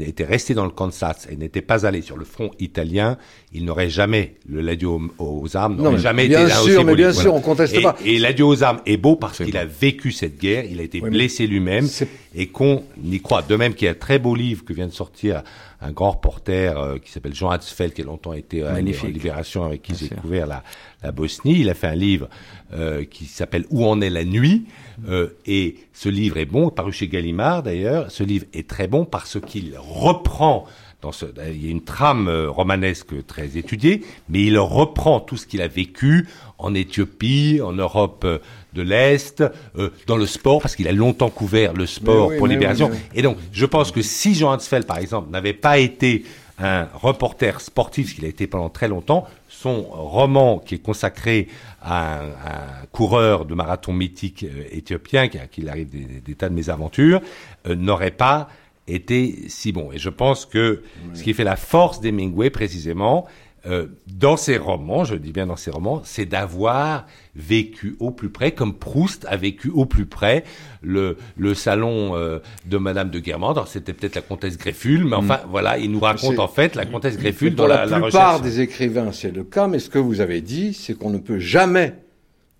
était 0.01 0.25
resté 0.25 0.55
dans 0.55 0.65
le 0.65 0.71
Kansas 0.71 1.27
et 1.29 1.38
n'était 1.38 1.61
pas 1.61 1.86
allé 1.86 2.01
sur 2.01 2.17
le 2.17 2.25
front 2.25 2.49
italien, 2.59 3.17
il 3.56 3.66
n'aurait 3.66 3.89
jamais 3.89 4.36
le 4.47 4.62
l'adieu 4.62 4.89
aux, 4.89 5.01
aux 5.20 5.58
armes 5.58 5.76
Non, 5.78 5.84
n'aurait 5.84 5.95
mais 5.97 6.01
jamais 6.01 6.28
bien 6.28 6.43
été 6.45 6.51
un 6.51 6.56
sûr, 6.58 6.78
aussi 6.80 6.86
mais 6.86 6.95
bien 6.95 7.10
livre. 7.10 7.22
sûr, 7.22 7.34
on 7.34 7.41
conteste 7.41 7.74
et, 7.76 7.82
pas. 7.82 7.95
Et 8.06 8.20
l'adieu 8.20 8.45
aux 8.45 8.64
armes 8.64 8.82
est 8.86 8.97
beau 8.97 9.16
parce 9.16 9.43
qu'il 9.43 9.58
a 9.58 9.66
vécu 9.66 10.12
cette 10.12 10.38
guerre, 10.39 10.66
il 10.70 10.80
a 10.80 10.84
été 10.84 10.99
Oui, 11.01 11.10
blessé 11.10 11.47
lui-même 11.47 11.88
et 12.36 12.47
qu'on 12.47 12.84
y 13.03 13.20
croit. 13.22 13.41
De 13.41 13.56
même 13.56 13.74
qu'il 13.74 13.86
y 13.86 13.88
a 13.88 13.91
un 13.91 13.95
très 13.95 14.20
beau 14.20 14.36
livre 14.36 14.64
que 14.66 14.74
vient 14.74 14.88
de 14.88 14.93
sortir 14.93 15.43
un 15.82 15.91
grand 15.91 16.12
reporter 16.12 16.78
euh, 16.78 16.97
qui 16.97 17.12
s'appelle 17.12 17.34
Jean 17.36 17.49
Hatzfeld, 17.49 17.93
qui 17.93 18.01
a 18.01 18.06
longtemps 18.06 18.34
été 18.34 18.64
euh, 18.64 18.74
en 18.74 19.08
Libération, 19.08 19.64
avec 19.66 19.82
qui 19.84 19.93
j'ai 19.95 20.08
découvert 20.10 20.47
la, 20.47 20.64
la 21.03 21.12
Bosnie. 21.12 21.60
Il 21.60 21.70
a 21.70 21.74
fait 21.76 21.88
un 21.88 21.95
livre 21.95 22.28
euh, 22.74 23.03
qui 23.03 23.26
s'appelle 23.26 23.66
Où 23.70 23.86
en 23.86 24.01
est 24.01 24.10
la 24.10 24.24
nuit 24.26 24.66
Euh, 25.10 25.28
Et 25.45 25.76
ce 25.93 26.08
livre 26.10 26.38
est 26.38 26.45
bon, 26.45 26.70
paru 26.70 26.91
chez 26.93 27.08
Gallimard 27.10 27.64
d'ailleurs. 27.64 28.10
Ce 28.10 28.24
livre 28.24 28.45
est 28.53 28.68
très 28.68 28.88
bon 28.88 29.03
parce 29.06 29.38
qu'il 29.45 29.74
reprend 29.78 30.66
dans 31.01 31.11
ce, 31.11 31.25
il 31.51 31.63
y 31.65 31.67
a 31.67 31.71
une 31.71 31.83
trame 31.83 32.27
euh, 32.27 32.49
romanesque 32.49 33.25
très 33.27 33.57
étudiée, 33.57 34.01
mais 34.29 34.41
il 34.43 34.57
reprend 34.57 35.19
tout 35.19 35.37
ce 35.37 35.45
qu'il 35.45 35.61
a 35.61 35.67
vécu 35.67 36.27
en 36.57 36.73
Éthiopie, 36.73 37.59
en 37.63 37.73
Europe 37.73 38.23
euh, 38.25 38.39
de 38.73 38.81
l'Est, 38.81 39.43
euh, 39.77 39.89
dans 40.07 40.17
le 40.17 40.25
sport, 40.25 40.61
parce 40.61 40.75
qu'il 40.75 40.87
a 40.87 40.91
longtemps 40.91 41.29
couvert 41.29 41.73
le 41.73 41.85
sport 41.85 42.29
oui, 42.29 42.37
pour 42.37 42.47
Libération. 42.47 42.87
oui, 42.87 42.93
mais 42.95 42.99
oui. 43.13 43.19
Et 43.19 43.21
donc, 43.21 43.37
je 43.51 43.65
pense 43.65 43.91
que 43.91 44.01
si 44.01 44.33
Jean 44.35 44.53
Hansfeld, 44.53 44.85
par 44.85 44.97
exemple, 44.97 45.29
n'avait 45.31 45.53
pas 45.53 45.77
été 45.77 46.23
un 46.57 46.87
reporter 46.93 47.59
sportif, 47.61 48.09
ce 48.09 48.15
qu'il 48.15 48.25
a 48.25 48.29
été 48.29 48.47
pendant 48.47 48.69
très 48.69 48.87
longtemps, 48.87 49.27
son 49.49 49.81
roman 49.83 50.57
qui 50.59 50.75
est 50.75 50.79
consacré 50.79 51.47
à 51.81 52.19
un, 52.19 52.27
un 52.29 52.85
coureur 52.91 53.45
de 53.45 53.53
marathon 53.53 53.91
mythique 53.93 54.43
euh, 54.45 54.63
éthiopien, 54.71 55.27
qui, 55.27 55.37
arrive 55.67 55.89
des, 55.89 55.99
des- 55.99 56.21
des 56.21 56.35
tas 56.35 56.49
de 56.49 56.55
mésaventures, 56.55 57.21
euh, 57.67 57.75
n'aurait 57.75 58.11
pas 58.11 58.49
été 58.88 59.45
si 59.47 59.71
bon. 59.71 59.91
Et 59.91 59.97
je 59.97 60.09
pense 60.09 60.45
que 60.45 60.81
ce 61.13 61.23
qui 61.23 61.33
fait 61.33 61.43
la 61.43 61.55
force 61.55 61.99
d'Hemingway, 62.01 62.49
précisément, 62.49 63.25
euh, 63.67 63.88
dans 64.05 64.38
ses 64.38 64.57
romans, 64.57 65.05
je 65.05 65.15
dis 65.15 65.31
bien 65.31 65.47
dans 65.47 65.55
ses 65.55 65.71
romans, 65.71 66.01
c'est 66.03 66.25
d'avoir 66.25 67.07
vécu 67.36 67.95
au 67.99 68.11
plus 68.11 68.29
près, 68.29 68.51
comme 68.51 68.75
Proust 68.75 69.25
a 69.27 69.38
vécu 69.38 69.69
au 69.69 69.86
plus 69.86 70.05
près 70.05 70.43
le, 70.83 71.17
le 71.36 71.55
salon 71.55 72.15
euh, 72.15 72.39
de 72.67 72.77
Madame 72.77 73.09
de 73.09 73.19
Guermantes. 73.19 73.57
Alors 73.57 73.67
c'était 73.67 73.93
peut-être 73.93 74.15
la 74.15 74.21
comtesse 74.21 74.57
Greffule, 74.57 75.05
mais 75.05 75.15
enfin 75.15 75.39
voilà, 75.49 75.79
il 75.79 75.91
nous 75.91 75.99
raconte 75.99 76.38
en 76.38 76.47
fait 76.47 76.75
la 76.75 76.86
comtesse 76.86 77.17
Greffule 77.17 77.55
dans 77.55 77.65
la, 77.65 77.86
la, 77.86 77.97
la 77.97 78.01
plupart 78.01 78.39
des 78.39 78.61
écrivains, 78.61 79.11
c'est 79.11 79.31
le 79.31 79.43
cas, 79.43 79.67
mais 79.67 79.79
ce 79.79 79.89
que 79.89 79.99
vous 79.99 80.21
avez 80.21 80.41
dit, 80.41 80.75
c'est 80.75 80.95
qu'on 80.95 81.09
ne 81.09 81.17
peut 81.17 81.39
jamais 81.39 81.95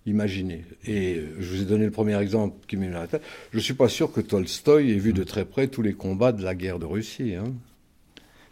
imaginer. 0.06 0.64
Et 0.86 1.16
euh, 1.16 1.36
je 1.40 1.54
vous 1.56 1.62
ai 1.62 1.64
donné 1.64 1.84
le 1.84 1.90
premier 1.90 2.16
exemple 2.20 2.56
qui 2.68 2.76
m'est 2.76 2.86
venu 2.86 2.96
à 2.96 3.00
la 3.00 3.06
tête. 3.08 3.22
Je 3.52 3.58
suis 3.58 3.74
pas 3.74 3.88
sûr 3.88 4.12
que 4.12 4.20
Tolstoï 4.20 4.92
ait 4.92 4.98
vu 4.98 5.12
de 5.12 5.24
très 5.24 5.44
près 5.44 5.66
tous 5.68 5.82
les 5.82 5.92
combats 5.94 6.32
de 6.32 6.42
la 6.42 6.54
guerre 6.54 6.78
de 6.78 6.86
Russie. 6.86 7.34
Hein. 7.34 7.52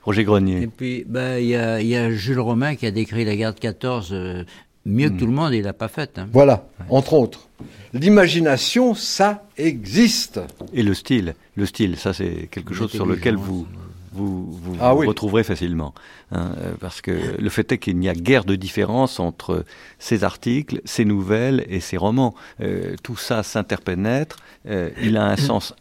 Roger 0.02 0.24
Grenier. 0.24 0.62
Et 0.62 0.66
puis, 0.66 1.04
ben, 1.08 1.38
il 1.38 1.46
y, 1.46 1.56
a, 1.56 1.80
y 1.80 1.96
a 1.96 2.10
Jules 2.10 2.40
Romain 2.40 2.74
qui 2.74 2.86
a 2.86 2.90
décrit 2.90 3.24
la 3.24 3.36
guerre 3.36 3.54
de 3.54 3.60
14 3.60 4.10
euh, 4.12 4.44
mieux 4.84 5.08
que 5.08 5.18
tout 5.18 5.26
le 5.26 5.32
monde 5.32 5.54
et 5.54 5.58
il 5.58 5.62
l'a 5.64 5.72
pas 5.72 5.88
faite. 5.88 6.18
hein. 6.18 6.28
Voilà, 6.32 6.68
entre 6.90 7.14
autres. 7.14 7.48
L'imagination, 7.94 8.94
ça 8.94 9.46
existe. 9.56 10.40
Et 10.74 10.82
le 10.82 10.92
style, 10.94 11.34
le 11.56 11.64
style, 11.64 11.96
ça 11.96 12.12
c'est 12.12 12.48
quelque 12.50 12.74
chose 12.74 12.90
sur 12.90 13.06
lequel 13.06 13.36
vous 13.36 13.66
vous, 14.14 14.50
vous, 14.62 14.76
Ah 14.80 14.92
vous 14.94 15.00
oui. 15.00 15.06
retrouverez 15.06 15.44
facilement. 15.44 15.92
hein, 16.32 16.52
euh, 16.58 16.74
parce 16.80 17.00
que 17.00 17.10
le 17.46 17.50
fait 17.50 17.72
est 17.72 17.78
qu'il 17.78 17.98
n'y 17.98 18.08
a 18.08 18.14
guère 18.14 18.44
de 18.44 18.56
différence 18.56 19.20
entre 19.28 19.64
ces 19.98 20.24
articles, 20.24 20.80
ces 20.84 21.04
nouvelles 21.04 21.64
et 21.68 21.80
ces 21.80 21.96
romans. 21.96 22.34
Euh, 22.60 22.94
tout 23.02 23.16
ça 23.16 23.42
s'interpénètre. 23.42 24.36
euh, 24.66 24.90
il 25.02 25.16
a 25.16 25.26
un 25.26 25.36
sens 25.36 25.74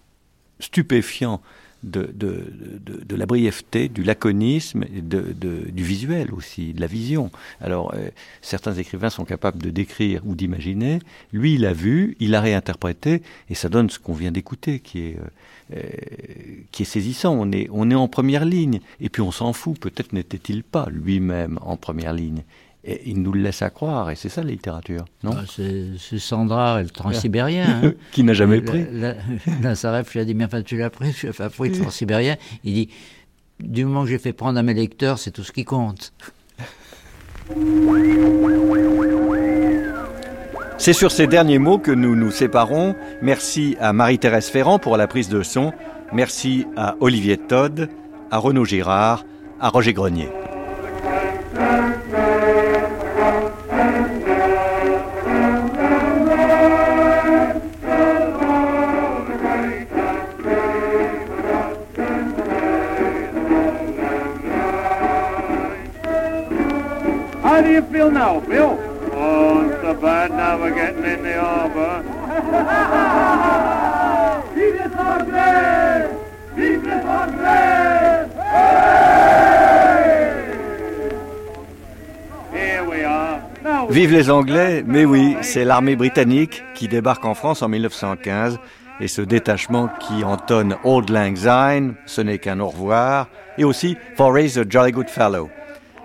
stupéfiant 0.59 1.39
de, 1.84 2.03
de, 2.13 2.45
de, 2.88 3.03
de 3.03 3.15
la 3.17 3.25
brièveté, 3.25 3.89
du 3.89 4.03
laconisme, 4.03 4.86
de, 4.89 5.21
du 5.69 5.84
visuel 5.84 6.31
aussi, 6.31 6.73
de 6.73 6.79
la 6.79 6.88
vision. 6.88 7.29
Alors, 7.59 7.93
euh, 7.93 8.07
certains 8.41 8.73
écrivains 8.75 9.09
sont 9.09 9.25
capables 9.25 9.61
de 9.61 9.69
décrire 9.69 10.21
ou 10.25 10.34
d'imaginer. 10.34 10.99
Lui, 11.34 11.55
il 11.55 11.65
a 11.65 11.73
vu, 11.73 12.15
il 12.21 12.36
a 12.36 12.41
réinterprété, 12.41 13.21
et 13.49 13.55
ça 13.55 13.67
donne 13.67 13.89
ce 13.89 13.99
qu'on 13.99 14.13
vient 14.13 14.31
d'écouter, 14.31 14.79
qui 14.79 14.99
est, 15.07 15.17
euh, 15.19 15.27
qui 16.72 16.84
est 16.84 16.86
saisissant. 16.86 17.34
On 17.39 17.51
est, 17.51 17.68
on 17.72 17.89
est 17.91 17.95
en 17.95 18.07
première 18.07 18.45
ligne, 18.45 18.80
et 18.99 19.09
puis 19.09 19.22
on 19.22 19.32
s'en 19.32 19.53
fout. 19.53 19.80
Peut-être 19.80 20.14
n'était-il 20.14 20.64
pas 20.64 20.88
lui-même 20.91 21.59
en 21.61 21.78
première 21.78 22.14
ligne. 22.14 22.43
Et 22.86 23.01
il 23.05 23.22
nous 23.22 23.32
le 23.32 23.41
laisse 23.41 23.61
à 23.61 23.70
croire, 23.70 24.11
et 24.11 24.16
c'est 24.18 24.28
ça 24.28 24.43
la 24.43 24.49
littérature, 24.51 25.05
non? 25.24 25.32
Ah, 25.34 25.43
c'est 25.47 26.20
Sandra, 26.20 26.82
le 26.84 26.89
transsibérien. 26.89 27.66
hein. 27.86 27.93
Qui 28.11 28.24
n'a 28.26 28.34
jamais 28.34 28.59
La- 28.59 28.61
pris. 28.70 28.86
la- 28.91 29.16
Lazareff 29.61 30.14
lui 30.14 30.20
a 30.20 30.26
dit, 30.26 30.34
mais 30.36 30.43
enfin, 30.43 30.61
tu 30.64 30.76
l'as 30.78 30.89
pris, 30.89 31.14
tu 31.14 31.28
l'as 31.28 31.49
pris, 31.49 31.70
le 31.70 31.78
transsibérien. 31.82 32.36
Il 32.66 32.74
dit, 32.74 32.89
du 33.61 33.86
moment 33.86 34.03
que 34.03 34.09
j'ai 34.09 34.18
fait 34.18 34.34
prendre 34.34 34.59
à 34.59 34.64
mes 34.64 34.74
lecteurs, 34.74 35.18
c'est 35.18 35.32
tout 35.32 35.43
ce 35.45 35.53
qui 35.53 35.64
compte. 35.64 36.11
C'est 40.84 40.91
sur 40.91 41.13
ces 41.13 41.27
derniers 41.27 41.59
mots 41.59 41.77
que 41.77 41.91
nous 41.91 42.13
nous 42.13 42.29
séparons. 42.29 42.93
Merci 43.21 43.77
à 43.79 43.93
Marie-Thérèse 43.93 44.49
Ferrand 44.49 44.79
pour 44.79 44.97
la 44.97 45.07
prise 45.07 45.29
de 45.29 45.41
son. 45.41 45.71
Merci 46.11 46.67
à 46.75 46.97
Olivier 46.99 47.38
Todd, 47.38 47.88
à 48.29 48.38
Renaud 48.38 48.65
Girard, 48.65 49.23
à 49.61 49.69
Roger 49.69 49.93
Grenier. 49.93 50.27
Bad 70.03 70.31
now 70.31 70.59
we're 70.59 70.75
getting 70.75 71.05
in 71.05 71.23
the 71.23 71.39
harbor. 71.39 72.03
Vive 74.53 74.75
les 74.75 74.91
Anglais 74.99 76.09
Vive 76.57 76.83
les 76.83 77.03
Anglais 77.07 78.27
Here 82.51 82.83
we 82.83 83.05
are. 83.05 83.39
Now 83.63 83.87
Vive 83.87 84.11
les 84.11 84.29
Anglais, 84.29 84.83
mais 84.85 85.05
oui, 85.05 85.37
c'est 85.39 85.63
l'armée 85.63 85.95
britannique 85.95 86.65
qui 86.75 86.89
débarque 86.89 87.23
en 87.23 87.33
France 87.33 87.61
en 87.61 87.69
1915 87.69 88.59
et 88.99 89.07
ce 89.07 89.21
détachement 89.21 89.87
qui 90.01 90.25
entonne 90.25 90.75
Old 90.83 91.09
Lang 91.11 91.37
Syne, 91.37 91.95
ce 92.05 92.19
n'est 92.19 92.39
qu'un 92.39 92.59
au 92.59 92.67
revoir, 92.67 93.29
et 93.57 93.63
aussi 93.63 93.95
For 94.17 94.33
Raise 94.33 94.59
a 94.59 94.63
Jolly 94.67 94.91
Good 94.91 95.09
Fellow. 95.09 95.49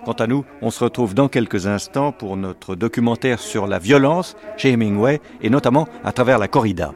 Quant 0.08 0.14
à 0.14 0.26
nous, 0.26 0.46
on 0.62 0.70
se 0.70 0.82
retrouve 0.82 1.12
dans 1.12 1.28
quelques 1.28 1.66
instants 1.66 2.12
pour 2.12 2.38
notre 2.38 2.74
documentaire 2.74 3.40
sur 3.40 3.66
la 3.66 3.78
violence 3.78 4.36
chez 4.56 4.72
Hemingway 4.72 5.20
et 5.42 5.50
notamment 5.50 5.86
à 6.02 6.12
travers 6.12 6.38
la 6.38 6.48
corrida. 6.48 6.94